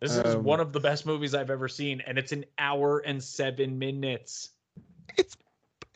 [0.00, 3.00] This is Um, one of the best movies I've ever seen, and it's an hour
[3.00, 4.50] and seven minutes.
[5.18, 5.36] It's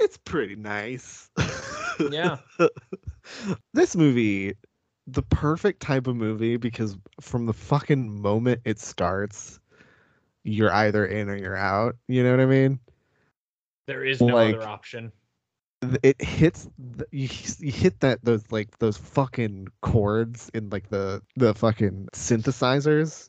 [0.00, 1.30] it's pretty nice.
[2.10, 2.36] Yeah.
[3.72, 4.54] this movie,
[5.06, 9.60] the perfect type of movie because from the fucking moment it starts,
[10.44, 11.96] you're either in or you're out.
[12.08, 12.80] You know what I mean?
[13.86, 15.10] There is no Like- other option.
[16.02, 16.68] It hits
[17.10, 23.28] you, you hit that those like those fucking chords in like the the fucking synthesizers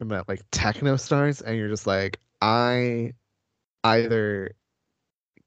[0.00, 3.12] and that like techno stars and you're just like I
[3.84, 4.52] either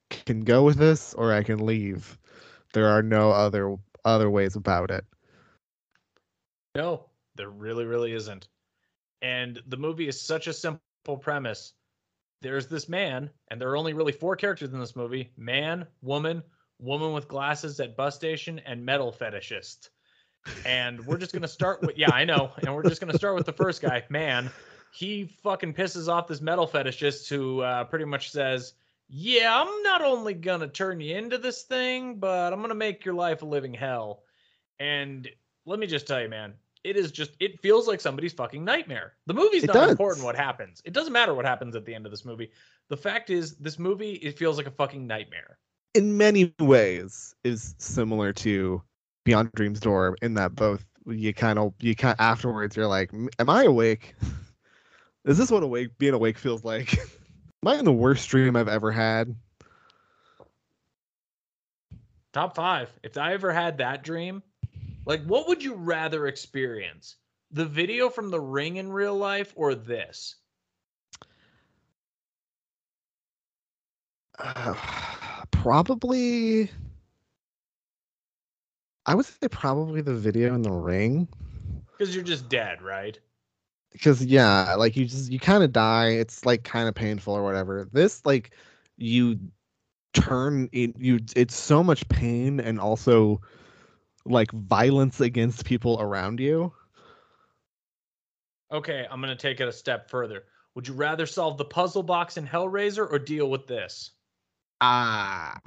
[0.09, 2.17] can go with this or I can leave.
[2.73, 5.05] There are no other other ways about it.
[6.75, 7.05] No,
[7.35, 8.47] there really, really isn't.
[9.21, 11.73] And the movie is such a simple premise.
[12.41, 16.43] There's this man, and there are only really four characters in this movie man, woman,
[16.79, 19.89] woman with glasses at bus station, and metal fetishist.
[20.65, 22.51] And we're just going to start with, yeah, I know.
[22.57, 24.51] And we're just going to start with the first guy, man.
[24.91, 28.73] He fucking pisses off this metal fetishist who uh, pretty much says,
[29.09, 32.75] yeah, I'm not only going to turn you into this thing, but I'm going to
[32.75, 34.23] make your life a living hell.
[34.79, 35.27] And
[35.65, 36.53] let me just tell you, man,
[36.85, 39.13] it is just it feels like somebody's fucking nightmare.
[39.27, 39.89] The movie's It not does.
[39.89, 40.81] important what happens.
[40.85, 42.51] It doesn't matter what happens at the end of this movie.
[42.89, 45.57] The fact is this movie it feels like a fucking nightmare.
[45.93, 48.81] in many ways is similar to
[49.25, 53.49] Beyond Dreams Door in that both you kind of you kind afterwards you're like, am
[53.49, 54.15] I awake?
[55.25, 56.93] Is this what awake being awake feels like?
[57.63, 59.35] am I in the worst dream I've ever had?
[62.33, 62.99] Top 5.
[63.03, 64.43] If I ever had that dream,
[65.05, 67.15] like what would you rather experience?
[67.51, 70.35] The video from The Ring in real life or this?
[75.51, 76.69] Probably.
[79.05, 81.27] I would say probably the video in the ring.
[81.99, 83.19] Cuz you're just dead, right?
[83.95, 87.43] because yeah like you just you kind of die it's like kind of painful or
[87.43, 88.51] whatever this like
[88.97, 89.39] you
[90.13, 93.39] turn it you it's so much pain and also
[94.25, 96.73] like violence against people around you
[98.71, 100.45] Okay, I'm going to take it a step further.
[100.73, 104.11] Would you rather solve the puzzle box in Hellraiser or deal with this?
[104.81, 105.57] ah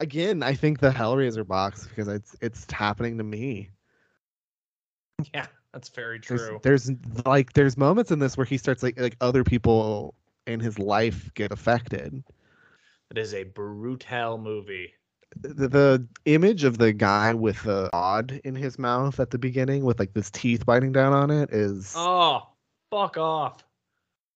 [0.00, 3.70] again i think the hellraiser box because it's it's happening to me
[5.34, 6.60] Yeah, that's very there's, true.
[6.62, 6.90] there's
[7.24, 10.14] like there's moments in this where he starts like like other people
[10.46, 12.22] in his life get affected
[13.10, 14.94] It is a brutal movie.
[15.40, 19.84] The, the image of the guy with the odd in his mouth at the beginning
[19.84, 22.48] with like this teeth biting down on it is Oh,
[22.90, 23.64] fuck off.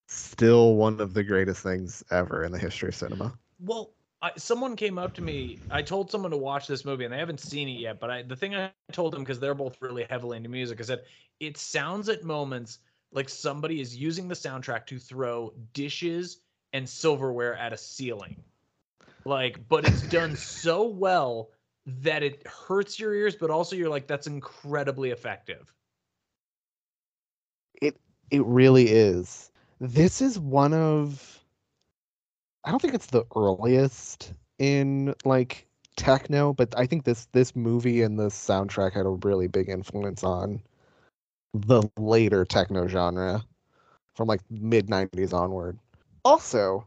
[0.09, 3.33] still one of the greatest things ever in the history of cinema.
[3.61, 3.93] Well,
[4.23, 5.59] I, someone came up to me.
[5.71, 8.01] I told someone to watch this movie, and they haven't seen it yet.
[8.01, 10.85] But I, the thing I told them because they're both really heavily into music, I
[10.85, 11.03] said
[11.41, 12.79] it sounds at moments
[13.13, 16.39] like somebody is using the soundtrack to throw dishes
[16.73, 18.37] and silverware at a ceiling.
[19.27, 21.51] Like, but it's done so well
[21.87, 25.75] that it hurts your ears, but also you're like, that's incredibly effective.
[27.83, 27.97] It
[28.31, 29.51] it really is.
[29.81, 31.45] This is one of
[32.65, 35.67] I don't think it's the earliest in like
[35.97, 40.23] techno, but I think this this movie and this soundtrack had a really big influence
[40.23, 40.63] on
[41.53, 43.45] the later techno genre
[44.15, 45.79] from like mid 90s onward.
[46.25, 46.87] Also,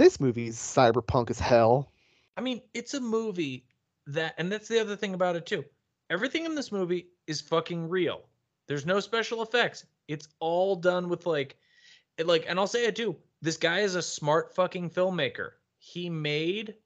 [0.00, 1.92] this movie's cyberpunk as hell.
[2.34, 3.66] I mean, it's a movie
[4.06, 5.62] that, and that's the other thing about it too.
[6.08, 8.22] Everything in this movie is fucking real.
[8.66, 9.84] There's no special effects.
[10.08, 11.58] It's all done with like,
[12.16, 13.14] it like, and I'll say it too.
[13.42, 15.50] This guy is a smart fucking filmmaker.
[15.76, 16.76] He made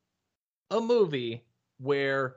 [0.72, 1.44] a movie
[1.78, 2.34] where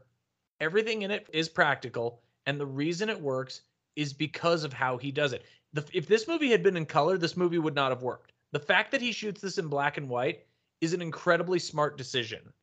[0.60, 3.62] everything in it is practical, and the reason it works
[3.96, 5.44] is because of how he does it.
[5.74, 8.32] The, if this movie had been in color, this movie would not have worked.
[8.52, 10.44] The fact that he shoots this in black and white
[10.82, 12.54] is an incredibly smart decision.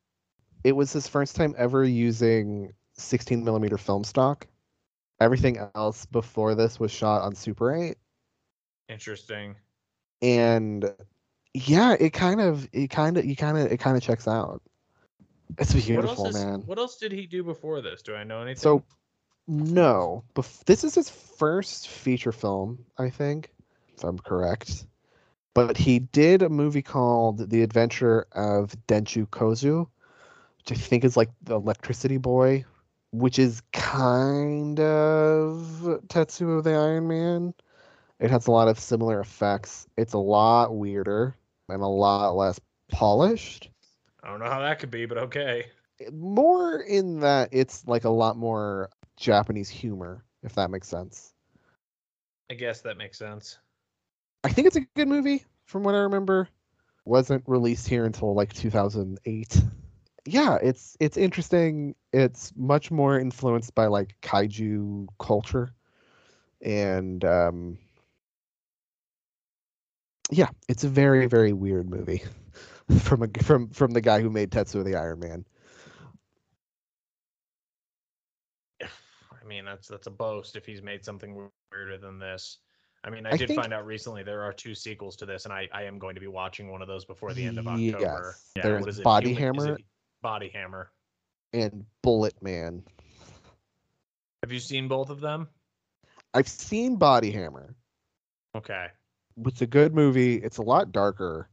[0.63, 4.47] It was his first time ever using 16 millimeter film stock.
[5.19, 7.95] Everything else before this was shot on Super 8.
[8.89, 9.55] Interesting.
[10.21, 10.91] And
[11.53, 14.61] yeah, it kind of, it kind of, you kind of, it kind of checks out.
[15.57, 16.63] It's What beautiful, else man.
[16.65, 18.01] What else did he do before this?
[18.01, 18.61] Do I know anything?
[18.61, 18.83] So,
[19.47, 23.53] no, bef- this is his first feature film, I think,
[23.95, 24.85] if I'm correct.
[25.55, 29.89] But he did a movie called The Adventure of Denchu Kozo,
[30.59, 32.65] which I think is like the Electricity Boy,
[33.11, 37.55] which is kind of Tetsuo the Iron Man.
[38.19, 39.87] It has a lot of similar effects.
[39.97, 41.35] It's a lot weirder
[41.69, 42.59] and a lot less
[42.91, 43.71] polished
[44.25, 45.67] I don't know how that could be, but okay.
[46.11, 51.33] more in that it's like a lot more Japanese humor, if that makes sense.
[52.49, 53.59] I guess that makes sense.
[54.45, 56.47] I think it's a good movie from what I remember.
[57.03, 59.63] Wasn't released here until like 2008.
[60.27, 61.95] Yeah, it's it's interesting.
[62.13, 65.73] It's much more influenced by like kaiju culture,
[66.61, 67.79] and um,
[70.29, 72.21] yeah, it's a very very weird movie
[72.99, 75.45] from a from from the guy who made Tetsuo the Iron Man.
[78.83, 82.59] I mean, that's that's a boast if he's made something weirder than this.
[83.05, 85.45] I mean, I, I did think- find out recently there are two sequels to this,
[85.45, 87.67] and I, I am going to be watching one of those before the end of
[87.67, 87.99] October.
[88.33, 89.03] Yes, Yeah, there's what is it?
[89.03, 89.75] Body Human- Hammer.
[89.77, 89.85] it
[90.23, 90.91] Body Hammer.
[91.53, 92.83] and Bullet Man.
[94.41, 95.47] Have you seen both of them?
[96.33, 97.75] I've seen Body Hammer.
[98.55, 98.87] Okay.
[99.45, 100.35] It's a good movie.
[100.35, 101.47] It's a lot darker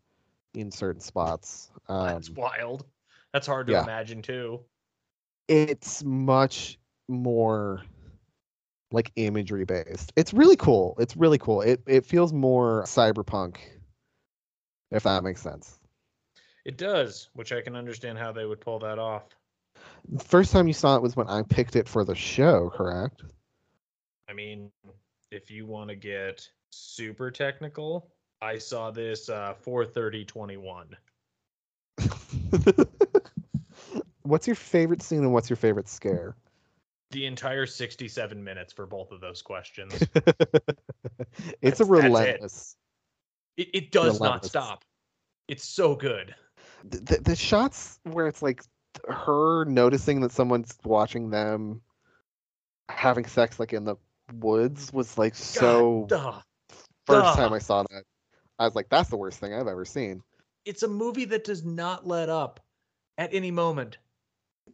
[0.55, 1.71] in certain spots.
[1.89, 2.87] Um, That's wild.
[3.33, 3.83] That's hard to yeah.
[3.83, 4.61] imagine too.
[5.49, 7.83] it's much more
[8.93, 10.13] like imagery based.
[10.17, 10.97] It's really cool.
[10.99, 11.63] It's really cool.
[11.63, 13.57] It it feels more cyberpunk,
[14.91, 15.79] if that makes sense.
[16.65, 19.25] It does, which I can understand how they would pull that off.
[20.25, 23.23] First time you saw it was when I picked it for the show, correct?
[24.29, 24.71] I mean,
[25.31, 28.11] if you want to get super technical,
[28.41, 30.97] I saw this uh 43021.
[34.23, 36.37] What's your favorite scene and what's your favorite scare?
[37.13, 39.93] The entire 67 minutes for both of those questions.
[40.03, 40.67] it's That's-
[41.63, 41.87] a that's it.
[41.89, 42.77] relentless.
[43.57, 44.85] It, it does not stop.
[45.47, 46.35] It's so good.
[46.85, 48.63] The, the, the shots where it's like
[49.09, 51.83] her noticing that someone's watching them
[52.89, 53.97] having sex like in the
[54.35, 56.41] woods was like so duh,
[57.07, 57.37] first duh.
[57.37, 58.05] time I saw that.
[58.59, 60.23] I was like, that's the worst thing I've ever seen.
[60.65, 62.61] It's a movie that does not let up
[63.19, 63.99] at any moment.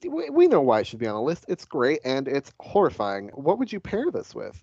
[0.05, 1.45] We, we know why it should be on the list.
[1.49, 3.29] It's great and it's horrifying.
[3.35, 4.61] What would you pair this with?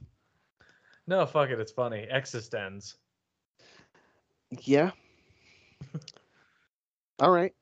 [1.07, 1.59] No, fuck it.
[1.59, 2.07] It's funny.
[2.11, 2.95] eXistenZ.
[4.61, 4.91] Yeah.
[7.19, 7.53] All right.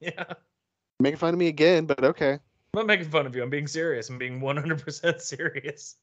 [0.00, 0.24] Yeah.
[1.00, 2.32] Making fun of me again, but okay.
[2.32, 2.40] I'm
[2.74, 3.42] not making fun of you.
[3.42, 4.08] I'm being serious.
[4.08, 5.96] I'm being 100% serious.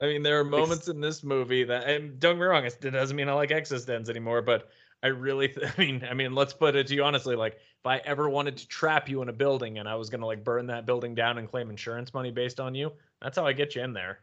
[0.00, 2.80] I mean, there are moments in this movie that, and don't get me wrong, it
[2.80, 4.68] doesn't mean I like eXistenZ anymore, but
[5.02, 7.36] I really, th- I mean, I mean, let's put it to you honestly.
[7.36, 10.26] Like, if I ever wanted to trap you in a building and I was gonna
[10.26, 12.92] like burn that building down and claim insurance money based on you,
[13.22, 14.20] that's how I get you in there.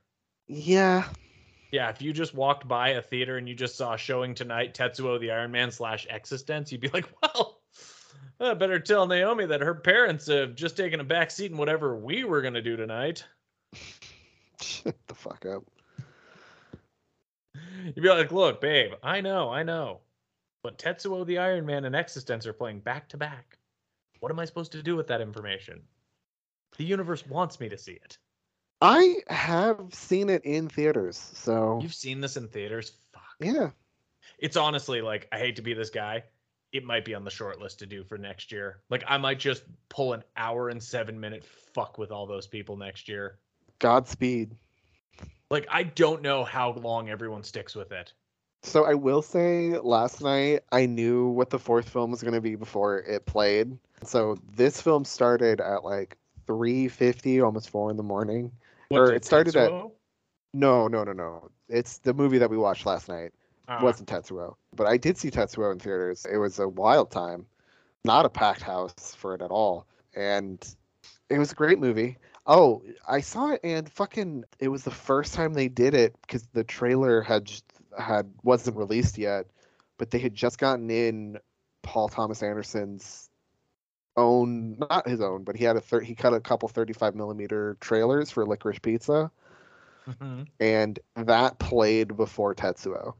[0.48, 1.08] Yeah.
[1.72, 5.20] Yeah, if you just walked by a theater and you just saw showing tonight Tetsuo
[5.20, 7.60] the Iron Man slash eXistenZ, you'd be like, well,
[8.40, 11.96] I better tell Naomi that her parents have just taken a back seat in whatever
[11.96, 13.26] we were gonna do tonight.
[14.62, 15.64] Shut the fuck up.
[17.86, 20.02] You'd be like, look, babe, I know, I know.
[20.66, 23.60] But Tetsuo the Iron Man and eXistenZ are playing back to back.
[24.20, 25.84] What am I supposed to do with that information?
[26.80, 28.18] The universe wants me to see it.
[28.82, 32.94] I have seen it in theaters, so You've seen this in theaters?
[33.14, 33.36] Fuck.
[33.40, 33.70] yeah.
[34.40, 36.24] It's honestly like, I hate to be this guy.
[36.72, 38.82] It might be on the short list to do for next year.
[38.90, 42.76] Like, I might just pull an hour and seven minute fuck with all those people
[42.76, 43.38] next year.
[43.78, 44.56] Godspeed.
[45.52, 48.14] Like, I don't know how long everyone sticks with it.
[48.66, 52.42] So I will say last night I knew what the fourth film was going to
[52.42, 53.78] be before it played.
[54.04, 56.18] So this film started at like
[56.48, 58.52] 3:50, almost 4 in the morning.
[58.90, 59.92] What's or it started at Tetsuo?
[60.54, 61.50] No, no, no, no.
[61.70, 63.26] It's the movie that we watched last night.
[63.28, 63.34] It
[63.68, 63.84] ah.
[63.84, 64.56] wasn't Tetsuo.
[64.76, 66.26] But I did see Tetsuo in theaters.
[66.32, 67.46] It was a wild time.
[68.04, 69.88] Not a packed house for it at all.
[70.16, 70.66] And
[71.30, 72.18] it was a great movie.
[72.48, 76.48] Oh, I saw it and fucking it was the first time they did it because
[76.48, 77.52] the trailer had
[77.98, 79.48] had wasn't released yet,
[79.98, 81.40] but they had just gotten in
[81.84, 83.30] Paul Thomas Anderson's
[84.18, 87.78] own not his own, but he had a thir- he cut a couple 35 millimeter
[87.82, 89.32] trailers for Licorice Pizza
[90.08, 90.48] Mhm.
[90.60, 93.16] and that played before Tetsuo.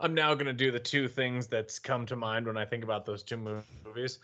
[0.00, 3.06] I'm now gonna do the two things that's come to mind when I think about
[3.06, 4.18] those two movies.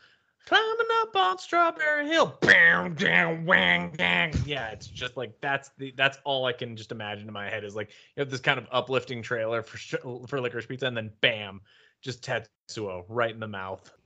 [0.46, 4.34] Climbing up on Strawberry Hill, bam, down, wang, dang.
[4.44, 7.64] Yeah, it's just like that's the that's all I can just imagine in my head
[7.64, 9.78] is like you have this kind of uplifting trailer for
[10.26, 11.60] for Licorice Pizza, and then bam,
[12.02, 13.90] just Tetsuo right in the mouth.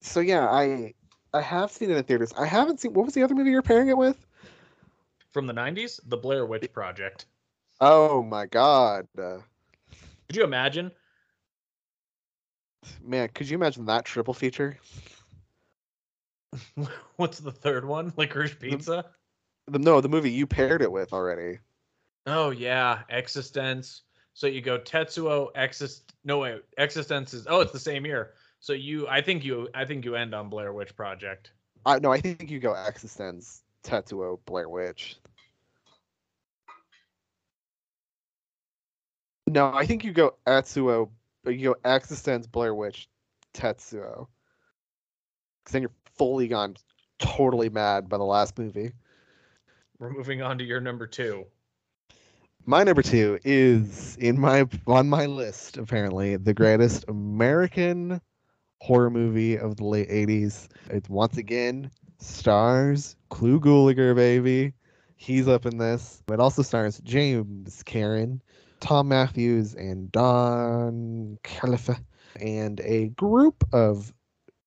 [0.00, 0.94] So yeah, I
[1.34, 2.32] I have seen it in theaters.
[2.38, 4.26] I haven't seen what was the other movie you're pairing it with?
[5.32, 7.26] From the '90s, The Blair Witch Project.
[7.80, 9.06] Oh my god.
[9.18, 9.38] Uh,
[10.28, 10.90] Could you imagine?
[13.04, 14.78] Man, could you imagine that triple feature?
[17.16, 18.12] What's the third one?
[18.16, 19.06] Licorice Pizza.
[19.68, 21.58] The, no, the movie you paired it with already.
[22.26, 24.00] Oh yeah, eXistenZ.
[24.34, 26.12] So you go Tetsuo, Exist.
[26.24, 27.46] No wait, eXistenZ is.
[27.48, 28.34] Oh, it's the same year.
[28.60, 31.52] So you, I think you, I think you end on Blair Witch Project.
[31.84, 35.16] I no, I think you go eXistenZ, Tetsuo, Blair Witch.
[39.48, 41.08] No, I think you go Etsuo,
[41.50, 43.08] you go eXistenZ, Blair Witch,
[43.54, 44.26] Tetsuo.
[45.64, 46.76] Because then you're fully gone
[47.18, 48.92] totally mad by the last movie.
[49.98, 51.46] We're moving on to your number two.
[52.66, 58.20] My number two is in my on my list, apparently, the greatest American
[58.80, 60.68] horror movie of the late 80s.
[60.90, 64.72] It once again stars Clu Gulager, baby.
[65.16, 66.22] He's up in this.
[66.30, 68.42] It also stars James Karen,
[68.80, 71.98] Tom Matthews, and Don Calfa,
[72.40, 74.12] and a group of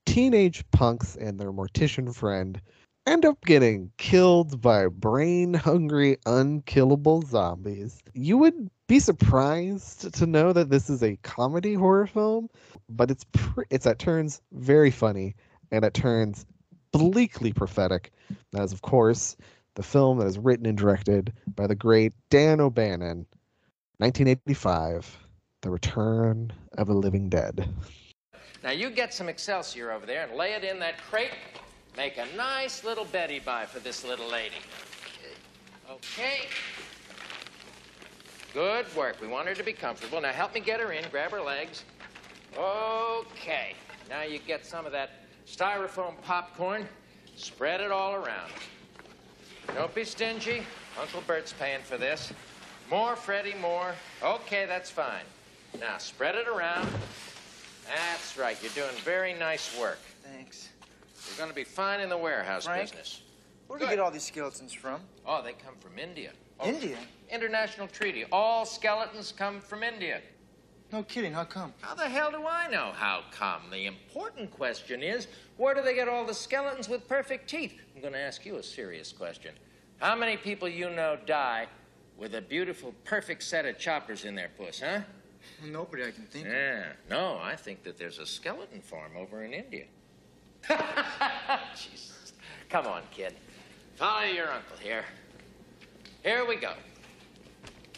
[0.05, 2.59] teenage punks and their mortician friend.
[3.07, 8.01] end up getting killed by brain hungry, unkillable zombies.
[8.13, 12.49] You would be surprised to know that this is a comedy horror film,
[12.89, 15.35] but it's pr- it's at turns very funny
[15.71, 16.45] and at turns
[16.91, 18.11] bleakly prophetic.
[18.51, 19.37] That is, of course,
[19.75, 23.25] the film that is written and directed by the great Dan O'Bannon,
[23.99, 25.17] 1985,
[25.61, 27.67] The Return of a Living Dead.
[28.63, 31.31] Now you get some Excelsior over there and lay it in that crate.
[31.97, 34.55] Make a nice little Betty by for this little lady.
[35.91, 36.47] Okay.
[38.53, 39.19] Good work.
[39.19, 40.21] We want her to be comfortable.
[40.21, 41.03] Now help me get her in.
[41.11, 41.83] Grab her legs.
[42.57, 43.75] Okay.
[44.09, 45.09] Now you get some of that
[45.45, 46.87] styrofoam popcorn.
[47.35, 48.51] Spread it all around.
[49.75, 50.63] Don't be stingy.
[50.97, 52.31] Uncle Bert's paying for this.
[52.89, 53.93] More, Freddie, more.
[54.23, 55.23] Okay, that's fine.
[55.79, 56.89] Now spread it around.
[57.85, 58.57] That's right.
[58.63, 59.99] You're doing very nice work.
[60.23, 60.69] Thanks.
[61.27, 62.89] You're going to be fine in the warehouse Frank?
[62.89, 63.21] business.
[63.67, 65.01] Where do you get all these skeletons from?
[65.23, 66.31] Oh, they come from India.
[66.59, 66.97] Oh, India?
[67.29, 68.25] International treaty.
[68.31, 70.21] All skeletons come from India.
[70.91, 71.31] No kidding.
[71.31, 71.73] How come?
[71.81, 73.61] How the hell do I know how come?
[73.71, 77.79] The important question is where do they get all the skeletons with perfect teeth?
[77.93, 79.53] I'm going to ask you a serious question.
[79.99, 81.67] How many people you know die
[82.19, 84.99] with a beautiful, perfect set of choppers in their puss, huh?
[85.65, 86.51] Nobody I can think of.
[86.51, 86.83] Yeah.
[87.09, 89.85] No, I think that there's a skeleton farm over in India.
[91.75, 92.33] Jesus.
[92.69, 93.33] Come on, kid.
[93.95, 95.05] Follow your uncle here.
[96.23, 96.73] Here we go.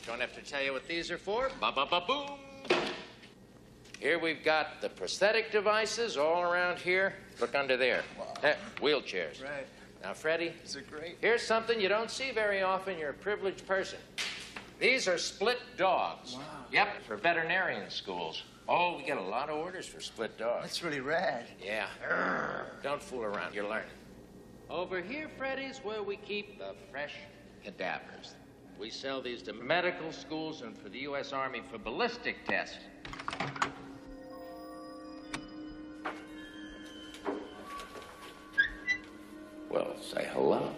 [0.06, 1.49] Don't have to tell you what these are for.
[1.60, 2.80] Ba ba ba boom.
[3.99, 7.14] Here we've got the prosthetic devices all around here.
[7.39, 8.03] Look under there.
[8.43, 9.43] Eh, wheelchairs.
[9.43, 9.68] Right.
[10.02, 11.18] Now, Freddie, Is it great?
[11.22, 12.98] here's something you don't see very often.
[12.98, 13.99] You're a privileged person.
[14.80, 16.34] These are split dogs.
[16.34, 16.41] Wow.
[16.72, 18.44] Yep, for veterinarian schools.
[18.68, 20.64] Oh, we get a lot of orders for split dogs.
[20.64, 21.45] That's really rad.
[21.64, 21.88] Yeah.
[22.82, 23.53] Don't fool around.
[23.53, 23.90] You're learning.
[24.69, 27.14] Over here, Freddie's where we keep the fresh
[27.64, 28.36] cadavers.
[28.80, 31.34] We sell these to medical schools and for the U.S.
[31.34, 32.78] Army for ballistic tests.
[39.72, 40.69] Well, say hello.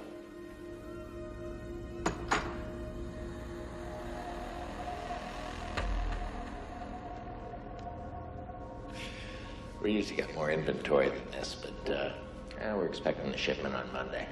[9.81, 12.13] We usually get more inventory than this, but uh,
[12.59, 14.27] yeah, we're expecting the shipment on Monday.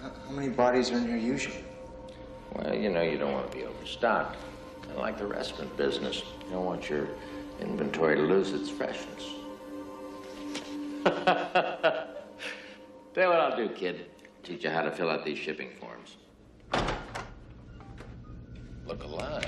[0.00, 1.64] How how many bodies are in here usually?
[2.52, 4.36] Well, you know, you don't want to be overstocked.
[4.88, 7.08] And like the restaurant business, you don't want your
[7.60, 9.34] inventory to lose its freshness.
[13.14, 14.06] Tell you what I'll do, kid.
[14.42, 16.16] Teach you how to fill out these shipping forms.
[18.86, 19.46] Look alive.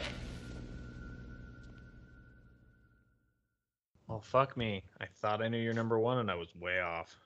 [4.07, 4.85] Well, fuck me.
[5.01, 7.19] I thought I knew your number one, and I was way off.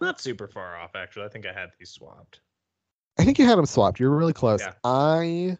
[0.00, 1.26] Not super far off, actually.
[1.26, 2.40] I think I had these swapped.
[3.18, 4.00] I think you had them swapped.
[4.00, 4.62] You were really close.
[4.62, 4.72] Yeah.
[4.82, 5.58] I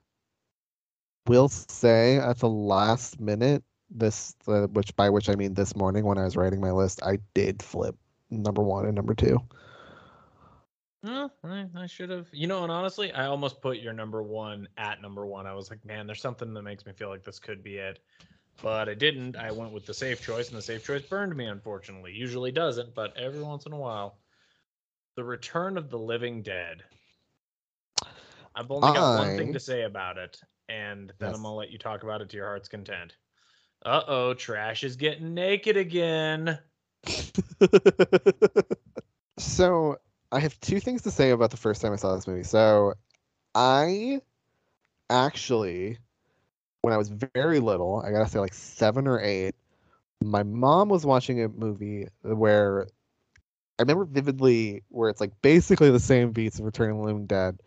[1.27, 6.07] will say at the last minute, this the, which by which I mean this morning
[6.07, 7.95] when I was writing my list, I did flip
[8.33, 9.39] number one and number two.
[11.03, 12.29] No, I, I should have.
[12.33, 15.47] You know, and honestly, I almost put your number one at number one.
[15.47, 17.99] I was like, man, there's something that makes me feel like this could be it.
[18.63, 19.37] But I didn't.
[19.37, 22.13] I went with the safe choice, and the safe choice burned me, unfortunately.
[22.13, 24.19] Usually doesn't, but every once in a while.
[25.17, 26.83] The Return of the Living Dead.
[28.55, 30.39] I've only got one thing to say about it,
[30.69, 31.37] and then Yes.
[31.37, 33.17] I'm going to let you talk about it to your heart's content.
[33.85, 36.59] Uh oh, Trash is getting naked again.
[39.39, 39.99] So
[40.31, 42.45] I have two things to say about the first time I saw this movie.
[42.45, 42.95] So
[43.55, 44.21] I
[45.11, 45.99] actually,
[46.83, 49.55] when I was very little, I gotta say like seven or eight,
[50.23, 52.87] my mom was watching a movie where
[53.79, 57.27] I remember vividly where it's like basically the same beats of Return of the Living
[57.27, 57.59] Dead,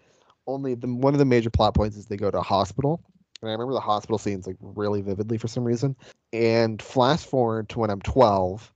[0.47, 3.01] only the one of the major plot points is they go to a hospital.
[3.41, 5.95] And I remember the hospital scenes like really vividly for some reason.
[6.31, 8.71] And flash forward to when I'm 12,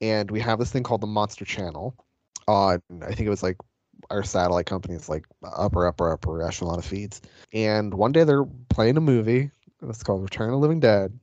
[0.00, 1.94] and we have this thing called the Monster Channel
[2.46, 3.56] uh, on I think it was like
[4.10, 7.20] our satellite company's like upper upper upper echelon of feeds.
[7.52, 9.50] And one day they're playing a movie.
[9.82, 11.18] It's called Return of the Living Dead.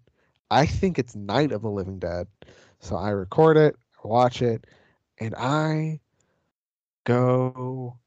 [0.51, 2.27] I think it's Night of the Living Dead.
[2.79, 4.65] So I record it, watch it,
[5.19, 5.99] and I
[7.05, 7.97] go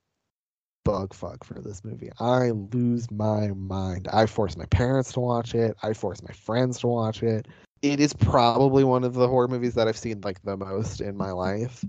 [0.84, 2.10] bug fuck for this movie.
[2.18, 4.08] I lose my mind.
[4.12, 5.76] I force my parents to watch it.
[5.82, 7.46] I force my friends to watch it.
[7.82, 11.16] It is probably one of the horror movies that I've seen like the most in
[11.16, 11.84] my life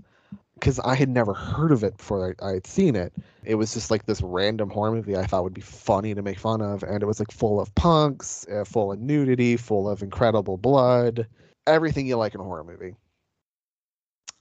[0.54, 3.14] because I had never heard of it before I, had seen it.
[3.44, 6.38] It was just like this random horror movie I thought would be funny to make
[6.38, 10.02] fun of, and it was like full of punks, uh, full of nudity, full of
[10.02, 11.26] incredible blood,
[11.66, 12.94] everything you like in a horror movie.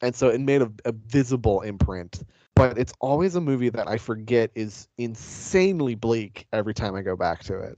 [0.02, 2.24] and so it made a, a visible imprint.
[2.56, 7.16] But it's always a movie that I forget is insanely bleak every time I go
[7.16, 7.78] back to it.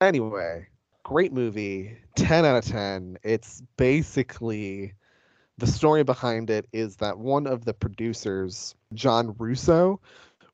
[0.00, 0.68] Anyway,
[1.04, 3.18] great movie, 10 out of 10.
[3.22, 4.94] It's basically
[5.58, 10.00] the story behind it is that one of the producers, John Russo,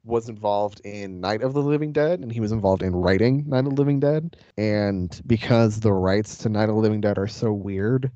[0.05, 3.60] was involved in Night of the Living Dead and he was involved in writing Night
[3.60, 4.36] of the Living Dead.
[4.59, 8.10] And because the rights to Night of the Living Dead are so weird,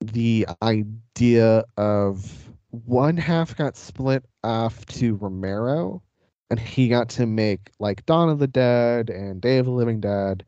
[0.00, 6.02] the idea of one half got split off to Romero
[6.50, 10.00] and he got to make like Dawn of the Dead and Day of the Living
[10.00, 10.44] Dead.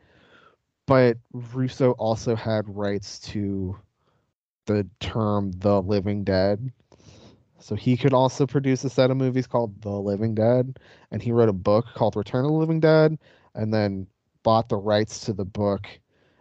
[0.87, 3.77] But Russo also had rights to
[4.67, 6.73] the term The Living Dead.
[7.59, 10.79] So he could also produce a set of movies called The Living Dead.
[11.11, 13.19] And he wrote a book called Return of the Living Dead
[13.55, 14.07] and then
[14.43, 15.87] bought the rights to the book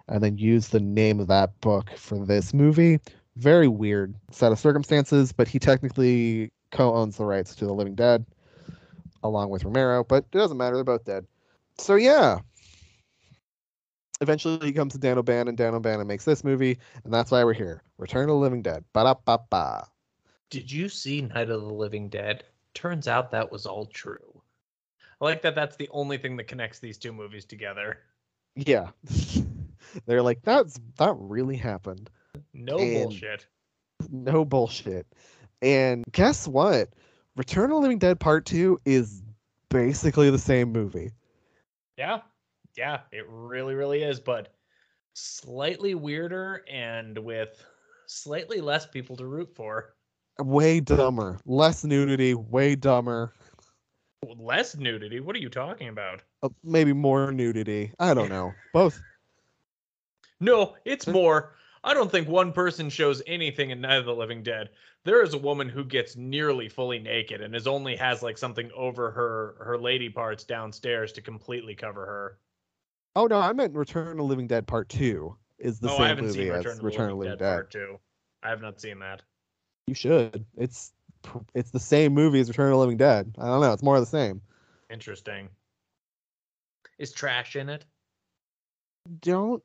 [0.08, 3.00] and then used the name of that book for this movie.
[3.36, 7.96] Very weird set of circumstances, but he technically co owns the rights to The Living
[7.96, 8.26] Dead
[9.24, 10.76] along with Romero, but it doesn't matter.
[10.76, 11.26] They're both dead.
[11.78, 12.40] So yeah.
[14.22, 17.44] Eventually he comes to Dan O'Bannon, and Dan O'Bannon makes this movie, and that's why
[17.44, 17.82] we're here.
[17.98, 18.84] Return of the Living Dead.
[18.94, 19.88] Ba da ba ba.
[20.50, 22.44] Did you see Night of the Living Dead?
[22.74, 24.42] Turns out that was all true.
[25.20, 28.00] I like that that's the only thing that connects these two movies together.
[28.56, 28.90] Yeah.
[30.06, 32.10] They're like, that's that really happened.
[32.54, 33.48] No And- bullshit.
[34.10, 35.06] No bullshit.
[35.62, 36.90] And guess what?
[37.36, 39.22] Return of the Living Dead Part 2 is
[39.70, 41.12] basically the same movie.
[41.98, 42.22] Yeah.
[42.78, 44.54] Yeah, it really, really is, but
[45.14, 47.64] slightly weirder and with
[48.08, 49.96] slightly less people to root for.
[50.40, 51.40] Way dumber.
[51.46, 53.34] Less nudity, way dumber.
[54.38, 55.20] Less nudity?
[55.20, 56.22] What are you talking about?
[56.44, 57.92] Uh, maybe more nudity.
[58.00, 58.54] I don't know.
[58.74, 59.02] Both.
[60.40, 61.56] No, it's more.
[61.84, 64.70] I don't think one person shows anything in Night of the Living Dead.
[65.04, 68.70] There is a woman who gets nearly fully naked and is only has like something
[68.76, 72.38] over her her lady parts downstairs to completely cover her.
[73.16, 76.18] Oh no, I meant Return of the Living Dead Part 2 is the oh, same
[76.18, 77.54] movie seen as Return of the Return Living, of Living Dead, Dead.
[77.54, 78.00] Part Two.
[78.44, 79.22] I have not seen that.
[79.88, 80.46] You should.
[80.58, 80.94] It's
[81.54, 83.36] it's the same movie as Return of the Living Dead.
[83.38, 83.74] I don't know.
[83.74, 84.42] It's more of the same.
[84.90, 85.50] Interesting.
[86.98, 87.86] Is trash in it?
[89.22, 89.64] Don't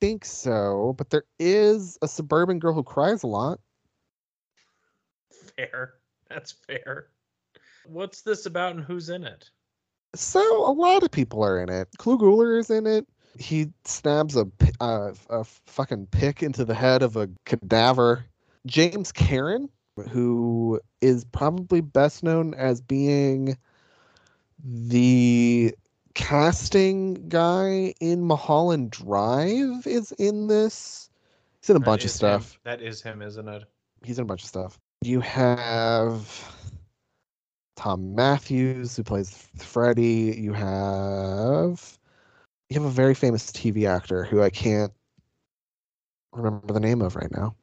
[0.00, 3.60] think so, but there is a suburban girl who cries a lot.
[5.56, 5.94] Fair.
[6.28, 7.08] That's fair.
[7.86, 9.50] What's this about and who's in it?
[10.14, 11.88] So a lot of people are in it.
[11.98, 13.06] Clu Gulager is in it.
[13.38, 14.46] He stabs a
[14.80, 18.24] uh, a fucking pick into the head of a cadaver.
[18.66, 19.68] James Karen,
[20.10, 23.56] who is probably best known as being
[24.64, 25.74] the
[26.14, 31.08] casting guy in Mulholland Drive, is in this.
[31.60, 32.16] He's in a That bunch of is him.
[32.16, 32.58] stuff.
[32.64, 33.64] That is him, isn't it?
[34.04, 34.78] He's in a bunch of stuff.
[35.02, 36.26] You have
[37.80, 40.36] Tom Matthews who plays Freddy.
[40.38, 41.98] You have
[42.68, 44.92] you have a very famous TV actor who I can't
[46.34, 47.54] remember the name of right now.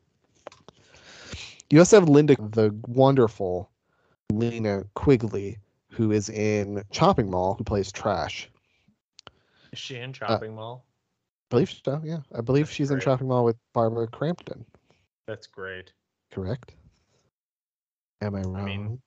[1.69, 3.69] You also have Linda, the wonderful
[4.33, 5.59] Linnea Quigley,
[5.91, 8.49] who is in Chopping Mall, who plays Trash.
[9.71, 10.83] Is she in uh, Chopping Mall?
[10.87, 12.01] I believe so.
[12.03, 13.03] Yeah, I believe she's in great.
[13.03, 14.65] Chopping Mall with Barbara Crampton.
[15.27, 15.93] That's great.
[16.31, 16.73] Correct?
[18.21, 18.57] Am I wrong?
[18.57, 19.01] I mean,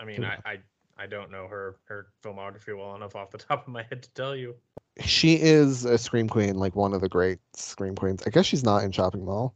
[0.00, 0.58] I mean, I, I
[0.98, 4.10] I don't know her her filmography well enough off the top of my head to
[4.14, 4.54] tell you.
[5.00, 8.22] she is a scream queen, like one of the great scream queens.
[8.26, 9.54] I guess she's not in Chopping Mall,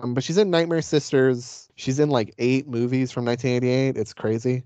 [0.00, 1.68] um, but she's in Nightmare Sisters.
[1.76, 3.96] She's in like eight movies from 1988.
[3.96, 4.64] It's crazy.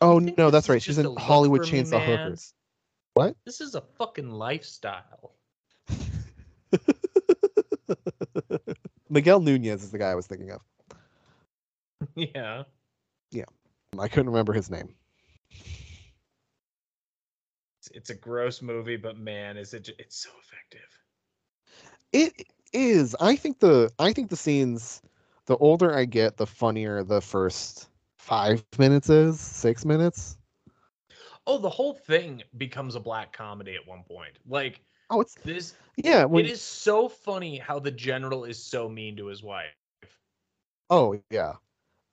[0.00, 0.82] Oh no, that's right.
[0.82, 2.04] She's in Hollywood for me, Chainsaw.
[2.04, 2.54] Hookers.
[3.14, 3.36] What?
[3.44, 5.34] This is a fucking lifestyle.
[9.10, 10.60] Miguel Nunez is the guy I was thinking of.
[12.14, 12.62] yeah.
[13.30, 13.44] Yeah,
[13.96, 14.94] I couldn't remember his name.
[17.94, 20.88] It's, a gross movie, but man, is it it's so effective.
[22.12, 23.16] It is.
[23.20, 25.02] I think the I think the scenes.
[25.46, 27.88] The older I get, the funnier the first
[28.18, 29.40] five minutes is.
[29.40, 30.36] Six minutes.
[31.46, 34.38] Oh, the whole thing becomes a black comedy at one point.
[34.46, 35.74] Like, oh, it's this.
[35.96, 39.72] Yeah, when- it is so funny how the general is so mean to his wife.
[40.90, 41.54] Oh yeah,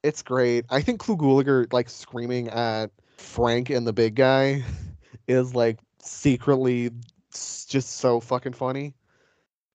[0.05, 0.65] it's great.
[0.69, 4.63] I think Clu Gulager like screaming at Frank and the big guy
[5.27, 6.91] is like secretly
[7.31, 8.93] just so fucking funny.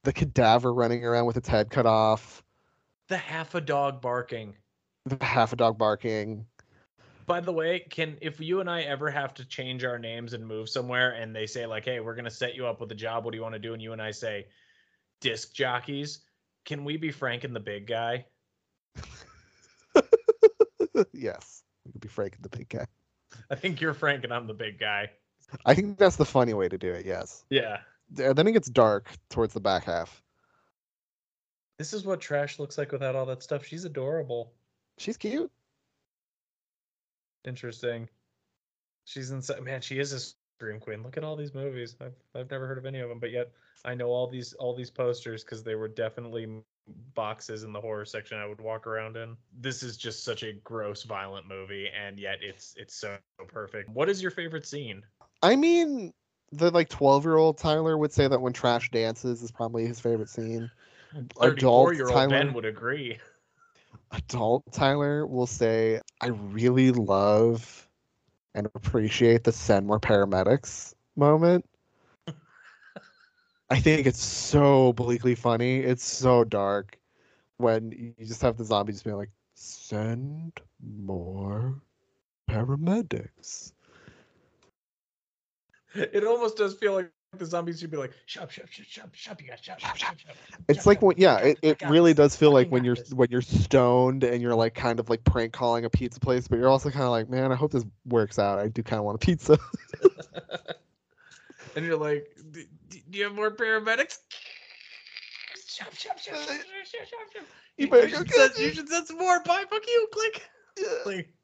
[0.04, 2.44] The cadaver running around with its head cut off,
[3.08, 4.54] The half a dog barking.
[5.04, 6.46] the half a dog barking.
[7.26, 10.46] By the way, can if you and I ever have to change our names and
[10.46, 13.24] move somewhere, and they say like, "Hey, we're gonna set you up with a job.
[13.24, 14.46] What do you want to do?" and you and I say,
[15.20, 16.20] "Disc jockeys,"
[16.64, 18.26] can we be Frank and the big guy?
[21.12, 22.86] yes, you could be Frank and the big guy.
[23.50, 25.10] I think you're Frank and I'm the big guy.
[25.64, 27.06] I think that's the funny way to do it.
[27.06, 27.44] Yes.
[27.50, 27.78] Yeah.
[28.16, 30.22] Th- uh, Then it gets dark towards the back half.
[31.78, 33.64] This is what trash looks like without all that stuff.
[33.64, 34.52] She's adorable.
[34.98, 35.50] She's cute.
[37.44, 38.08] Interesting.
[39.06, 39.62] She's inside.
[39.62, 41.02] Man, she is a scream queen.
[41.02, 41.96] Look at all these movies.
[42.00, 43.50] I've I've never heard of any of them, but yet
[43.84, 46.62] I know all these all these posters because they were definitely
[47.14, 49.36] boxes in the horror section I would walk around in.
[49.58, 53.16] This is just such a gross, violent movie, and yet it's it's so
[53.48, 53.88] perfect.
[53.90, 55.02] What is your favorite scene?
[55.42, 56.12] I mean,
[56.52, 60.00] the like twelve year old Tyler would say that when trash dances is probably his
[60.00, 60.70] favorite scene.
[61.40, 63.18] Adult Tyler, Ben would agree.
[64.12, 67.88] adult Tyler will say, I really love
[68.54, 71.64] and appreciate the send more paramedics moment.
[73.70, 75.78] I think it's so bleakly funny.
[75.78, 76.98] It's so dark
[77.58, 81.80] when you just have the zombies being like, send more
[82.50, 83.72] paramedics.
[85.94, 89.40] It almost does feel like the zombies should be like, shop, shop, shop, shop, shop,
[89.40, 90.36] you guys, shop, shop, shop, shop.
[90.68, 94.24] It's like when yeah, it, it really does feel like when you're when you're stoned
[94.24, 97.04] and you're like kind of like prank calling a pizza place, but you're also kind
[97.04, 98.58] of like, man, I hope this works out.
[98.58, 99.58] I do kind of want a pizza.
[101.76, 104.18] And you're like, "D- d- do you have more paramedics?
[105.66, 107.44] Shop, shop, shop, shop, shop, shop, shop, shop.
[107.76, 109.40] You You, better you should send, you should send some more.
[109.42, 110.08] Bye, fuck you.
[110.12, 110.42] Click.
[111.06, 111.34] Like,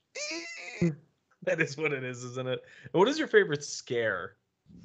[1.43, 2.61] that is what it is, isn't it?
[2.93, 4.36] What is your favorite scare?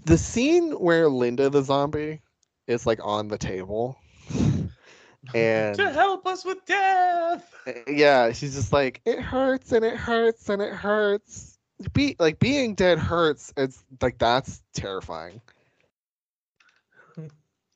[0.05, 2.22] the scene where Linda the zombie
[2.68, 3.97] is like on the table,
[5.34, 7.53] and to help us with death.
[7.68, 11.51] Eh, yeah, she's just like, it hurts and it hurts and it hurts.
[11.94, 13.53] Be like being dead hurts.
[13.58, 15.41] It's like that's terrifying.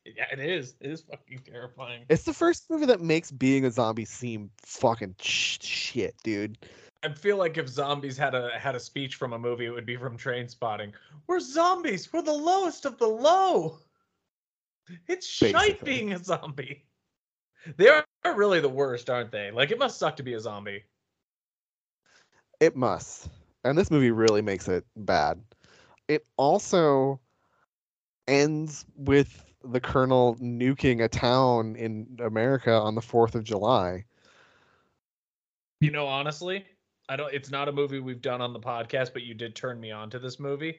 [0.06, 0.76] Yeah, it is.
[0.80, 2.06] It is fucking terrifying.
[2.10, 6.60] It's the first movie that makes being a zombie seem fucking sh- shit, dude.
[7.02, 9.86] I feel like if zombies had a had a speech from a movie, it would
[9.86, 10.92] be from Trainspotting.
[11.26, 12.14] We're zombies.
[12.14, 13.80] We're the lowest of the low.
[15.08, 15.86] It's shite Basically.
[15.92, 16.86] being a zombie.
[17.78, 18.06] They are
[18.36, 19.50] really the worst, aren't they?
[19.50, 20.84] Like it must suck to be a zombie.
[22.60, 23.28] It must.
[23.66, 25.42] And this movie really makes it bad.
[26.08, 27.20] It also
[28.28, 34.06] ends with the colonel nuking a town in America on the 4th of July.
[35.82, 36.64] You know, honestly,
[37.10, 37.34] I don't.
[37.34, 40.12] It's not a movie we've done on the podcast, but you did turn me on
[40.12, 40.78] to this movie.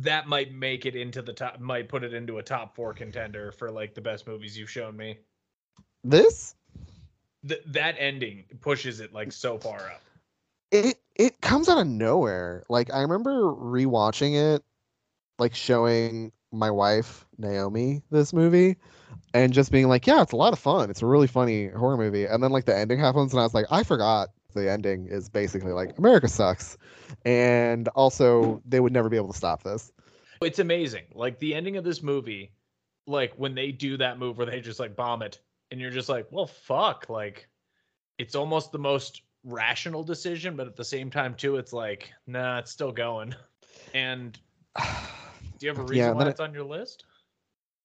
[0.00, 1.60] That might make it into the top.
[1.60, 4.96] Might put it into a top four contender for like the best movies you've shown
[4.96, 5.18] me.
[6.02, 6.56] This
[7.46, 10.02] Th- that ending pushes it like so far up.
[10.70, 12.64] It it comes out of nowhere.
[12.68, 14.62] Like I remember rewatching it
[15.38, 18.76] like showing my wife Naomi this movie
[19.34, 20.90] and just being like, yeah, it's a lot of fun.
[20.90, 22.24] It's a really funny horror movie.
[22.26, 25.28] And then like the ending happens and I was like, I forgot the ending is
[25.28, 26.76] basically like America sucks.
[27.24, 29.92] And also they would never be able to stop this.
[30.42, 31.04] It's amazing.
[31.14, 32.52] Like the ending of this movie,
[33.06, 35.40] like when they do that move where they just like bomb it,
[35.70, 37.08] and you're just like, well, fuck.
[37.08, 37.48] Like
[38.18, 42.58] it's almost the most rational decision, but at the same time, too, it's like, nah,
[42.58, 43.34] it's still going.
[43.94, 44.38] And
[44.78, 44.84] do
[45.60, 47.04] you have a reason Yeah, why it's on your list?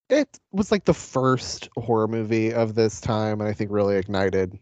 [0.10, 4.60] It was like the first horror movie of this time and I think really ignited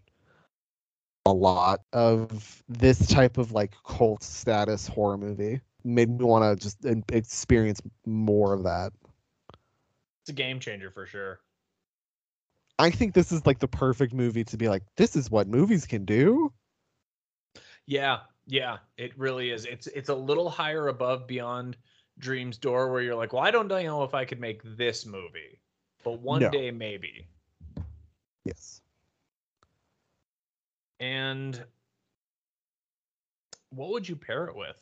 [1.25, 5.61] a lot of this type of like cult status horror movie.
[5.83, 8.93] Made me want to just experience more of that.
[10.21, 11.39] It's a game changer for sure.
[12.79, 15.85] I think this is like the perfect movie to be like, this is what movies
[15.85, 16.51] can do.
[17.85, 19.65] Yeah, yeah, it really is.
[19.65, 21.77] It's it's a little higher above Beyond
[22.19, 25.59] Dreams Door, where you're like, well, I don't know if I could make this movie,
[26.03, 26.49] but one No.
[26.49, 27.27] day maybe.
[28.45, 28.81] Yes.
[30.99, 31.63] And
[33.69, 34.77] what would you pair it with?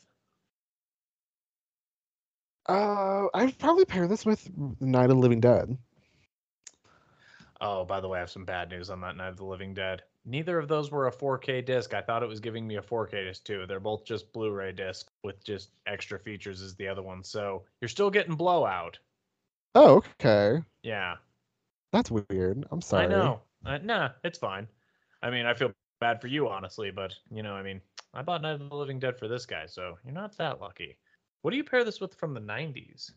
[2.68, 4.48] Uh, I'd probably pair this with
[4.80, 5.76] Night of the Living Dead.
[7.60, 9.74] Oh, by the way, I have some bad news on that Night of the Living
[9.74, 10.02] Dead.
[10.24, 11.94] Neither of those were a 4K disc.
[11.94, 13.66] I thought it was giving me a 4K disc too.
[13.66, 17.24] They're both just Blu-ray disc with just extra features as the other one.
[17.24, 18.98] So you're still getting blowout.
[19.74, 20.62] Oh, okay.
[20.82, 21.16] Yeah,
[21.92, 22.64] That's weird.
[22.70, 23.06] I'm sorry.
[23.06, 23.40] I know.
[23.64, 24.68] Uh, nah, it's fine.
[25.22, 27.80] I mean, I feel bad for you, honestly, but you know, I mean,
[28.14, 30.96] I bought Night of the Living Dead for this guy, so you're not that lucky.
[31.42, 33.12] What do you pair this with from the 90s?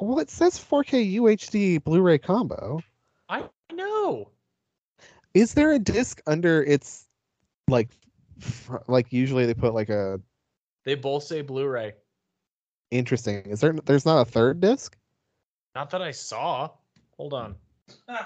[0.00, 2.80] Well, it says 4K UHD Blu-ray combo.
[3.28, 4.30] I know.
[5.34, 7.08] Is there a disc under its
[7.68, 7.90] like
[8.38, 10.20] fr- like usually they put like a
[10.84, 11.94] They both say Blu-ray.
[12.90, 13.36] interesting.
[13.46, 14.96] Is there there's not a third disc?
[15.74, 16.70] Not that I saw.
[17.16, 17.56] Hold on.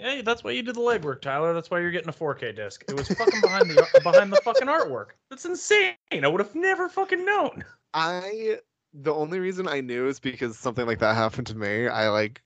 [0.00, 1.54] Hey, that's why you did the legwork, Tyler.
[1.54, 2.84] That's why you're getting a 4K disc.
[2.88, 5.10] It was fucking behind the behind the fucking artwork.
[5.30, 5.94] That's insane.
[6.12, 7.64] I would have never fucking known.
[7.94, 8.58] I
[8.92, 11.88] the only reason I knew is because something like that happened to me.
[11.88, 12.42] I like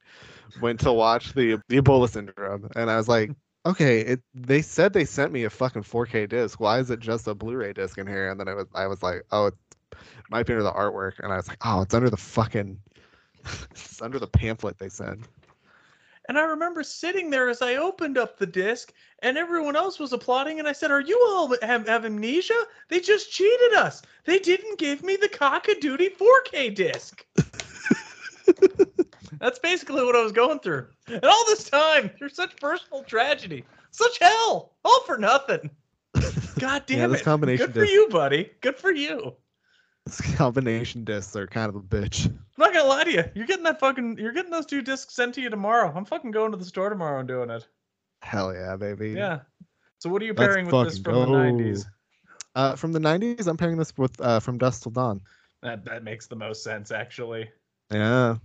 [0.60, 3.30] went to watch the the Ebola syndrome, and I was like,
[3.66, 4.20] okay, it.
[4.34, 6.60] They said they sent me a fucking 4K disc.
[6.60, 8.30] Why is it just a Blu-ray disc in here?
[8.30, 9.54] And then I was I was like, oh, it
[10.30, 12.78] might be under the artwork, and I was like, oh, it's under the fucking,
[13.70, 15.20] it's under the pamphlet they sent.
[16.28, 20.12] And I remember sitting there as I opened up the disc, and everyone else was
[20.12, 20.58] applauding.
[20.58, 22.64] And I said, "Are you all have, have amnesia?
[22.88, 24.02] They just cheated us.
[24.24, 27.24] They didn't give me the cock a duty 4K disc."
[29.40, 30.86] That's basically what I was going through.
[31.06, 35.70] And all this time, there's such personal tragedy, such hell, all for nothing.
[36.58, 37.24] God damn Yeah, this it!
[37.24, 38.50] combination Good for disc- you, buddy.
[38.60, 39.34] Good for you.
[40.06, 42.26] This combination discs are kind of a bitch.
[42.26, 43.24] I'm not gonna lie to you.
[43.34, 44.16] You're getting that fucking.
[44.18, 45.92] You're getting those two discs sent to you tomorrow.
[45.94, 47.66] I'm fucking going to the store tomorrow and doing it.
[48.22, 49.10] Hell yeah, baby.
[49.10, 49.40] Yeah.
[49.98, 51.84] So what are you Let's pairing with this from the 90s?
[52.54, 55.20] Uh, from the 90s, I'm pairing this with uh, From Dusk Till Dawn.
[55.62, 57.50] That that makes the most sense actually.
[57.92, 58.36] Yeah.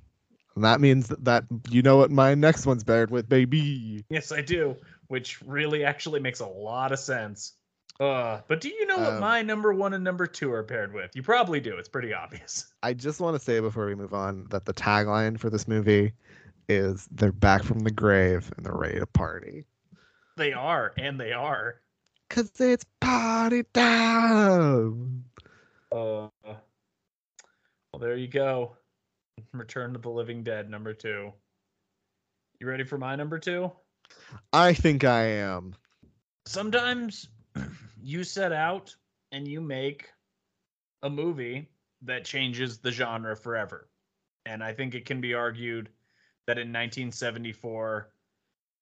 [0.56, 4.06] And that means that, that you know what my next one's paired with, baby.
[4.10, 4.76] Yes, I do,
[5.08, 7.54] which really actually makes a lot of sense.
[8.00, 10.94] Uh, but do you know what Um, my number one and number two are paired
[10.94, 11.16] with?
[11.16, 11.78] You probably do.
[11.78, 12.74] It's pretty obvious.
[12.84, 16.14] I just want to say before we move on that the tagline for this movie
[16.70, 19.66] is they're back from the grave and they're ready to party.
[20.38, 21.76] They are, and they are.
[22.30, 25.26] Cause it's party time.
[25.92, 28.76] Uh, well, there you go.
[29.54, 31.32] Return to the Living Dead, number two.
[32.60, 33.72] You ready for my number two?
[34.52, 35.76] I think I am.
[36.46, 37.28] sometimes
[38.02, 38.96] you set out
[39.32, 40.10] and you make
[41.02, 41.70] a movie
[42.04, 43.90] that changes the genre forever.
[44.46, 45.90] And I think it can be argued
[46.48, 48.10] that in 1974,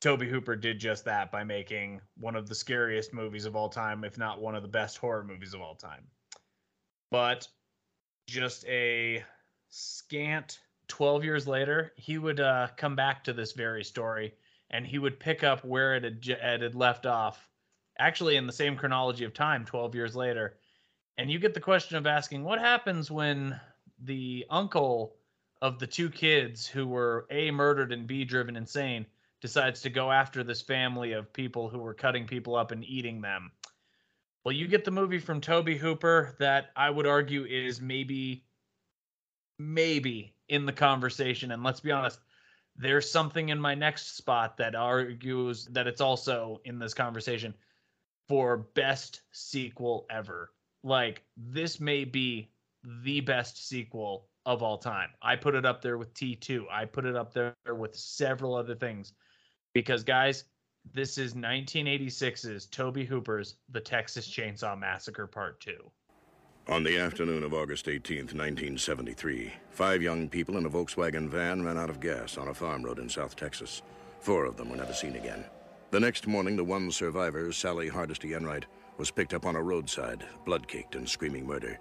[0.01, 4.03] Tobe Hooper did just that by making one of the scariest movies of all time,
[4.03, 6.03] if not one of the best horror movies of all time.
[7.11, 7.47] But
[8.27, 9.23] just a
[9.71, 14.33] scant 12 years later, he would uh, come back to this very story
[14.69, 17.49] and he would pick up where it had, it had left off,
[17.97, 20.57] actually in the same chronology of time, 12 years later.
[21.17, 23.59] And you get the question of asking, what happens when
[24.03, 25.15] the uncle
[25.61, 29.05] of the two kids who were A, murdered and B, driven insane,
[29.41, 33.21] decides to go after this family of people who were cutting people up and eating
[33.21, 33.51] them?
[34.43, 38.45] Well, you get the movie from Tobe Hooper that I would argue is maybe,
[39.61, 41.51] maybe in the conversation.
[41.51, 42.19] And let's be honest,
[42.75, 47.53] there's something in my next spot that argues that it's also in this conversation
[48.27, 50.51] for best sequel ever.
[50.83, 52.51] Like this may be
[53.03, 55.09] the best sequel of all time.
[55.21, 56.65] I put it up there with T2.
[56.71, 59.13] I put it up there with several other things
[59.73, 60.45] because guys,
[60.93, 65.91] this is 1986's Tobe Hooper's The Texas Chainsaw Massacre Part 2.
[66.71, 71.77] On the afternoon of August 18th, 1973, five young people in a Volkswagen van ran
[71.77, 73.81] out of gas on a farm road in South Texas.
[74.21, 75.43] Four of them were never seen again.
[75.89, 78.67] The next morning, the one survivor, Sally Hardesty Enright,
[78.97, 81.77] was picked up on a roadside, blood-caked and screaming murder.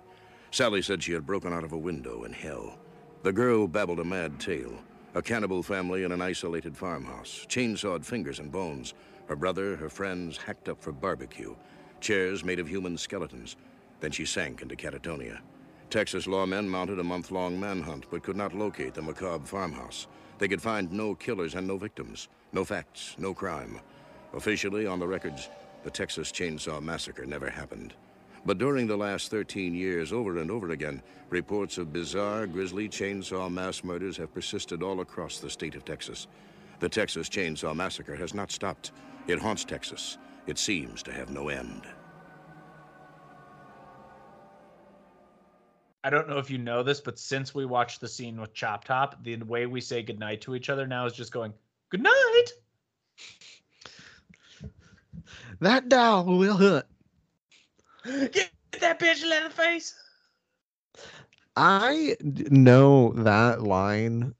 [0.50, 2.76] Sally said she had broken out of a window in hell.
[3.22, 4.74] The girl babbled a mad tale.
[5.14, 8.94] A cannibal family in an isolated farmhouse, chainsawed fingers and bones.
[9.26, 11.54] Her brother, her friends, hacked up for barbecue.
[12.00, 13.54] Chairs made of human skeletons.
[14.00, 15.40] Then she sank into catatonia.
[15.90, 20.06] Texas lawmen mounted a month long manhunt but could not locate the macabre farmhouse.
[20.38, 23.80] They could find no killers and no victims, no facts, no crime.
[24.32, 25.50] Officially, on the records,
[25.82, 27.94] the Texas Chainsaw Massacre never happened.
[28.46, 33.52] But during the last 13 years, over and over again, reports of bizarre, grisly chainsaw
[33.52, 36.26] mass murders have persisted all across the state of Texas.
[36.78, 38.92] The Texas Chainsaw Massacre has not stopped.
[39.26, 40.16] It haunts Texas.
[40.46, 41.82] It seems to have no end.
[46.02, 48.84] I don't know if you know this, but since we watched the scene with Chop
[48.84, 51.52] Top, the way we say goodnight to each other now is just going,
[51.90, 52.46] good night.
[55.60, 56.86] That dog will hunt.
[58.04, 58.50] Get
[58.80, 59.94] that bitch in the face.
[61.54, 64.34] I know that line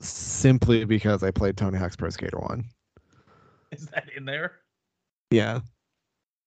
[0.00, 2.64] simply because I played Tony Hawk's Pro Skater 1.
[3.70, 4.52] Is that in there?
[5.30, 5.60] Yeah.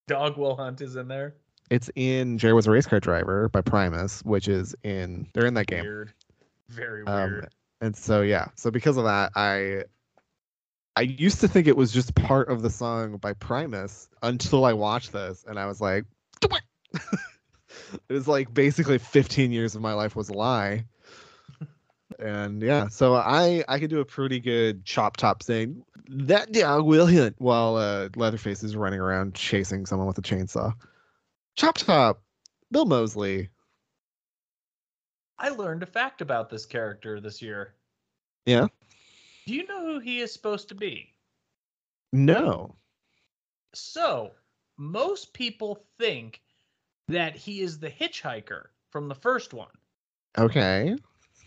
[0.07, 1.35] Dog Will Hunt is in there.
[1.69, 5.55] It's in Jerry Was a Race Car Driver by Primus, which is in, they're in
[5.55, 5.83] that game.
[5.83, 6.13] Weird.
[6.69, 7.49] Very Um, weird.
[7.81, 9.83] and so yeah, so because of that, I
[10.95, 14.73] I used to think it was just part of the song by Primus until I
[14.73, 16.05] watched this, and I was like,
[16.93, 20.85] it was like basically 15 years of my life was a lie.
[22.17, 26.85] And yeah, so I I could do a pretty good chop top saying That dog
[26.85, 30.73] will hit while uh, Leatherface is running around chasing someone with a chainsaw.
[31.55, 32.21] Chop Top,
[32.71, 33.49] Bill Moseley.
[35.39, 37.75] I learned a fact about this character this year.
[38.45, 38.67] Yeah.
[39.45, 41.13] Do you know who he is supposed to be?
[42.11, 42.75] No.
[43.73, 44.31] So,
[44.77, 46.41] most people think
[47.07, 49.71] that he is the hitchhiker from the first one.
[50.37, 50.95] Okay.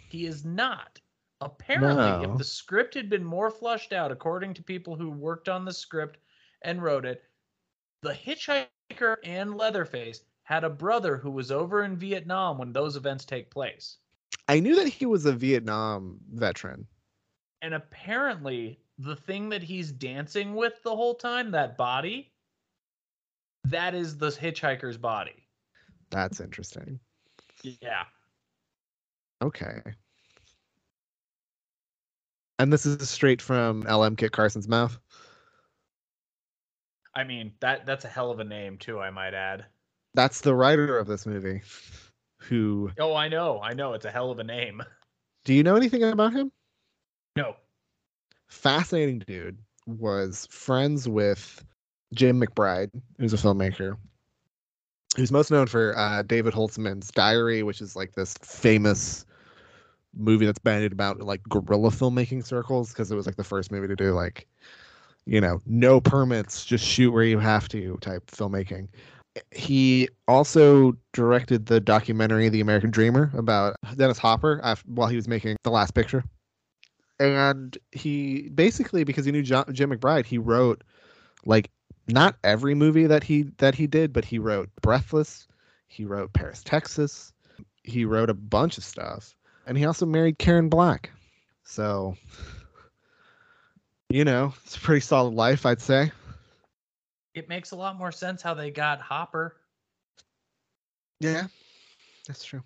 [0.09, 1.01] He is not.
[1.40, 2.32] Apparently, No.
[2.32, 5.72] if the script had been more flushed out, according to people who worked on the
[5.72, 6.18] script
[6.62, 7.22] and wrote it,
[8.02, 8.68] the hitchhiker
[9.24, 13.98] and Leatherface had a brother who was over in Vietnam when those events take place.
[14.48, 16.86] I knew that he was a Vietnam veteran.
[17.60, 22.32] And apparently, the thing that he's dancing with the whole time, that body,
[23.65, 25.47] that is the hitchhiker's body.
[26.10, 26.98] That's interesting.
[27.62, 28.05] Yeah.
[29.43, 29.81] Okay.
[32.59, 34.98] And this is straight from LM Kit Carson's mouth.
[37.14, 39.66] I mean, that that's a hell of a name too, I might add.
[40.14, 41.62] That's the writer of this movie.
[42.43, 43.60] Who Oh, I know.
[43.60, 44.82] I know it's a hell of a name.
[45.44, 46.52] do you know anything about him?
[47.36, 47.56] No.
[48.47, 49.59] Fascinating dude.
[49.86, 51.64] Was friends with
[52.14, 53.97] Jim McBride, who's a filmmaker.
[55.16, 59.26] Who's most known for uh, David Holtzman's Diary, which is like this famous
[60.14, 63.70] movie that's bandied about in, like guerrilla filmmaking circles because it was like the first
[63.70, 64.47] movie to do like
[65.29, 68.89] you know no permits just shoot where you have to type filmmaking
[69.53, 75.29] he also directed the documentary the american dreamer about dennis hopper af- while he was
[75.29, 76.25] making the last picture
[77.21, 80.83] and he basically because he knew John, jim mcbride he wrote
[81.45, 81.71] like
[82.09, 85.47] not every movie that he that he did but he wrote breathless
[85.87, 87.33] he wrote paris texas
[87.85, 89.35] he wrote a bunch of stuff
[89.69, 91.11] and he also married Karen Black.
[91.63, 92.17] So,
[94.10, 96.10] you know, it's a pretty solid life, I'd say.
[97.35, 99.56] It makes a lot more sense how they got Hopper.
[101.20, 101.47] Yeah,
[102.26, 102.62] that's true.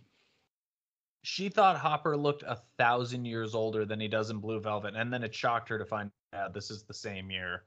[1.24, 5.12] She thought Hopper looked a thousand years older than he does in Blue Velvet, and
[5.12, 7.64] then it shocked her to find out this is the same year.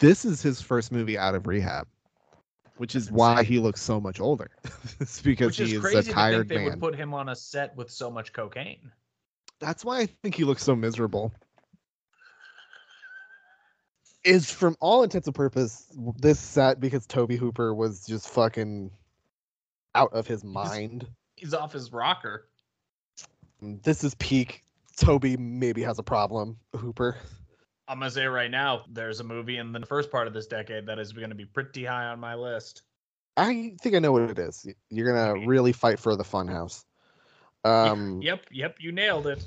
[0.00, 1.86] This is his first movie out of rehab,
[2.76, 4.50] which is why he looks so much older.
[5.00, 6.64] it's because Which he is is crazy a to tired think they man.
[6.66, 8.90] would put him on a set with so much cocaine.
[9.60, 11.32] That's why I think he looks so miserable.
[14.24, 15.86] Is from all intents and purpose
[16.18, 18.90] this set because Tobe Hooper was just fucking
[19.94, 21.06] out of his mind.
[21.36, 22.48] He's off his rocker.
[23.62, 24.64] This is peak.
[24.96, 26.58] Tobe maybe has a problem.
[26.74, 27.16] Hooper.
[27.86, 30.86] I'm gonna say right now, there's a movie in the first part of this decade
[30.86, 32.82] that is going to be pretty high on my list.
[33.36, 34.66] I think I know what it is.
[34.90, 36.84] You're gonna really fight for the funhouse.
[37.64, 39.46] Um, Yep, yep, you nailed it.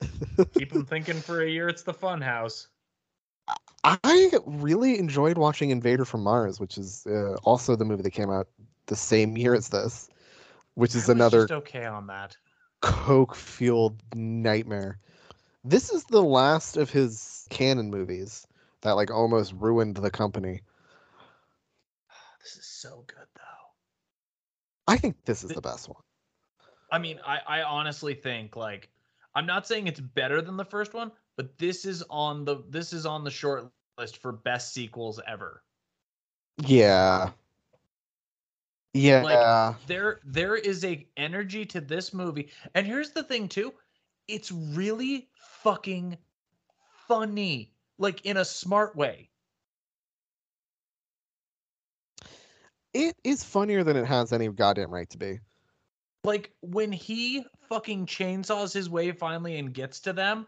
[0.54, 1.68] Keep them thinking for a year.
[1.68, 2.68] It's the Fun House.
[3.84, 8.30] I really enjoyed watching Invader from Mars, which is uh, also the movie that came
[8.30, 8.48] out
[8.86, 10.10] the same year as this,
[10.74, 12.36] which is another okay on that.
[12.82, 14.98] coke fueled nightmare.
[15.64, 18.46] This is the last of his Cannon movies
[18.82, 20.60] that like almost ruined the company.
[22.42, 24.92] This is so good though.
[24.92, 26.02] I think this is the best one.
[26.90, 28.88] I mean, I, I honestly think like
[29.34, 32.92] I'm not saying it's better than the first one, but this is on the this
[32.92, 33.64] is on the short
[33.96, 35.62] list for best sequels ever.
[36.66, 37.30] Yeah.
[38.92, 39.22] Yeah.
[39.22, 42.50] Like there there is a energy to this movie.
[42.74, 43.72] And here's the thing too,
[44.28, 45.30] it's really
[45.62, 46.18] fucking
[47.08, 49.30] funny, like in a smart way.
[52.92, 55.38] it is funnier than it has any goddamn right to be.
[56.22, 60.46] Like when he fucking chainsaws his way finally and gets to them,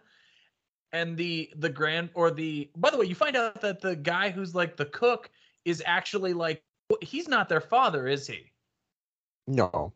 [0.93, 4.31] and the the grand or the by the way, you find out that the guy
[4.31, 5.31] who's like the cook
[5.65, 6.63] is actually like
[7.01, 8.51] he's not their father, is he?
[9.47, 9.93] No.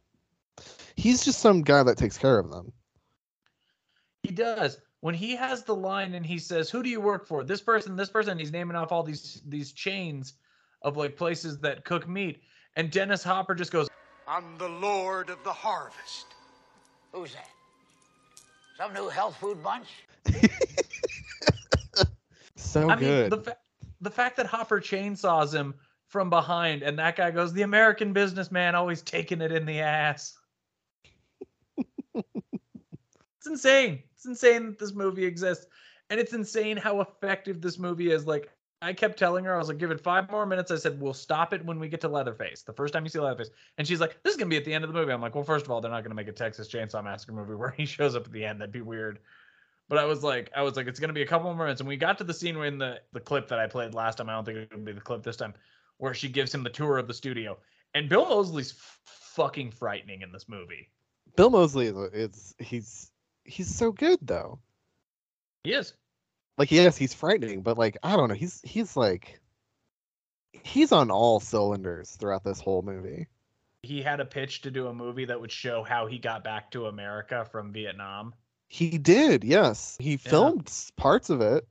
[0.97, 2.73] He's just some guy that takes care of them.
[4.23, 4.81] He does.
[5.01, 7.97] When he has the line and he says, "Who do you work for?" This person,
[7.97, 8.39] this person.
[8.39, 10.35] He's naming off all these these chains
[10.83, 12.43] of like places that cook meat,
[12.77, 13.89] and Dennis Hopper just goes,
[14.29, 16.27] I'm the Lord of the harvest.
[17.13, 17.49] Who's that?
[18.77, 19.87] Some new health food bunch?
[22.77, 23.31] So I good.
[23.31, 23.59] mean, the fa-
[24.01, 25.75] the fact that Hopper chainsaws him
[26.09, 30.37] from behind, and that guy goes, "The American businessman always taking it in the ass."
[32.15, 34.03] it's insane.
[34.15, 35.67] It's insane that this movie exists,
[36.11, 38.27] and it's insane how effective this movie is.
[38.27, 38.51] Like
[38.83, 41.15] I kept telling her, I was like, "Give it five more minutes." I said, "We'll
[41.15, 44.01] stop it when we get to Leatherface." The first time you see Leatherface, and she's
[44.01, 45.65] like, "This is gonna be at the end of the movie." I'm like, "Well, first
[45.65, 48.27] of all, they're not gonna make a Texas Chainsaw Massacre movie where he shows up
[48.27, 48.61] at the end.
[48.61, 49.19] That'd be weird."
[49.89, 51.89] But I was like, I was like, it's gonna be a couple more minutes, and
[51.89, 54.29] we got to the scene when the the clip that I played last time.
[54.29, 55.55] I don't think it would be the clip this time,
[55.99, 57.57] where she gives him the tour of the studio,
[57.95, 60.91] and Bill Moseley's f- fucking frightening in this movie.
[61.37, 63.11] Bill Moseley is, is he's
[63.45, 64.59] he's so good though.
[65.65, 65.95] He is.
[66.59, 69.41] Like yes, he's frightening, but like I don't know, he's he's like
[70.51, 73.29] he's on all cylinders throughout this whole movie.
[73.83, 76.71] He had a pitch to do a movie that would show how he got back
[76.73, 78.35] to America from Vietnam.
[78.69, 79.97] He did, yes.
[80.01, 81.67] He filmed s- parts of it.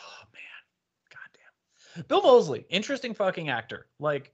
[0.00, 2.04] Oh man, goddamn!
[2.08, 3.86] Bill Moseley, interesting fucking actor.
[3.98, 4.32] Like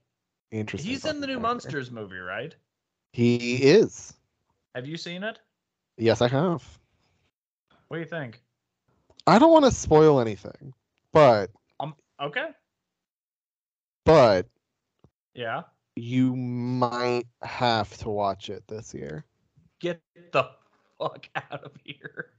[0.51, 0.89] Interesting.
[0.91, 1.41] he's in the new actor.
[1.41, 2.55] Monsters movie, right?
[3.11, 4.13] He is.
[4.75, 5.39] Have you seen it?
[5.97, 6.63] Yes, I have.
[7.87, 8.41] What do you think?
[9.27, 10.73] I don't want to spoil anything,
[11.11, 11.49] but
[11.79, 12.49] Um, okay.
[14.05, 14.47] but
[15.33, 15.63] Yeah.
[15.95, 19.25] you might have to watch it this year.
[19.79, 20.01] Get
[20.31, 20.49] the
[21.03, 22.31] fuck out of here.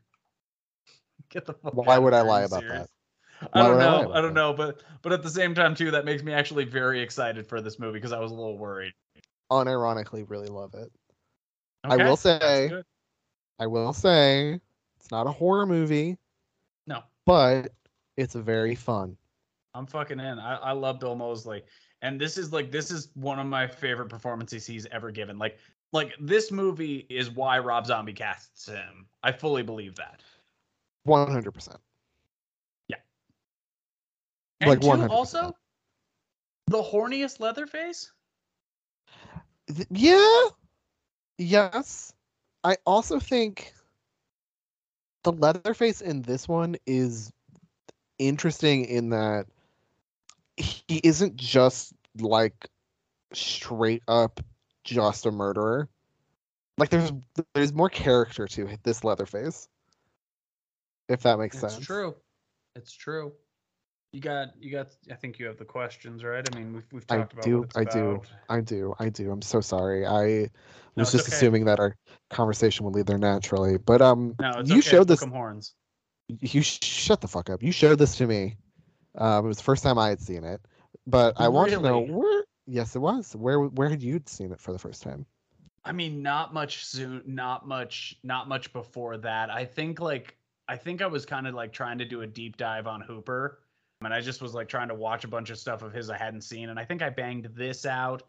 [1.31, 2.81] Get the fuck Why would I lie about serious?
[2.83, 2.91] that?
[3.53, 4.13] I don't would I know.
[4.13, 7.01] I don't know, but but at the same time too, that makes me actually very
[7.01, 8.93] excited for this movie because I was a little worried.
[9.51, 10.91] Unironically, really love it.
[11.83, 12.71] I will say.
[13.61, 14.59] I will say,
[14.99, 16.19] it's not a horror movie,
[16.89, 17.69] No, but
[18.17, 19.17] it's very fun.
[19.75, 20.39] I'm fucking in.
[20.39, 21.63] I, I love Bill Moseley.
[22.03, 25.39] And this is like this is one of my favorite performances he's ever given.
[25.39, 25.59] Like
[25.95, 29.07] like this movie is why Rob Zombie casts him.
[29.23, 30.21] I fully believe that.
[31.05, 31.79] One hundred percent.
[32.89, 32.97] Yeah.
[34.61, 35.09] And Like two, 100%.
[35.09, 35.55] also
[36.67, 38.11] the horniest Leatherface?
[39.91, 40.47] Yeah.
[41.39, 42.13] Yes.
[42.65, 43.73] I also think
[45.23, 47.33] the Leatherface in this one is
[48.19, 49.47] interesting in that
[50.57, 52.69] he isn't just like
[53.33, 54.41] straight up
[54.85, 55.89] just a murderer.
[56.79, 57.13] Like there's
[57.55, 59.69] there's more character to this Leatherface.
[61.09, 61.87] If that makes It's sense.
[61.87, 62.15] true.
[62.77, 63.33] It's true.
[64.13, 66.45] You got you got I think you have the questions, right?
[66.53, 68.23] I mean we've we've I about do, it's I do.
[68.49, 69.33] I do, I do.
[69.33, 70.07] I'm so sorry.
[70.07, 70.49] I No,
[70.97, 71.35] was just okay.
[71.35, 71.97] assuming that our
[72.31, 73.79] conversation would lead there naturally.
[73.79, 74.81] But um, No, you okay.
[74.83, 75.75] showed this horns.
[76.29, 77.63] You sh- shut the fuck up.
[77.63, 78.57] You showed this to me.
[79.19, 80.61] Um, it was the first time I had seen it,
[81.07, 82.13] but I want to know Really?
[82.13, 82.45] where.
[82.67, 83.35] Yes, it was.
[83.37, 85.27] Where where had you seen it for the first time?
[85.85, 89.51] I mean, not much soon, not much, not much before that.
[89.51, 90.37] I think like
[90.67, 93.61] I think I was kind of like trying to do a deep dive on Hooper,
[94.03, 96.17] and I just was like trying to watch a bunch of stuff of his I
[96.17, 98.23] hadn't seen, and I think I banged this out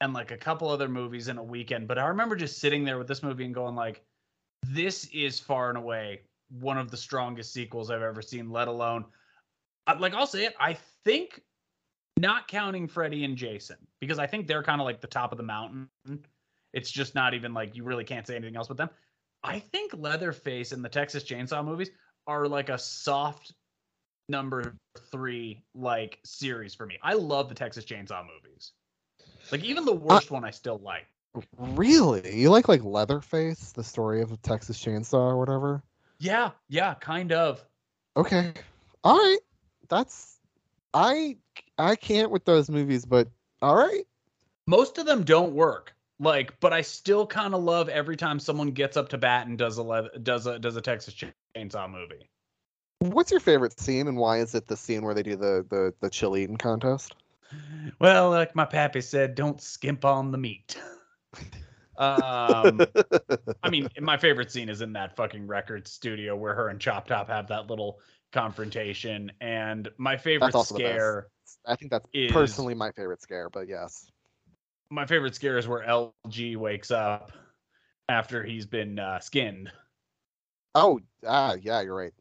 [0.00, 1.88] and like a couple other movies in a weekend.
[1.88, 4.02] But I remember just sitting there with this movie and going like,
[4.62, 8.50] this is far and away one of the strongest sequels I've ever seen.
[8.50, 9.04] Let alone,
[9.86, 11.40] uh, like I'll say it, I think.
[12.18, 15.38] Not counting Freddy and Jason, because I think they're kind of like the top of
[15.38, 15.88] the mountain.
[16.72, 18.90] It's just not even like you really can't say anything else with them.
[19.42, 21.90] I think Leatherface and the Texas Chainsaw movies
[22.26, 23.52] are like a soft
[24.28, 24.74] number
[25.10, 26.98] three like series for me.
[27.02, 28.72] I love the Texas Chainsaw movies.
[29.52, 31.06] Like even the uh, worst one I still like.
[31.58, 32.34] Really?
[32.34, 35.82] You like like Leatherface, the story of a Texas Chainsaw or whatever?
[36.18, 37.64] Yeah, yeah, kind of.
[38.16, 38.52] Okay.
[39.04, 39.38] All right.
[39.88, 40.38] That's
[40.94, 41.36] I
[41.78, 43.28] I can't with those movies, but
[43.62, 44.06] all right.
[44.66, 45.94] Most of them don't work.
[46.18, 49.58] Like, but I still kind of love every time someone gets up to bat and
[49.58, 51.14] does a does a does a Texas
[51.54, 52.30] Chainsaw movie.
[53.00, 55.94] What's your favorite scene and why is it the scene where they do the the
[56.00, 57.14] the chili eating contest?
[58.00, 60.78] Well, like my pappy said, don't skimp on the meat.
[61.98, 62.80] um,
[63.62, 67.06] I mean, my favorite scene is in that fucking record studio where her and Chop
[67.06, 68.00] Top have that little
[68.32, 70.54] confrontation, and my favorite
[71.46, 71.62] That's also the best.
[71.62, 71.72] scare.
[71.72, 74.10] I think that's is- personally my favorite scare, but yes.
[74.90, 77.32] My favorite scare is where LG wakes up
[78.08, 79.70] after he's been uh, skinned.
[80.74, 82.12] Oh, ah, yeah, you're right.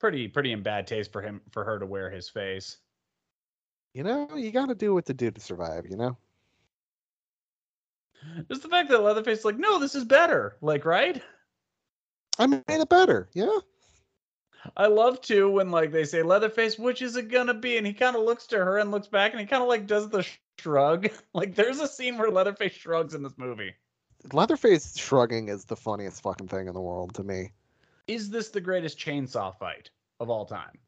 [0.00, 2.78] Pretty, pretty in bad taste for him for her to wear his face.
[3.94, 5.86] You know, you got to do what to do to survive.
[5.88, 6.16] You know.
[8.48, 10.56] Just the fact that Leatherface is like, no, this is better.
[10.60, 11.22] Like, right?
[12.38, 13.28] I made it better.
[13.34, 13.58] Yeah.
[14.76, 17.76] I love too when like they say Leatherface, which is it gonna be?
[17.76, 19.86] And he kind of looks to her and looks back and he kind of like
[19.86, 20.26] does the
[20.58, 21.08] shrug.
[21.34, 23.74] Like there's a scene where Leatherface shrugs in this movie.
[24.32, 27.50] Leatherface shrugging is the funniest fucking thing in the world to me.
[28.06, 29.90] Is this the greatest chainsaw fight
[30.20, 30.78] of all time?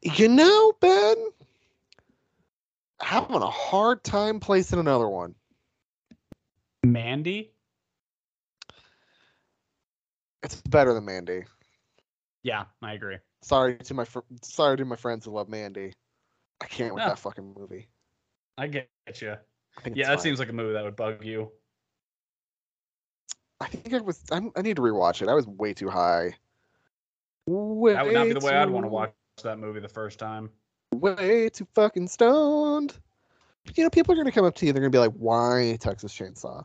[0.00, 1.16] You know, Ben,
[3.00, 5.34] having a hard time placing another one.
[6.82, 7.52] Mandy?
[10.42, 11.44] It's better than Mandy.
[12.42, 13.18] Yeah, I agree.
[13.42, 15.92] Sorry to my fr- sorry to my friends who love Mandy.
[16.60, 17.08] I can't with No.
[17.08, 17.88] that fucking movie.
[18.58, 18.88] I get
[19.20, 19.30] you.
[19.32, 19.36] I
[19.94, 20.22] Yeah, that fine.
[20.22, 21.50] seems like a movie that would bug you.
[23.60, 24.22] I think I was.
[24.30, 25.28] I'm, I need to rewatch it.
[25.28, 26.34] I was way too high.
[27.46, 29.12] Way That would not be the way I'd want to watch
[29.42, 30.50] that movie the first time.
[30.92, 32.94] Way too fucking stoned.
[33.74, 34.72] You know, people are gonna come up to you.
[34.72, 36.64] They're gonna be like, "Why Texas Chainsaw?"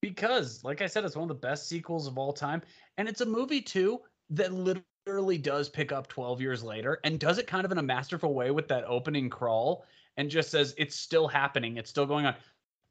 [0.00, 2.62] Because, like I said, it's one of the best sequels of all time.
[2.96, 4.00] And it's a movie, too,
[4.30, 7.82] that literally does pick up 12 years later and does it kind of in a
[7.82, 9.84] masterful way with that opening crawl
[10.16, 11.76] and just says it's still happening.
[11.76, 12.34] It's still going on.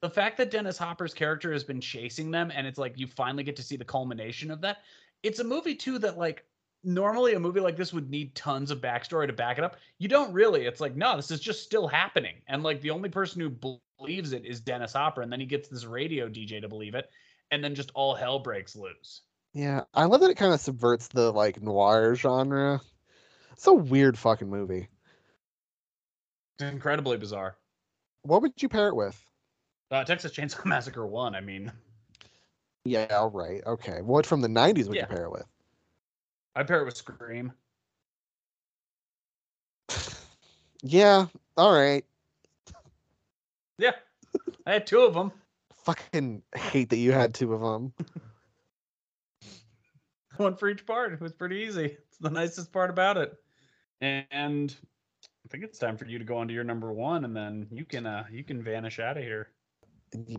[0.01, 3.43] The fact that Dennis Hopper's character has been chasing them and it's like you finally
[3.43, 4.79] get to see the culmination of that.
[5.23, 6.45] It's a movie, too, that like
[6.83, 9.77] normally a movie like this would need tons of backstory to back it up.
[9.97, 10.65] You don't really.
[10.65, 12.35] It's like, no, this is just still happening.
[12.47, 13.49] And like the only person who
[13.99, 15.21] believes it is Dennis Hopper.
[15.21, 17.09] And then he gets this radio DJ to believe it.
[17.51, 19.21] And then just all hell breaks loose.
[19.53, 22.81] Yeah, I love that it kind of subverts the like noir genre.
[23.53, 24.89] It's a weird fucking movie.
[26.59, 27.57] It's incredibly bizarre.
[28.23, 29.19] What would you pair it with?
[29.89, 31.71] Uh, Texas Chainsaw Massacre 1, I mean,
[32.83, 34.01] Yeah, all right, okay.
[34.01, 35.03] What from the '90s would Yeah.
[35.03, 35.45] you pair it with?
[36.57, 37.53] I'd pair it with Scream.
[40.81, 42.03] Yeah, all right.
[43.77, 43.91] Yeah.
[44.65, 45.31] I had two of them.
[45.83, 47.93] Fucking hate that you had two of them.
[50.37, 51.13] One for each part.
[51.13, 51.85] It was pretty easy.
[51.85, 53.35] It's the nicest part about it.
[54.01, 54.75] And
[55.45, 57.67] I think it's time for you to go on to your number one, and then
[57.71, 59.49] you can uh you can vanish out of here.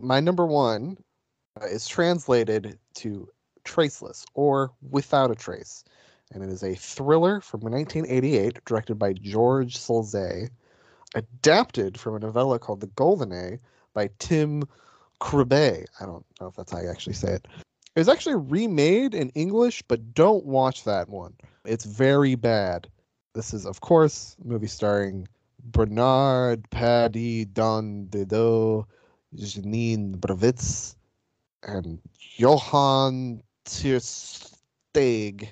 [0.01, 0.97] My number one
[1.61, 3.27] uh, is translated to
[3.63, 5.83] traceless or without a trace,
[6.31, 10.49] and it is a thriller from 1988, directed by George Sluizer,
[11.15, 13.59] adapted from a novella called The Golden Egg
[13.93, 14.63] by Tim
[15.19, 15.85] Krabbe.
[15.99, 17.47] I don't know if that's how you actually say it.
[17.95, 21.33] It was actually remade in English, but don't watch that one.
[21.65, 22.87] It's very bad.
[23.33, 25.27] This is, of course, a movie starring
[25.65, 28.85] Bernard Paddy Don Dedo,
[29.35, 30.95] Gene Bervoets,
[31.63, 31.99] and
[32.37, 35.49] Johann Tersteg.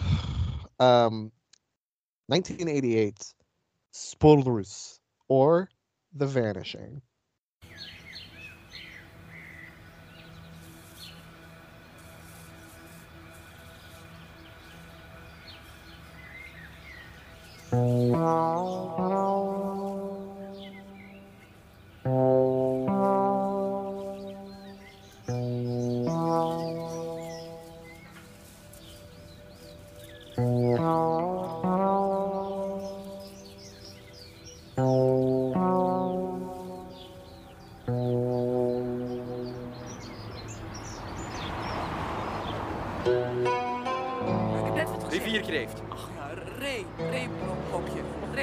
[0.80, 1.30] Um,
[2.28, 3.34] 1988,
[3.92, 4.98] Spoorloos,
[5.28, 5.68] or
[6.14, 7.02] The Vanishing.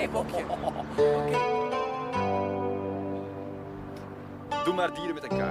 [4.64, 5.42] Doe maar dieren met een K.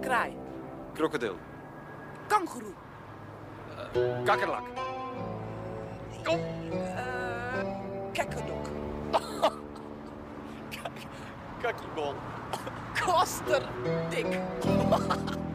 [0.00, 0.36] Kraai,
[0.92, 1.34] Krokodil.
[2.26, 2.72] kangoeroe,
[3.76, 4.62] Eh, kakkerlak.
[6.24, 6.38] Kom.
[6.70, 7.66] eh,
[8.12, 8.66] kekkerdok,
[11.62, 12.14] Kakkiebol.
[13.04, 13.68] kosterdik.
[14.08, 14.38] Ik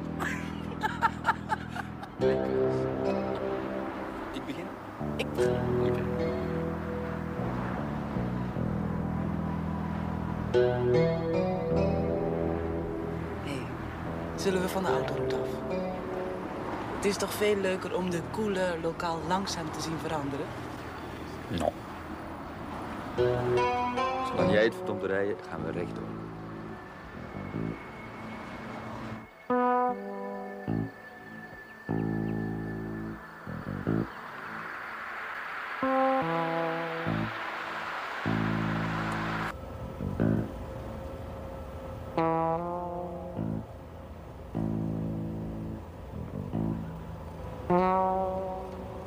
[14.43, 15.47] zullen we van de autoroute af?
[16.95, 20.45] Het is toch veel leuker om de koele lokaal langzaam te zien veranderen?
[21.47, 21.71] Nou.
[24.27, 26.22] Zolang jij het verdomd rijden, gaan we rechtdoor.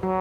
[0.06, 0.14] Wat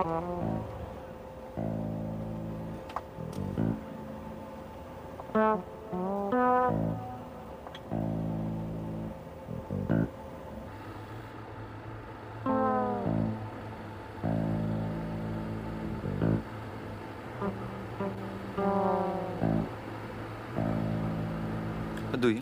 [22.22, 22.42] doe je?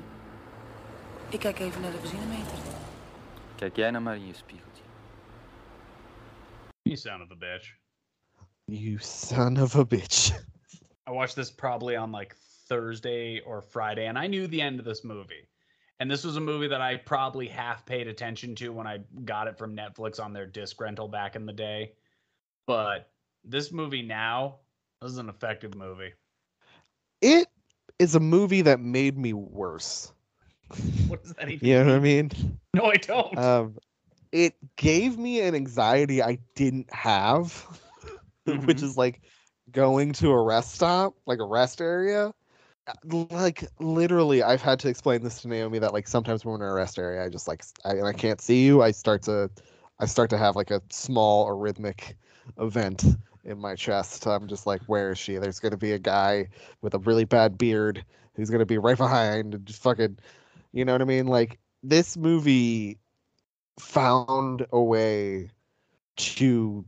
[1.29, 2.57] Ik kijk even naar de benzinemeter.
[3.55, 4.72] Kijk jij nou maar in je spiegeltje.
[6.93, 7.63] You son of a bitch.
[8.67, 10.31] You son of a bitch.
[11.07, 12.35] I watched this probably on like
[12.67, 15.47] Thursday or Friday, and I knew the end of this movie.
[15.99, 19.47] And this was a movie that I probably half paid attention to when I got
[19.47, 21.93] it from Netflix on their disc rental back in the day.
[22.67, 23.09] But
[23.43, 24.57] this movie now,
[25.01, 26.13] this is an effective movie.
[27.21, 27.47] It
[27.97, 30.13] is a movie that made me worse.
[31.07, 32.31] What does that even You know what I mean?
[32.37, 32.59] mean?
[32.75, 33.35] No, I don't.
[33.35, 33.77] Um,
[34.33, 37.53] it gave me an anxiety I didn't have,
[38.65, 38.83] which Mhm.
[38.83, 39.21] is like
[39.71, 42.33] going to a rest stop, like a rest area.
[42.87, 42.93] Uh,
[43.29, 43.49] Like
[43.79, 46.75] literally, I've had to explain this to Naomi that like sometimes when we're in a
[46.75, 48.81] rest area, I just like I, and I can't see you.
[48.81, 49.49] I start to,
[49.99, 52.13] I start to have like a small arrhythmic
[52.59, 53.05] event
[53.45, 54.27] in my chest.
[54.27, 55.37] I'm just like, where is she?
[55.37, 56.49] There's gonna be a guy
[56.81, 58.05] with a really bad beard
[58.35, 60.19] who's gonna be right behind and just fucking,
[60.73, 61.27] you know what I mean?
[61.27, 62.99] Like this movie
[63.79, 65.49] found a way
[66.15, 66.85] to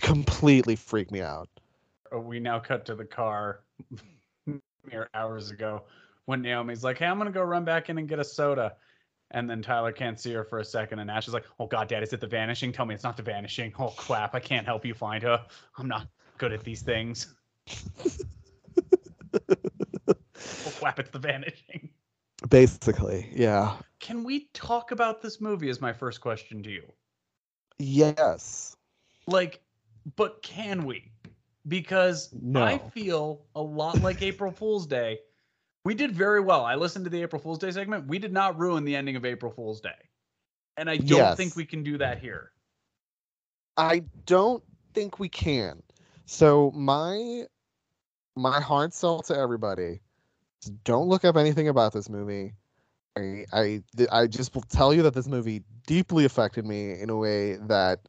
[0.00, 1.48] completely freak me out.
[2.12, 3.60] Uh, we now cut to the car
[4.90, 5.82] mere hours ago
[6.26, 8.76] when Naomi's like, "Hey, I'm gonna go run back in and get a soda,"
[9.30, 11.88] and then Tyler can't see her for a second, and Ash is like, "Oh God,
[11.88, 12.72] Dad, is it the Vanishing?
[12.72, 13.72] Tell me it's not the Vanishing.
[13.78, 15.44] Oh crap, I can't help you find her.
[15.78, 16.08] I'm not
[16.38, 17.34] good at these things."
[20.06, 21.90] oh crap, it's the Vanishing.
[22.48, 23.76] Basically, yeah.
[24.00, 25.68] Can we talk about this movie?
[25.68, 26.92] Is my first question to you.
[27.78, 28.76] Yes.
[29.26, 29.62] Like,
[30.16, 31.10] but can we?
[31.66, 35.20] Because I feel a lot like April Fool's Day.
[35.84, 36.64] We did very well.
[36.64, 38.06] I listened to the April Fool's Day segment.
[38.06, 39.90] We did not ruin the ending of April Fool's Day.
[40.76, 41.36] And I don't Yes.
[41.36, 42.50] think we can do that here.
[43.76, 44.62] I don't
[44.92, 45.82] think we can.
[46.26, 47.44] So my
[48.36, 50.00] my hard sell to everybody:
[50.84, 52.54] don't look up anything about this movie.
[53.16, 57.16] I I I just will tell you that this movie deeply affected me in a
[57.16, 58.00] way that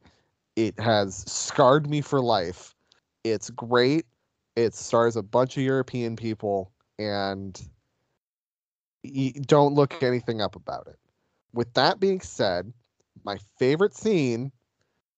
[0.55, 2.73] it has scarred me for life.
[3.23, 4.05] It's great.
[4.55, 7.59] It stars a bunch of European people, and
[9.41, 10.97] don't look anything up about it.
[11.53, 12.71] With that being said,
[13.23, 14.51] my favorite scene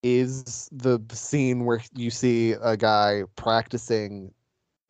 [0.03, 4.33] is the scene where you see a guy practicing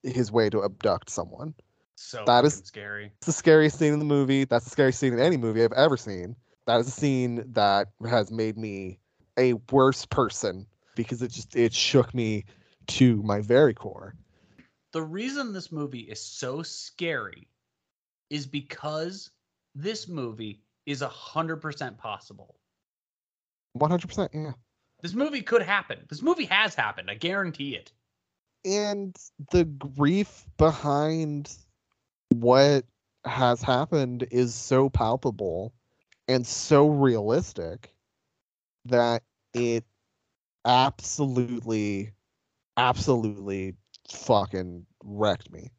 [0.03, 1.53] his way to abduct someone.
[2.00, 3.11] So That is- scary.
[3.17, 4.45] It's the scariest scene in the movie.
[4.45, 6.35] That's the scariest scene in any movie I've ever seen.
[6.67, 9.00] That is a scene that has made me
[9.38, 12.45] a worse person because it just it shook me
[12.88, 14.16] to my very core.
[14.93, 17.48] The reason this movie is so scary
[18.30, 19.32] is because
[19.76, 22.59] this movie is a hundred percent possible.
[23.77, 24.53] 100%, yeah.
[25.01, 26.00] This movie could happen.
[26.09, 27.09] This movie has happened.
[27.09, 27.92] I guarantee it.
[28.66, 29.16] and
[29.51, 31.56] the grief behind
[32.41, 32.85] what
[33.25, 35.74] has happened is so palpable
[36.27, 37.93] and so realistic
[38.85, 39.83] that it
[40.66, 42.14] absolutely
[42.77, 43.75] absolutely
[44.09, 45.72] fucking wrecked me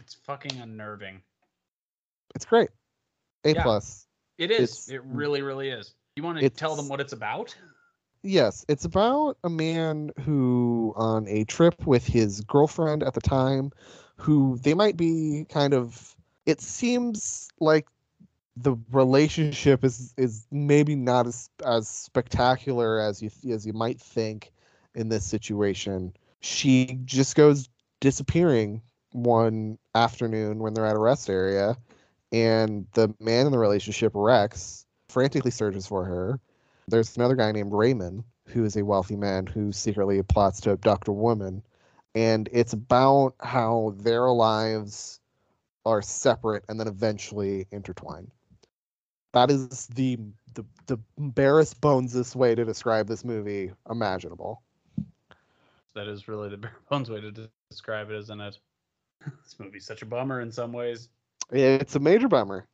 [0.00, 1.22] It's fucking unnerving.
[2.34, 2.70] it's great
[3.44, 3.62] a Yeah.
[3.62, 4.06] plus
[4.38, 4.62] It is.
[4.62, 5.94] It's- it really, really is.
[6.16, 7.56] You want to tell them what it's about?
[8.22, 13.72] Yes, it's about a man who, on a trip with his girlfriend at the time,
[14.22, 16.16] who they might be kind of.
[16.46, 17.88] It seems like
[18.56, 24.52] the relationship is is maybe not as as spectacular as you as you might think
[24.94, 26.12] in this situation.
[26.40, 27.68] She just goes
[28.00, 31.76] disappearing one afternoon when they're at a rest area,
[32.30, 36.40] and the man in the relationship, Rex, frantically searches for her.
[36.88, 41.08] There's another guy named Raymond, who is a wealthy man who secretly plots to abduct
[41.08, 41.62] a woman.
[42.14, 45.20] And it's about how their lives
[45.84, 48.30] are separate and then eventually intertwine.
[49.32, 50.18] That is the
[50.54, 54.62] the, the barest bonesest way to describe this movie imaginable.
[55.94, 58.58] That is really the bare bones way to de- describe it, isn't it?
[59.42, 61.08] this movie's such a bummer in some ways.
[61.50, 62.66] It's a major bummer.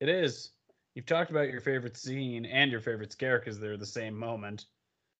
[0.00, 0.52] It is.
[0.94, 4.66] You've talked about your favorite scene and your favorite scare because they're the same moment.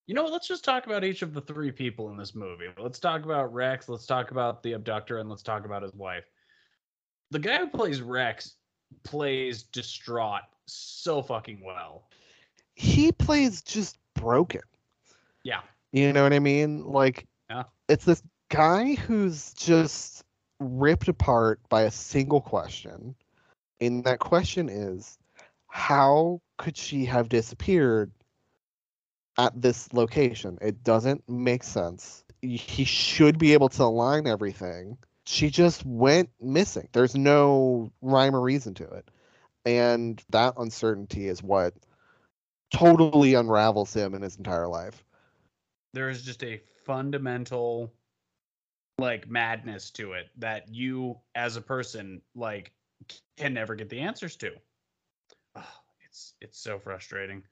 [0.06, 0.32] You know what?
[0.32, 2.66] Let's just talk about each of the three people in this movie.
[2.78, 3.88] Let's talk about Rex.
[3.88, 6.24] Let's talk about the abductor, and let's talk about his wife.
[7.30, 8.54] The guy who plays Rex
[9.04, 12.04] plays distraught so fucking well.
[12.74, 14.62] He plays just broken.
[15.44, 15.60] Yeah.
[15.92, 16.84] You know what I mean?
[16.84, 17.64] Like Yeah.
[17.88, 20.24] it's this guy who's just
[20.60, 23.14] ripped apart by a single question.
[23.80, 25.18] And that question is
[25.68, 28.12] how could she have disappeared
[29.38, 30.58] at this location?
[30.60, 32.24] It doesn't make sense.
[32.40, 34.98] He should be able to align everything.
[35.26, 36.88] She just went missing.
[36.92, 39.08] There's no rhyme or reason to it.
[39.64, 41.74] And that uncertainty is what
[42.72, 45.04] totally unravels him in his entire life.
[45.92, 47.92] There is just a fundamental
[48.98, 52.72] like madness to it that you as a person like
[53.36, 54.52] can never get the answers to.
[55.56, 55.62] Oh,
[56.08, 57.42] it's it's so frustrating.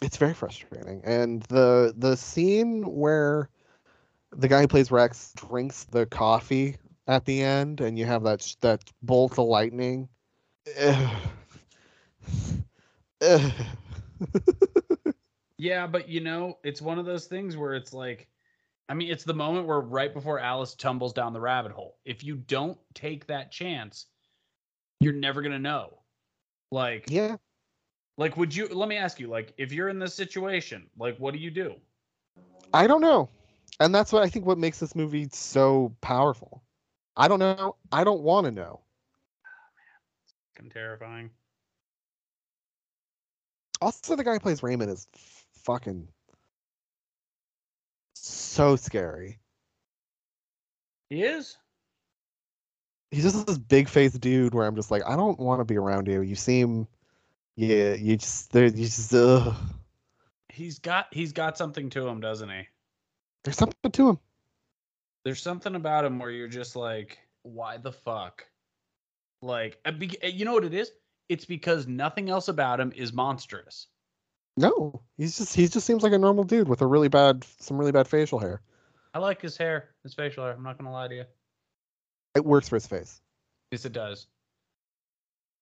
[0.00, 1.02] It's very frustrating.
[1.04, 3.48] And the the scene where
[4.30, 8.56] the guy who plays Rex drinks the coffee at the end, and you have that
[8.60, 10.08] that bolt of lightning.
[10.80, 11.16] Ugh.
[13.20, 13.52] Ugh.
[15.62, 18.26] Yeah, but you know, it's one of those things where it's like,
[18.88, 21.98] I mean, it's the moment where right before Alice tumbles down the rabbit hole.
[22.04, 24.06] If you don't take that chance,
[24.98, 26.00] you're never gonna know.
[26.72, 27.36] Like, yeah,
[28.16, 28.68] like would you?
[28.68, 31.74] Let me ask you, like, if you're in this situation, like, what do you do?
[32.74, 33.28] I don't know.
[33.80, 36.62] And that's what I think what makes this movie so powerful.
[37.16, 37.76] I don't know.
[37.90, 38.80] I don't want to know.
[40.56, 41.30] Fucking terrifying.
[43.80, 46.06] Also, the guy who plays Raymond is f- fucking
[48.14, 49.40] so scary.
[51.10, 51.56] He is.
[53.10, 55.76] He's just this big faced dude where I'm just like, I don't want to be
[55.76, 56.22] around you.
[56.22, 56.86] You seem,
[57.62, 59.54] yeah, you just, there, you just, ugh.
[60.48, 62.62] He's got he's got something to him, doesn't he?
[63.44, 64.18] There's something to him.
[65.24, 68.44] There's something about him where you're just like, why the fuck?
[69.42, 70.90] Like, uh, uh, you know what it is?
[71.28, 73.86] It's because nothing else about him is monstrous.
[74.56, 77.78] No, he's just, he just seems like a normal dude with a really bad, some
[77.78, 78.60] really bad facial hair.
[79.14, 80.52] I like his hair, his facial hair.
[80.52, 81.24] I'm not gonna lie to you.
[82.34, 83.20] It works for his face.
[83.70, 84.26] Yes, it does.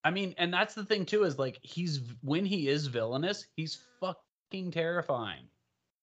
[0.02, 3.78] I mean, and that's the thing too is like he's when he is villainous, he's
[4.00, 5.44] fucking terrifying.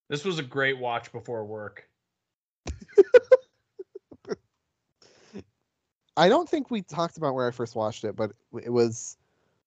[0.09, 1.89] This was a great watch before work.
[6.17, 8.31] I don't think we talked about where I first watched it, but
[8.63, 9.17] it was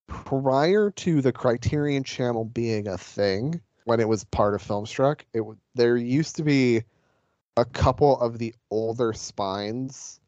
[0.07, 5.21] prior to the Criterion Channel being a thing when it was part of Filmstruck.
[5.35, 5.43] It
[5.75, 6.83] there used to be
[7.57, 10.21] a couple of the older spines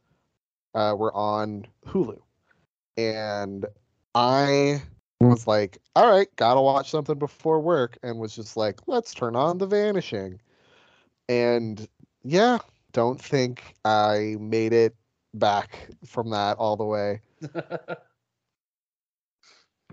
[0.75, 2.19] uh, were on Hulu,
[2.97, 3.67] and
[4.15, 4.83] I
[5.21, 9.37] was like, "All right, gotta watch something before work," and was just like, "Let's turn
[9.37, 10.41] on The Vanishing,"
[11.29, 11.89] and
[12.23, 12.59] yeah,
[12.93, 14.95] don't think I made it
[15.35, 17.21] back from that all the way.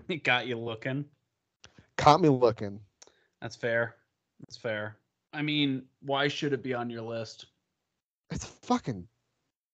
[0.10, 1.06] it got you looking.
[1.98, 2.80] Caught me looking.
[3.42, 3.96] That's fair.
[4.42, 4.98] That's fair.
[5.34, 7.46] I mean, why should it be on your list?
[8.32, 9.08] It's fucking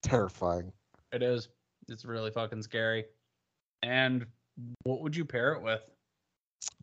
[0.04, 0.72] terrifying.
[1.12, 1.50] It is.
[1.88, 3.06] It's really fucking scary.
[3.84, 4.26] And
[4.84, 5.82] what would you pair it with?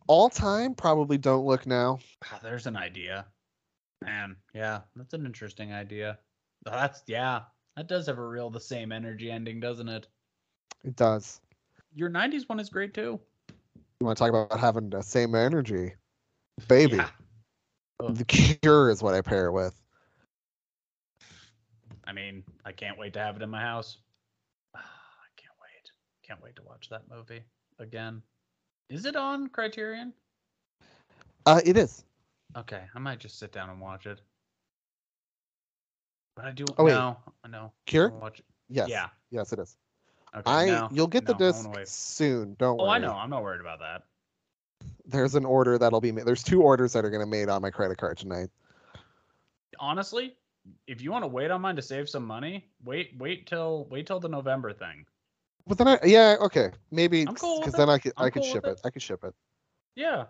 [0.06, 1.98] All time, probably don't look now.
[2.24, 3.26] Ah, There's an idea.
[4.04, 6.18] Man, yeah, that's an interesting idea.
[6.64, 7.42] That's yeah,
[7.76, 10.08] that does have a real the same energy ending, doesn't it?
[10.84, 11.40] It does.
[11.94, 13.20] Your '90s one is great too.
[14.00, 15.94] You want to talk about having the same energy,
[16.66, 16.96] baby?
[16.96, 17.08] Yeah.
[18.10, 19.80] The Cure is what I pair it with.
[22.04, 23.98] I mean, I can't wait to have it in my house.
[24.74, 25.92] Ah, I can't wait.
[26.26, 27.44] Can't wait to watch that movie
[27.82, 28.22] again.
[28.88, 30.12] Is it on Criterion?
[31.44, 32.04] Uh, it is.
[32.56, 34.20] Okay, I might just sit down and watch it.
[36.36, 36.64] But I do.
[36.78, 36.92] Oh, wait.
[36.92, 37.72] no, I know.
[37.86, 38.10] Cure?
[38.10, 38.44] Watch it.
[38.68, 38.88] Yes.
[38.88, 39.08] Yeah.
[39.30, 39.76] Yes, it is.
[40.34, 42.54] Okay, I no, you'll get the no, wanna disc soon.
[42.58, 42.88] Don't Oh, worry.
[42.88, 43.12] Oh, I know.
[43.12, 44.04] I'm not worried about that.
[45.04, 46.24] There's an order that'll be made.
[46.24, 48.48] There's two orders that are gonna made on my credit card tonight.
[49.78, 50.36] Honestly,
[50.86, 54.06] if you want to wait on mine to save some money, wait, wait till wait
[54.06, 55.04] till the November thing.
[55.66, 57.78] But then I yeah okay maybe I'm cool with because it.
[57.78, 58.80] then I could I'm I could cool ship with it.
[58.84, 59.34] I could ship it.
[59.94, 60.24] Yeah.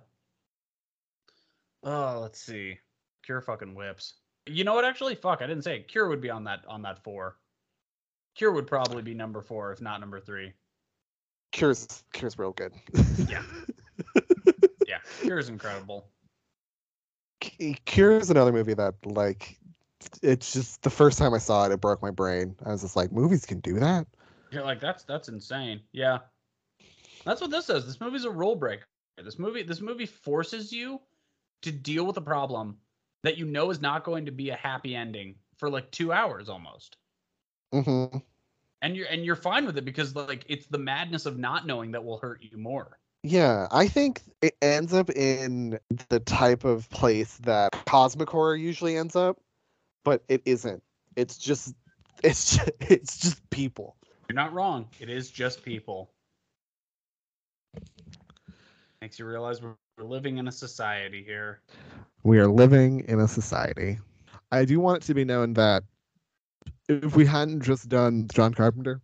[1.85, 2.79] Oh, let's see.
[3.25, 4.15] Cure fucking whips.
[4.47, 4.85] You know what?
[4.85, 5.43] Actually, fuck.
[5.43, 5.89] I didn't say it.
[5.89, 7.37] Cure would be on that on that four.
[8.35, 10.53] Cure would probably be number four, if not number three.
[11.53, 12.73] Cure's Cure's real good.
[13.29, 13.43] Yeah.
[14.89, 14.99] yeah.
[15.21, 16.09] Cure's incredible.
[17.43, 19.59] C- Cure is another movie that like
[20.23, 22.57] it's just the first time I saw it, it broke my brain.
[22.65, 24.07] I was just like, movies can do that.
[24.53, 25.81] You're like, that's that's insane.
[25.93, 26.19] Yeah.
[27.25, 27.87] That's what this is.
[27.87, 28.85] This movie's a rule breaker.
[29.23, 31.01] This movie this movie forces you
[31.63, 32.77] to deal with a problem
[33.23, 36.49] that you know is not going to be a happy ending for like two hours
[36.49, 36.97] almost.
[37.73, 38.07] hmm
[38.83, 41.93] And you're and you're fine with it because like it's the madness of not knowing
[41.93, 42.99] that will hurt you more.
[43.23, 48.97] Yeah, I think it ends up in the type of place that cosmic horror usually
[48.97, 49.39] ends up,
[50.05, 50.83] but it isn't.
[51.15, 51.75] It's just
[52.25, 53.97] it's just, it's just people.
[54.33, 54.89] You're not wrong.
[54.99, 56.11] It is just people.
[59.03, 61.61] Makes you realize we're, living in a society here.
[62.23, 63.99] We are living in a society.
[64.51, 65.83] I do want it to be known that
[66.89, 69.03] if we hadn't just done John Carpenter,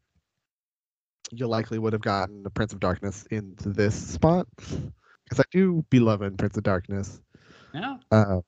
[1.31, 4.47] you likely would have gotten the Prince of Darkness into this spot.
[4.57, 7.21] Because I do be loving Prince of Darkness.
[7.75, 7.99] Yeah.
[8.11, 8.41] Uh,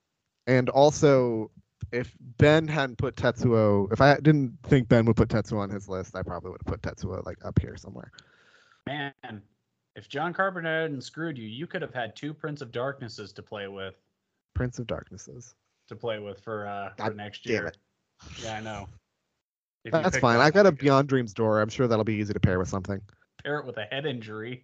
[0.47, 1.51] and also,
[1.91, 5.89] if Ben hadn't put Tetsuo, if I didn't think Ben would put Tetsuo on his
[5.89, 8.11] list, I probably would have put Tetsuo like up here somewhere.
[8.87, 9.13] Man,
[9.95, 13.43] if John Carpenter hadn't screwed you, you could have had two Prince of Darknesses to
[13.43, 13.95] play with.
[14.53, 15.55] Prince of Darknesses.
[15.89, 17.67] To play with for uh for next damn year.
[17.67, 17.77] it.
[18.41, 18.87] Yeah, I know.
[19.83, 20.39] If That's fine.
[20.39, 21.59] I've got a Beyond Dreams door.
[21.59, 23.01] I'm sure that'll be easy to pair with something.
[23.43, 24.63] pair it with a head injury.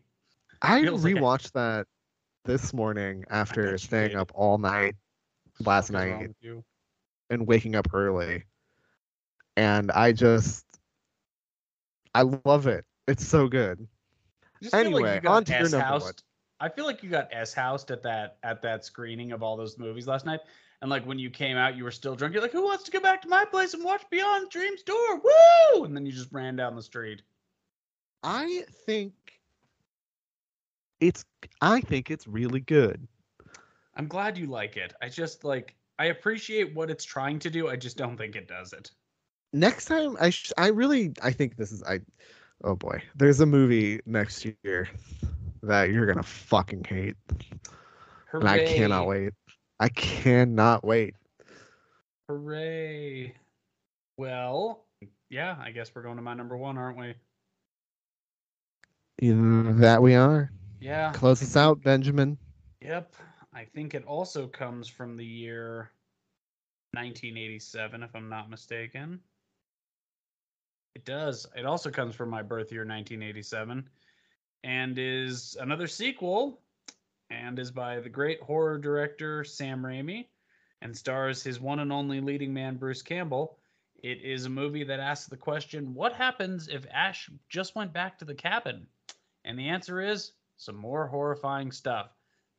[0.62, 1.88] I Feels like a- rewatched that
[2.46, 4.96] this morning after staying up all night
[5.60, 6.36] last What is wrong night?
[7.30, 8.44] And waking up early.
[9.56, 10.66] And I just
[12.14, 12.86] I love it.
[13.08, 13.88] It's so good.
[14.44, 15.96] I just feel like Anyway, got on to your number one.
[15.96, 16.24] S-housed.
[16.60, 19.78] I feel like you got S housed at that at that screening of all those
[19.78, 20.40] movies last night.
[20.82, 22.34] And like when you came out, you were still drunk.
[22.34, 25.22] You're like, "Who wants to go back to my place and watch Beyond Dreams Door?"
[25.24, 25.84] Woo!
[25.86, 27.22] And then you just ran down the street.
[28.24, 29.14] I think
[31.00, 31.26] it's
[31.62, 33.08] I think it's really good.
[33.96, 34.94] I'm glad you like it.
[35.02, 37.68] I just like I appreciate what it's trying to do.
[37.68, 38.92] I just don't think it does it.
[39.54, 42.02] Next time I sh- I really I think this is I
[42.64, 43.02] oh boy.
[43.16, 44.90] There's a movie next year
[45.64, 47.16] that you're going to fucking hate.
[48.34, 49.34] And I cannot wait.
[49.80, 51.16] I cannot wait.
[52.28, 53.34] Hooray!
[54.18, 54.86] Well,
[55.30, 57.14] yeah, I guess we're going to my number one, aren't we?
[59.20, 60.52] That we are.
[60.80, 61.12] Yeah.
[61.14, 62.38] Close us out, Benjamin.
[62.82, 63.14] Yep.
[63.58, 65.90] I think it also comes from the year
[66.94, 69.20] 1987, if I'm not mistaken.
[70.94, 71.48] It does.
[71.56, 73.90] It also comes from my birth year, 1987,
[74.64, 76.62] and is another sequel,
[77.32, 80.28] and is by the great horror director Sam Raimi,
[80.84, 83.58] and stars his one and only leading man, Bruce Campbell.
[83.96, 88.20] It is a movie that asks the question what happens if Ash just went back
[88.20, 88.86] to the cabin?
[89.46, 92.17] And the answer is some more horrifying stuff.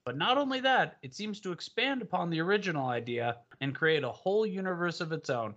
[0.09, 4.11] But not only that, it seems to expand upon the original idea and create a
[4.11, 5.55] whole universe of its own.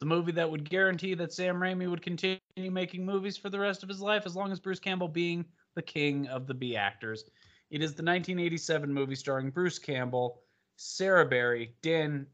[0.00, 3.84] The movie that would guarantee that Sam Raimi would continue making movies for the rest
[3.84, 5.44] of his life as long as Bruce Campbell being
[5.76, 7.30] the king of the B actors.
[7.70, 10.42] It is the 1987 movie starring Bruce Campbell,
[10.74, 12.26] Sarah Berry, Dan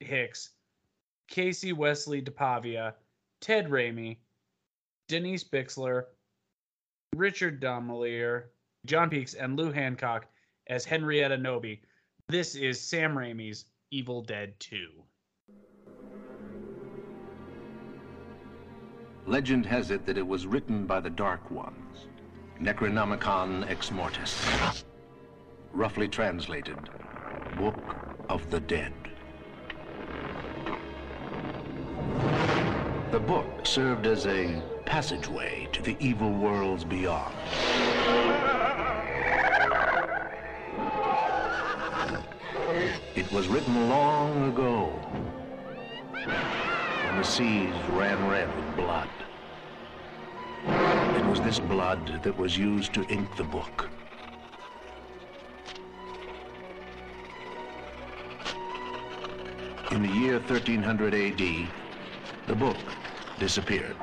[0.00, 0.50] Hicks,
[1.32, 2.92] Kassie Wesley DePaiva,
[3.40, 4.18] Ted Raimi,
[5.08, 6.04] Denise Bixler,
[7.16, 8.48] Richard Domeier,
[8.84, 10.26] John Peakes, and Lou Hancock
[10.66, 11.80] as Henrietta Knowby.
[12.28, 14.88] This is Sam Raimi's Evil Dead 2.
[19.26, 22.08] Legend has it that it was written by the Dark Ones,
[22.60, 24.84] Necronomicon Ex Mortis.
[25.72, 26.78] Roughly translated,
[27.56, 27.78] Book
[28.28, 28.92] of the Dead.
[33.10, 37.34] The book served as a passageway to the evil worlds beyond.
[43.16, 44.86] It was written long ago
[46.26, 49.08] when the seas ran red with blood.
[51.16, 53.88] It was this blood that was used to ink the book.
[59.92, 61.68] In the year 1300 AD,
[62.48, 62.76] the book
[63.38, 63.94] disappeared.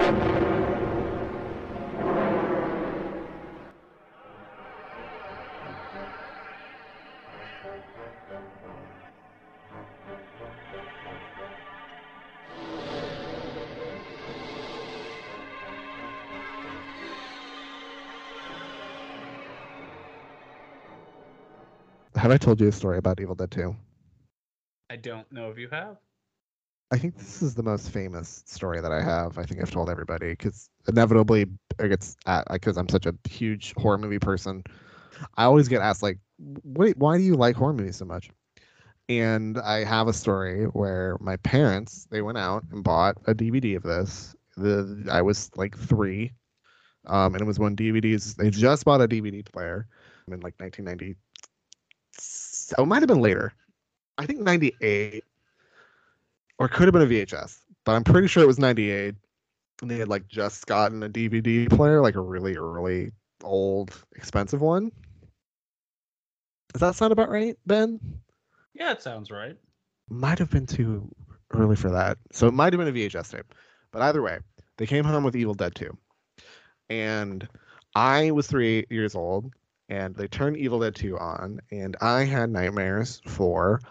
[22.41, 23.75] Told you a story about Evil Dead 2?
[24.89, 25.97] I don't know if you have.
[26.91, 29.37] I think this is the most famous story that I have.
[29.37, 31.45] I think I've told everybody because inevitably
[31.79, 34.63] it gets at because I'm such a huge horror movie person.
[35.37, 36.19] I always get asked like,
[36.65, 38.29] "Wait, why do you like horror movies so much?"
[39.07, 43.75] And I have a story where my parents they went out and bought a DVD
[43.75, 44.35] of this.
[44.57, 46.33] The I was like three,
[47.07, 49.87] um, and it was when DVDs they just bought a DVD player
[50.27, 51.15] in like 1990.
[52.77, 53.53] Oh, it might have been later.
[54.17, 55.23] I think 98
[56.61, 59.15] or it could have been a VHS, but I'm pretty sure it was 98.
[59.81, 63.11] And they had like just gotten a DVD player, like a really early,
[63.43, 64.91] old, expensive one.
[66.71, 67.99] Does that sound about right, Ben?
[68.75, 69.57] Yeah, it sounds right.
[70.07, 71.09] Might have been too
[71.51, 72.19] early for that.
[72.31, 73.55] So it might have been a VHS tape.
[73.91, 74.37] But either way,
[74.77, 75.97] they came home with Evil Dead 2.
[76.91, 77.47] And
[77.95, 79.51] I was three years old,
[79.91, 83.81] and they turned Evil Dead 2 on, and I had nightmares for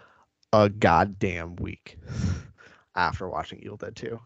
[0.51, 1.99] a goddamn week
[2.95, 4.19] after watching Evil Dead 2.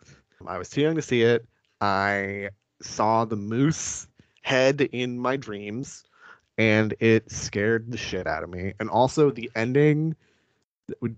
[0.48, 1.46] I was too young to see it.
[1.82, 2.50] I
[2.82, 4.08] saw the moose
[4.42, 6.06] head in my dreams,
[6.58, 8.74] and it scared the shit out of me.
[8.80, 10.16] And also, the ending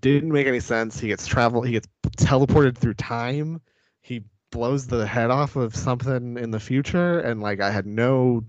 [0.02, 1.00] didn't make any sense.
[1.00, 1.62] He gets travel.
[1.62, 1.88] He gets
[2.18, 3.62] teleported through time.
[4.02, 8.44] He blows the head off of something in the future, and like I had no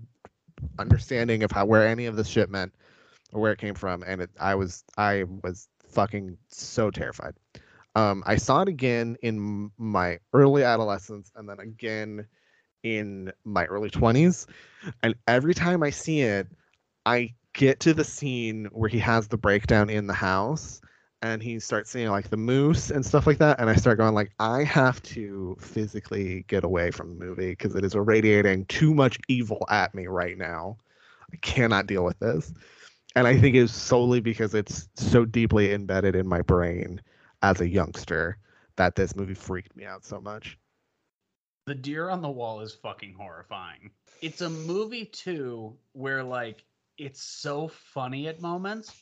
[0.77, 2.73] understanding of how where any of this shit meant
[3.33, 7.33] or where it came from, and it I was I was fucking so terrified.
[7.95, 12.27] Um, I saw it again in my early adolescence and then again
[12.83, 14.45] in my early 20s.
[15.03, 16.47] And every time I see it,
[17.05, 20.81] I get to the scene where he has the breakdown in the house
[21.21, 24.13] and he starts seeing like the moose and stuff like that and i start going
[24.13, 28.93] like i have to physically get away from the movie because it is irradiating too
[28.93, 30.77] much evil at me right now.
[31.31, 32.53] I cannot deal with this.
[33.15, 37.01] And i think it's solely because it's so deeply embedded in my brain
[37.41, 38.37] as a youngster
[38.75, 40.57] that this movie freaked me out so much.
[41.65, 43.91] The deer on the wall is fucking horrifying.
[44.21, 46.63] It's a movie too where like
[46.97, 48.93] it's so funny at moments,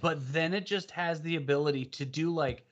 [0.00, 2.66] but then it just has the ability to do like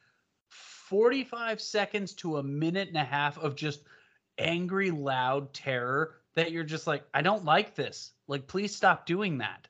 [0.48, 3.82] 45 seconds to a minute and a half of just
[4.38, 8.12] angry loud terror that you're just like I don't like this.
[8.26, 9.68] Like please stop doing that.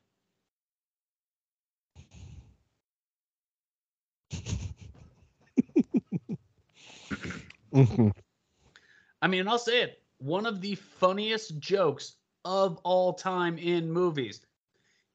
[7.72, 8.12] Mhm.
[9.22, 10.02] I mean, I'll say it.
[10.18, 14.44] One of the funniest jokes of all time in movies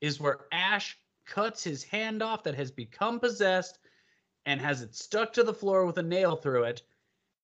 [0.02, 0.98] is where Ash
[1.28, 3.78] cuts his hand off that has become possessed
[4.46, 6.82] and has it stuck to the floor with a nail through it.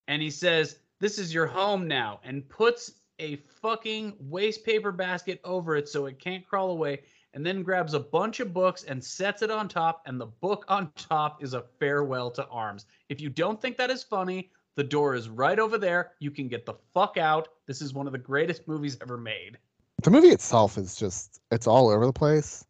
[0.08, 5.40] And he says, This is your home now, and puts a fucking waste paper basket
[5.44, 7.02] over it so it can't crawl away.
[7.36, 10.66] And then grabs a bunch of books and sets it on top, and the book
[10.68, 12.86] on top is a farewell to arms.
[13.10, 16.12] If you don't think that is funny, the door is right over there.
[16.20, 17.50] You can get the fuck out.
[17.66, 19.58] This is one of the greatest movies ever made.
[20.03, 22.66] the movie itself is just it's all over the place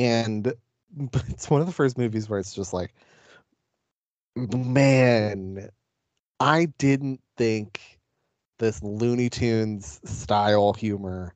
[0.00, 0.54] and
[1.28, 2.94] it's one of the first movies where it's just like
[4.36, 5.68] man
[6.40, 7.98] i didn't think
[8.58, 11.34] this looney tunes style humor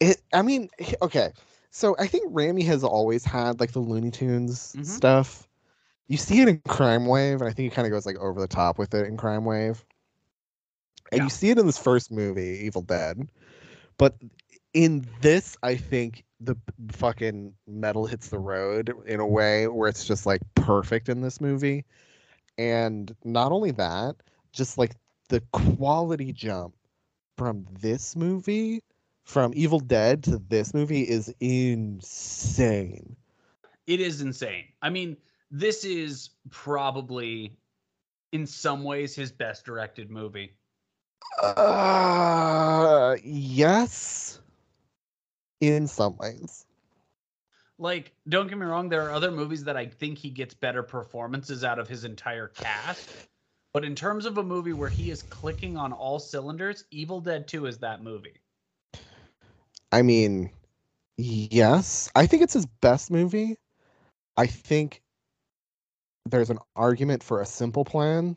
[0.00, 0.68] it i mean
[1.02, 1.32] okay
[1.70, 4.84] so i think Raimi has always had like the looney tunes Mhm.
[4.86, 5.48] stuff.
[6.08, 8.48] You see it in Crimewave and i think he kind of goes like over the
[8.48, 9.84] top with it in Crimewave.
[11.12, 13.30] And you see it in this first movie evil dead.
[13.98, 14.16] But
[14.74, 16.56] in this, I think the
[16.92, 21.40] fucking metal hits the road in a way where it's just like perfect in this
[21.40, 21.84] movie.
[22.58, 24.16] And not only that,
[24.52, 24.96] just like
[25.28, 26.74] the quality jump
[27.36, 28.82] from this movie,
[29.24, 33.16] from Evil Dead to this movie is insane.
[33.86, 34.66] It is insane.
[34.82, 35.16] I mean,
[35.50, 37.56] this is probably,
[38.32, 40.52] in some ways, his best directed movie.
[41.42, 44.40] Uh, yes,
[45.60, 46.66] in some ways.
[47.78, 50.82] Like, don't get me wrong, there are other movies that I think he gets better
[50.82, 53.10] performances out of his entire cast.
[53.74, 57.46] But in terms of a movie where he is clicking on all cylinders, Evil Dead
[57.46, 58.40] 2 is that movie.
[59.92, 60.50] I mean,
[61.18, 63.56] yes, I think it's his best movie.
[64.38, 65.02] I think
[66.24, 68.36] there's an argument for a simple plan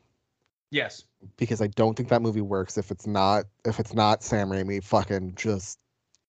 [0.70, 1.04] Yes.
[1.36, 4.82] because I don't think that movie works if it's not if it's not Sam Raimi
[4.82, 5.78] fucking just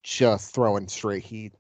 [0.04, 1.54] just throwing straight heat.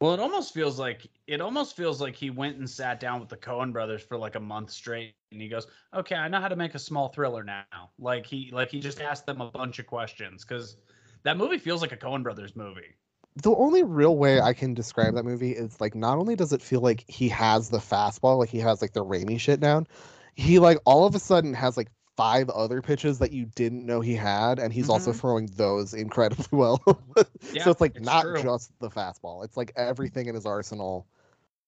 [0.00, 3.28] Well, it almost feels like it almost feels like he went and sat down with
[3.28, 6.48] the Coen brothers for like a month straight, and he goes, "Okay, I know how
[6.48, 7.62] to make a small thriller now."
[8.00, 10.76] Like he like he just asked them a bunch of questions because
[11.22, 12.96] that movie feels like a Coen brothers movie.
[13.36, 16.60] The only real way I can describe that movie is like not only does it
[16.60, 19.86] feel like he has the fastball, like he has like the Raimi shit down,
[20.34, 24.00] he like all of a sudden has like five other pitches that you didn't know
[24.00, 25.20] he had, and he's also Mhm.
[25.20, 26.80] throwing those incredibly well.
[27.52, 28.42] Yeah, so it's like it's not true.
[28.42, 31.06] just the fastball; it's like everything in his arsenal.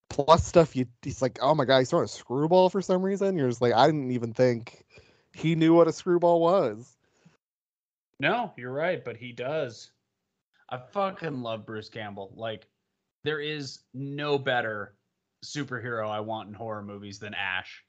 [0.09, 3.37] Plus stuff you he's like, oh my god, he's throwing a screwball for some reason.
[3.37, 4.85] You're just like, I didn't even think
[5.33, 6.95] he knew what a screwball was.
[8.19, 9.91] No, you're right, but he does.
[10.69, 12.33] I fucking love Bruce Campbell.
[12.35, 12.67] Like,
[13.23, 14.95] there is no better
[15.43, 17.83] superhero I want in horror movies than Ash.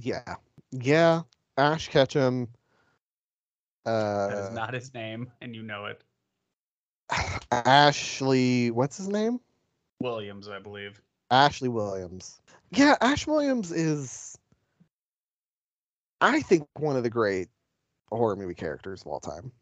[0.00, 0.36] Yeah,
[0.70, 1.22] yeah.
[1.56, 2.48] Ash Ketchum.
[3.84, 6.02] That is Uh, not his name, and you know it.
[7.50, 9.40] Ashley, what's his name?
[10.00, 11.00] Williams, I believe.
[11.30, 12.40] Ashley Williams.
[12.70, 14.38] Yeah, Ash Williams is,
[16.20, 17.48] I think, one of the great
[18.10, 19.52] horror movie characters of all time.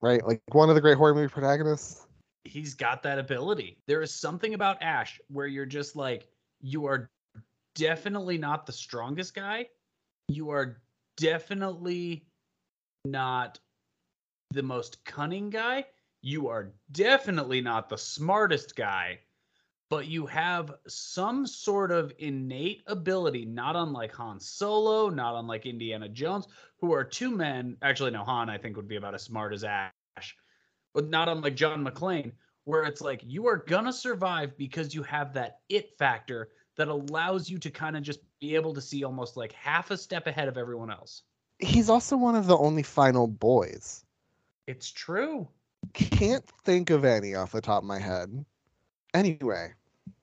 [0.00, 0.24] Right?
[0.26, 2.06] Like one of the great horror movie protagonists.
[2.44, 3.78] he's got that ability.
[3.86, 6.28] There is something about Ash where you're just like,
[6.60, 7.10] you are
[7.74, 9.66] definitely not the strongest guy.
[10.28, 10.76] You are
[11.16, 12.26] definitely
[13.04, 13.58] not
[14.50, 15.84] the most cunning guy.
[16.22, 19.20] You are definitely not the smartest guy.
[19.90, 26.08] But you have some sort of innate ability, not unlike Han Solo, not unlike Indiana
[26.08, 26.48] Jones,
[26.80, 27.76] who are two men.
[27.82, 29.92] Actually, no, Han, I think, would be about as smart as Ash
[30.94, 32.32] but not unlike John McClane,
[32.64, 37.48] where it's like you are gonna survive because you have that it factor that allows
[37.48, 40.48] you to kind of just be able to see almost like half a step ahead
[40.48, 41.22] of everyone else.
[41.60, 44.04] He's also one of the only final boys.
[44.66, 45.46] It's true.
[45.92, 48.44] Can't think of any off the top of my head.
[49.12, 49.72] Anyway,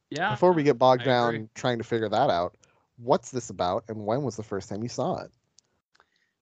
[0.10, 0.32] Yeah.
[0.32, 1.50] before we get bogged I down agree.
[1.56, 2.58] trying to figure that out,
[2.98, 5.32] what's this about and when was the first time you saw it?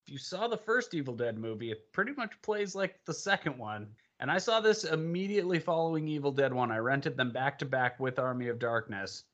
[0.02, 3.58] if you saw the first Evil Dead movie, it pretty much plays like the second
[3.60, 3.88] one.
[4.20, 6.72] And I saw this immediately following Evil Dead 1.
[6.72, 9.26] I rented them back to back with Army of Darkness.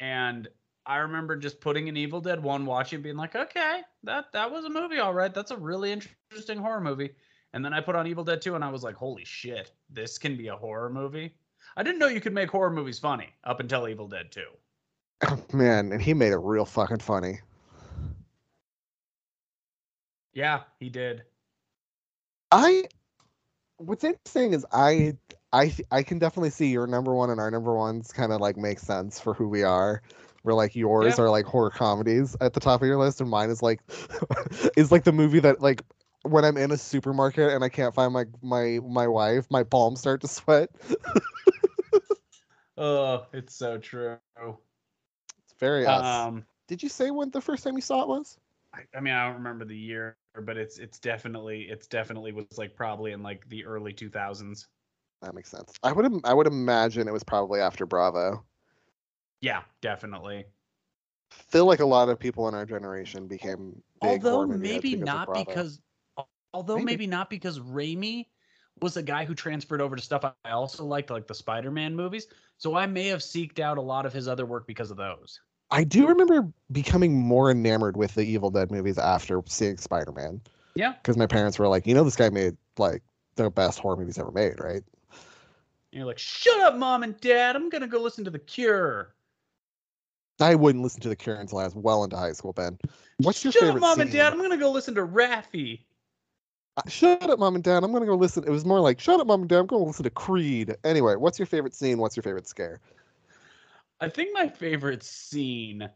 [0.00, 0.48] And
[0.86, 4.64] I remember just putting an Evil Dead 1, watching, being like, okay, that, that was
[4.64, 5.34] a movie, all right.
[5.34, 7.10] That's a really interesting horror movie.
[7.52, 10.18] And then I put on Evil Dead 2 and I was like, holy shit, this
[10.18, 11.34] can be a horror movie.
[11.76, 14.42] I didn't know you could make horror movies funny up until Evil Dead 2.
[15.56, 17.40] Man, and he made it real fucking funny.
[20.34, 21.22] Yeah, he did.
[22.52, 22.84] I
[23.78, 25.16] what's interesting is I
[25.52, 28.56] I I can definitely see your number one and our number ones kind of like
[28.56, 30.02] make sense for who we are.
[30.42, 31.22] Where like yours Yeah.
[31.22, 33.80] are like horror comedies at the top of your list, and mine is like
[34.76, 35.82] is like the movie that like
[36.22, 40.00] when I'm in a supermarket and I can't find my my my wife, my palms
[40.00, 40.70] start to sweat.
[42.76, 44.18] Oh, it's so true.
[45.44, 46.26] It's very us.
[46.26, 48.38] Um, Did you say when the first time you saw it was?
[48.74, 52.58] I, I mean, I don't remember the year, but it's it's definitely it's definitely was
[52.58, 54.68] like probably in like the early 2000s.
[55.22, 55.72] That makes sense.
[55.82, 58.44] I would im- I would imagine it was probably after Bravo.
[59.40, 60.44] Yeah, definitely.
[61.30, 64.84] Feel like a lot of people in our generation became big although horror movie heads
[64.84, 65.80] maybe because not because
[66.54, 66.84] although Maybe.
[66.84, 67.06] maybe.
[67.06, 68.26] not because Raimi
[68.80, 72.26] was a guy who transferred over to stuff I also liked, like the Spider-Man movies.
[72.58, 75.40] So I may have seeked out a lot of his other work because of those.
[75.70, 80.40] I do remember becoming more enamored with the Evil Dead movies after seeing Spider Man.
[80.74, 80.92] Yeah.
[80.92, 83.02] Because my parents were like, you know, this guy made like
[83.36, 84.82] the best horror movies ever made, right?
[85.96, 87.56] And you're like, shut up, mom and dad.
[87.56, 89.14] I'm gonna go listen to The Cure.
[90.38, 92.76] I wouldn't listen to The Cure until I was well into high school, Ben.
[93.22, 94.34] What's your shut favorite up, mom and dad.
[94.34, 95.80] I'm gonna go listen to Raffi.
[96.76, 97.82] Uh, Shut up, mom and dad.
[97.82, 98.44] I'm gonna go listen.
[98.44, 99.60] It was more like, shut up, mom and dad.
[99.60, 100.76] I'm gonna listen to Creed.
[100.84, 101.96] Anyway, what's your favorite scene?
[101.96, 102.78] What's your favorite scare?
[103.98, 105.88] I think my favorite scene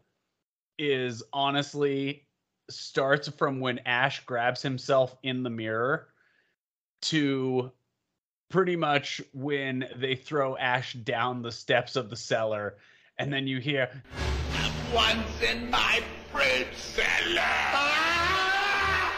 [0.78, 2.26] is honestly
[2.70, 6.08] starts from when Ash grabs himself in the mirror
[7.02, 7.70] to
[8.50, 12.76] pretty much when they throw Ash down the steps of the cellar
[13.16, 13.88] and then you hear
[14.92, 17.38] Once in my fruit cellar.
[17.38, 19.14] Ah!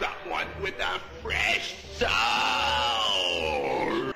[0.00, 2.08] Someone with a fresh soul.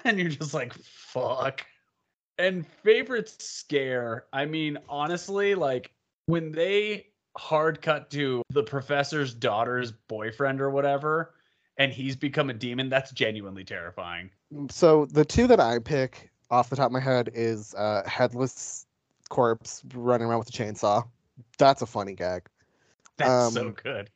[0.05, 1.65] and you're just like fuck.
[2.39, 5.93] And favorite scare, I mean honestly like
[6.26, 11.34] when they hard cut to the professor's daughter's boyfriend or whatever
[11.76, 14.31] and he's become a demon, that's genuinely terrifying.
[14.70, 18.86] So the two that I pick off the top of my head is uh, headless
[19.28, 21.07] corpse running around with a chainsaw.
[21.58, 22.42] That's a funny gag.
[23.16, 24.10] That's so Um, good.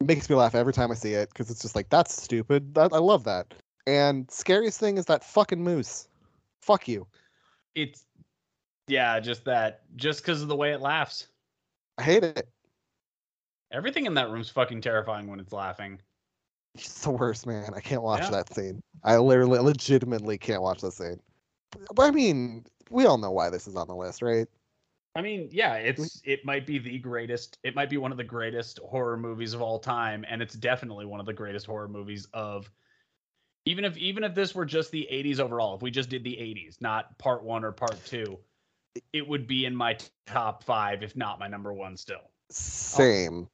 [0.00, 2.74] makes me laugh every time I see it because it's just like that's stupid.
[2.74, 3.54] That I love that.
[3.86, 6.08] And scariest thing is that fucking moose.
[6.60, 7.06] Fuck you.
[7.74, 8.04] It's
[8.86, 11.28] yeah, just that just because of the way it laughs.
[11.96, 12.48] I hate it.
[13.70, 16.00] Everything in that room's fucking terrifying when it's laughing.
[16.74, 17.72] It's the worst, man.
[17.74, 18.30] I can't watch Yeah.
[18.30, 18.82] that scene.
[19.02, 21.20] I literally, legitimately can't watch that scene.
[21.94, 24.46] But I mean, we all know why this is on the list, right?
[25.14, 27.58] I mean, yeah, it's it might be the greatest.
[27.64, 31.06] It might be one of the greatest horror movies of all time, and it's definitely
[31.06, 32.70] one of the greatest horror movies of.
[33.64, 36.36] Even if even if this were just the 80s overall, if we just did the
[36.36, 38.38] 80s, not part one or part two,
[39.12, 42.30] it would be in my top five, if not my number one still.
[42.50, 43.48] Same.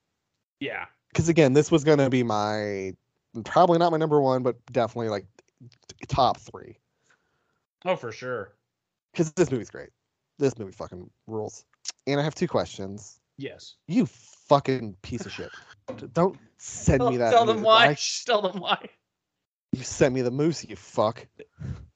[0.61, 0.87] Yeah.
[1.09, 2.95] Because again, this was gonna be my
[3.43, 5.27] probably not my number one, but definitely like
[6.09, 6.77] top three.
[7.85, 8.53] Oh, for sure.
[9.13, 9.91] Because this movie's great.
[10.39, 11.65] This movie fucking rules.
[12.07, 13.21] And I have two questions.
[13.39, 13.77] Yes.
[13.89, 15.51] You fucking piece of shit.
[16.13, 17.31] Don't send me that.
[17.31, 17.89] Tell them why.
[17.89, 17.97] I-
[18.27, 18.89] Tell them why.
[19.73, 21.27] You sent me the moose, you fuck.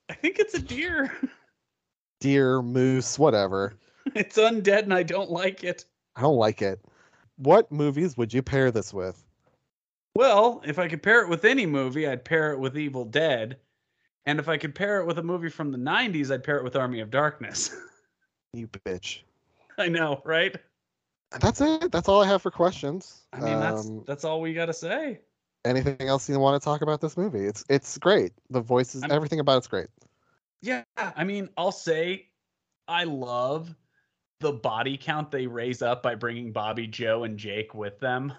[0.08, 1.12] I think it's a deer.
[2.20, 3.74] Deer, moose, whatever.
[4.16, 5.84] It's undead, and I don't like it.
[6.16, 6.80] I don't like it.
[7.36, 9.24] What movies would you pair this with?
[10.18, 13.56] Well, if I could pair it with any movie, I'd pair it with Evil Dead.
[14.26, 16.64] And if I could pair it with a movie from the 90s, I'd pair it
[16.64, 17.70] with Army of Darkness.
[18.54, 19.20] You bitch.
[19.76, 20.56] I know, right?
[21.38, 21.92] That's it.
[21.92, 23.26] That's all I have for questions.
[23.34, 25.20] I mean, that's Um, that's all we got to say.
[25.66, 27.44] anything else you want to talk about this movie?
[27.44, 28.32] It's it's great.
[28.48, 29.88] The voices, I'm- everything about it's great.
[30.62, 32.28] Yeah, I mean, I'll say
[32.88, 33.72] I love
[34.40, 38.32] the body count they raise up by bringing Bobby, Joe, and Jake with them.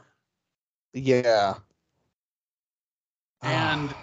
[0.94, 1.54] Yeah.
[3.42, 3.94] And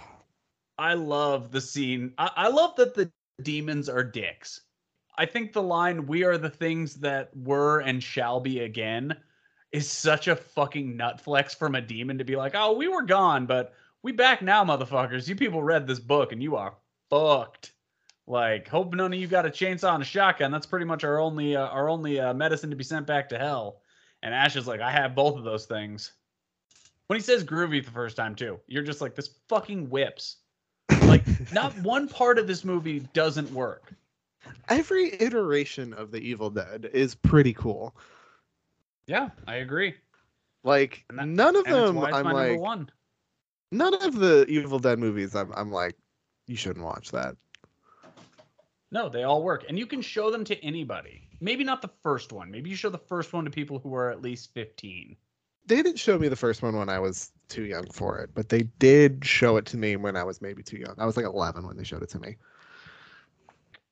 [0.79, 2.13] I love the scene.
[2.19, 3.11] I, I love that the
[3.43, 4.63] demons are dicks.
[5.19, 9.17] I think the line "We are the things that were and shall be again"
[9.73, 13.03] is such a fucking nut flex from a demon to be like, "Oh, we were
[13.03, 15.29] gone, but we back now, motherfuckers.
[15.29, 16.77] You people read this book and you are
[17.11, 17.73] fucked."
[18.27, 20.51] Like, hope none of you got a chainsaw and a shotgun.
[20.51, 23.39] That's pretty much our only uh, our only uh, medicine to be sent back to
[23.39, 23.83] hell.
[24.23, 26.13] And Ash is like, I have both of those things.
[27.07, 30.39] When he says groovy the first time too, you're just like, this fucking whips.
[31.03, 33.93] Like, not one part of this movie doesn't work.
[34.69, 37.97] Every iteration of the Evil Dead is pretty cool.
[39.07, 39.95] Yeah, I agree.
[40.65, 42.91] Like none of them I'm like one.
[43.71, 45.95] none of the Evil Dead movies I'm I'm like
[46.49, 47.37] you shouldn't watch that.
[48.91, 49.65] No, they all work.
[49.69, 51.29] And you can show them to anybody.
[51.41, 52.51] Maybe not the first one.
[52.51, 55.17] Maybe you show the first one to people who are at least 15.
[55.67, 58.49] They didn't show me the first one when I was too young for it, but
[58.49, 60.95] they did show it to me when I was maybe too young.
[60.99, 62.37] I was like 11 when they showed it to me.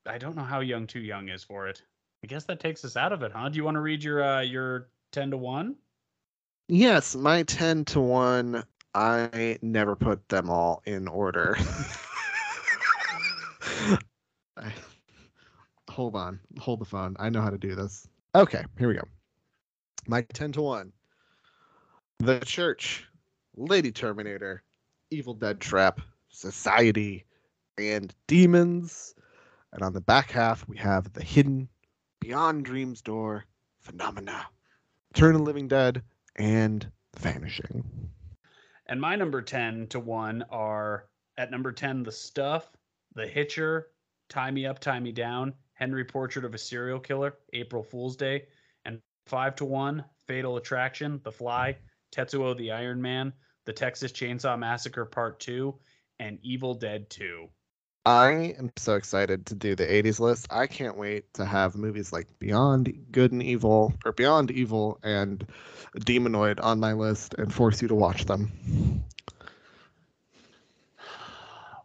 [0.06, 1.82] I don't know how young too young is for it.
[2.22, 3.48] I guess that takes us out of it, huh?
[3.48, 5.74] Do you want to read your uh your 10 to 1?
[6.68, 11.56] Yes, my 10 to 1, I never put them all in order.
[14.56, 14.72] I-
[15.90, 17.16] hold on, hold the phone.
[17.18, 18.08] I know how to do this.
[18.34, 19.02] Okay, here we go.
[20.06, 20.92] My 10 to 1.
[22.24, 23.06] The Church,
[23.54, 24.62] Lady Terminator,
[25.10, 27.26] Evil Dead Trap, Society,
[27.76, 29.14] and Demons.
[29.74, 31.68] And on the back half, we have The Hidden,
[32.20, 33.44] Beyond Dreams Door,
[33.80, 34.46] Phenomena,
[35.12, 36.02] Turn of Living Dead,
[36.36, 37.84] and Vanishing.
[38.86, 41.04] And my number 10 to 1 are
[41.36, 42.70] at number 10 The Stuff,
[43.14, 43.88] The Hitcher,
[44.30, 48.46] Tie Me Up, Tie Me Down, Henry Portrait of a Serial Killer, April Fool's Day,
[48.86, 51.76] and 5 to 1 Fatal Attraction, The Fly,
[52.14, 53.32] Tetsuo the Iron Man,
[53.64, 55.74] The Texas Chainsaw Massacre Part 2,
[56.20, 57.48] and Evil Dead 2.
[58.06, 60.46] I am so excited to do the 80s list.
[60.50, 65.44] I can't wait to have movies like Beyond Good and Evil, or Beyond Evil and
[65.96, 68.52] Demonoid on my list and force you to watch them.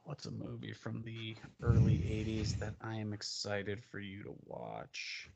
[0.03, 5.29] What's a movie from the early 80s that I am excited for you to watch?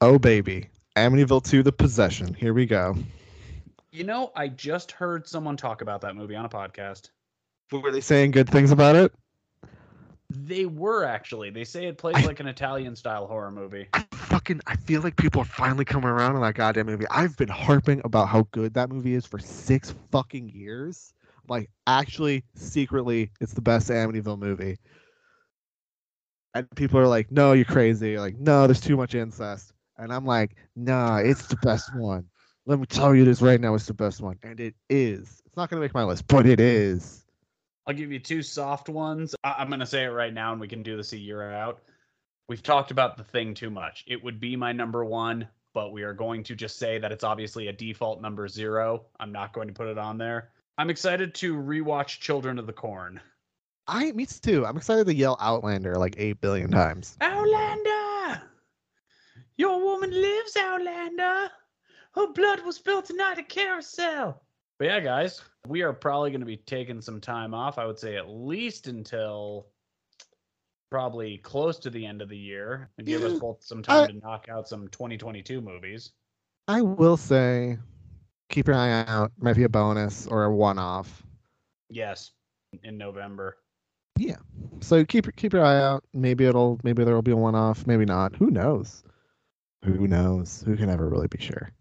[0.00, 0.70] Oh, baby.
[0.96, 2.34] Amityville 2 The Possession.
[2.34, 2.96] Here we go.
[3.94, 7.10] You know, I just heard someone talk about that movie on a podcast.
[7.70, 9.12] Were they saying good things about it?
[10.30, 11.50] They were actually.
[11.50, 13.88] They say it plays like an Italian style horror movie.
[14.12, 17.04] Fucking, I feel like people are finally coming around on that goddamn movie.
[17.10, 21.12] I've been harping about how good that movie is for six fucking years.
[21.46, 24.78] Like, actually, secretly, it's the best Amityville movie.
[26.54, 28.18] And people are like, no, you're crazy.
[28.18, 29.74] Like, no, there's too much incest.
[29.98, 32.30] And I'm like, nah, it's the best one.
[32.66, 34.38] Let me tell you this right now, it's the best one.
[34.42, 35.42] And it is.
[35.44, 37.24] It's not going to make my list, but it is.
[37.86, 39.34] I'll give you two soft ones.
[39.42, 41.50] I- I'm going to say it right now, and we can do this a year
[41.50, 41.82] out.
[42.48, 44.04] We've talked about the thing too much.
[44.06, 47.24] It would be my number one, but we are going to just say that it's
[47.24, 49.06] obviously a default number zero.
[49.18, 50.50] I'm not going to put it on there.
[50.78, 53.20] I'm excited to rewatch Children of the Corn.
[53.88, 54.64] I, me too.
[54.64, 57.16] I'm excited to yell Outlander like 8 billion times.
[57.20, 58.42] Outlander!
[59.56, 61.50] Your woman lives, Outlander!
[62.14, 64.42] Her blood was spilled tonight at Carousel!
[64.78, 67.78] But yeah, guys, we are probably going to be taking some time off.
[67.78, 69.68] I would say at least until
[70.90, 74.06] probably close to the end of the year and give us both some time I-
[74.08, 76.12] to knock out some 2022 movies.
[76.68, 77.78] I will say,
[78.50, 79.32] keep your eye out.
[79.38, 81.22] Might be a bonus or a one-off.
[81.90, 82.30] Yes,
[82.84, 83.56] in November.
[84.18, 84.36] Yeah.
[84.80, 86.04] So keep keep your eye out.
[86.12, 87.86] Maybe it'll maybe there will be a one-off.
[87.86, 88.36] Maybe not.
[88.36, 89.02] Who knows?
[89.84, 90.62] Who knows?
[90.64, 91.72] Who can ever really be sure?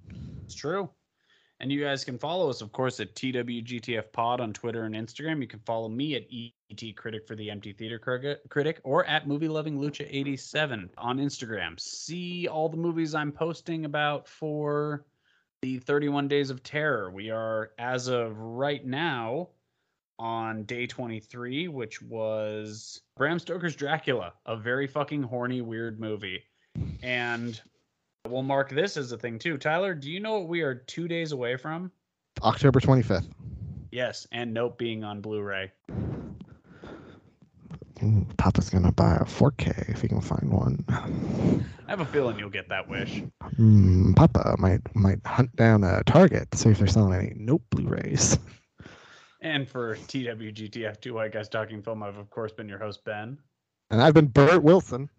[0.52, 0.90] It's true.
[1.62, 5.40] And you guys can follow us, of course, at TWGTF Pod on Twitter and Instagram.
[5.40, 7.98] You can follow me at ET Critic for the Empty Theater
[8.50, 11.80] Critic, or at Movie Loving Lucha 87 on Instagram.
[11.80, 15.06] See all the movies I'm posting about for
[15.62, 17.10] the 31 Days of Terror.
[17.12, 19.52] We are, as of right now,
[20.20, 26.44] on day 23, which was Bram Stoker's Dracula, a very fucking horny, weird movie.
[27.02, 27.62] And
[28.32, 29.58] we'll mark this as a thing too.
[29.58, 31.92] Tyler, do you know what we are two days away from?
[32.44, 33.28] October 25th.
[33.92, 35.72] Yes, and Nope being on Blu-ray.
[38.38, 40.84] Papa's gonna buy a 4K if he can find one.
[40.90, 43.22] I have a feeling you'll get that wish.
[43.58, 47.64] Hmm, Papa might might hunt down a Target to see if they're selling any Nope
[47.70, 48.40] Blu-rays.
[49.42, 53.38] And for TWGTF Two White Guys Talking Film, I've of course been your host Ben.
[53.92, 55.10] And I've been Bert Wilson.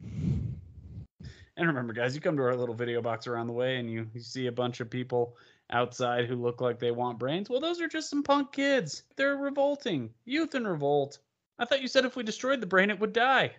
[1.63, 4.09] And remember, guys, you come to our little video box around the way and you,
[4.13, 5.37] you see a bunch of people
[5.71, 7.49] outside who look like they want brains.
[7.49, 9.05] Well, those are just some punk kids.
[9.15, 10.11] They're revolting.
[10.25, 11.21] Youth in revolt.
[11.61, 13.53] I thought you said if we destroyed the brain, it would die.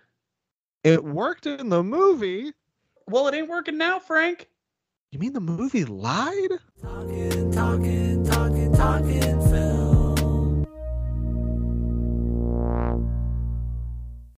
[0.83, 2.51] It worked in the movie.
[3.07, 4.49] Well, it ain't working now, Frank.
[5.11, 6.59] You mean the movie lied?
[6.81, 9.72] Talking, talking, talking, talking film.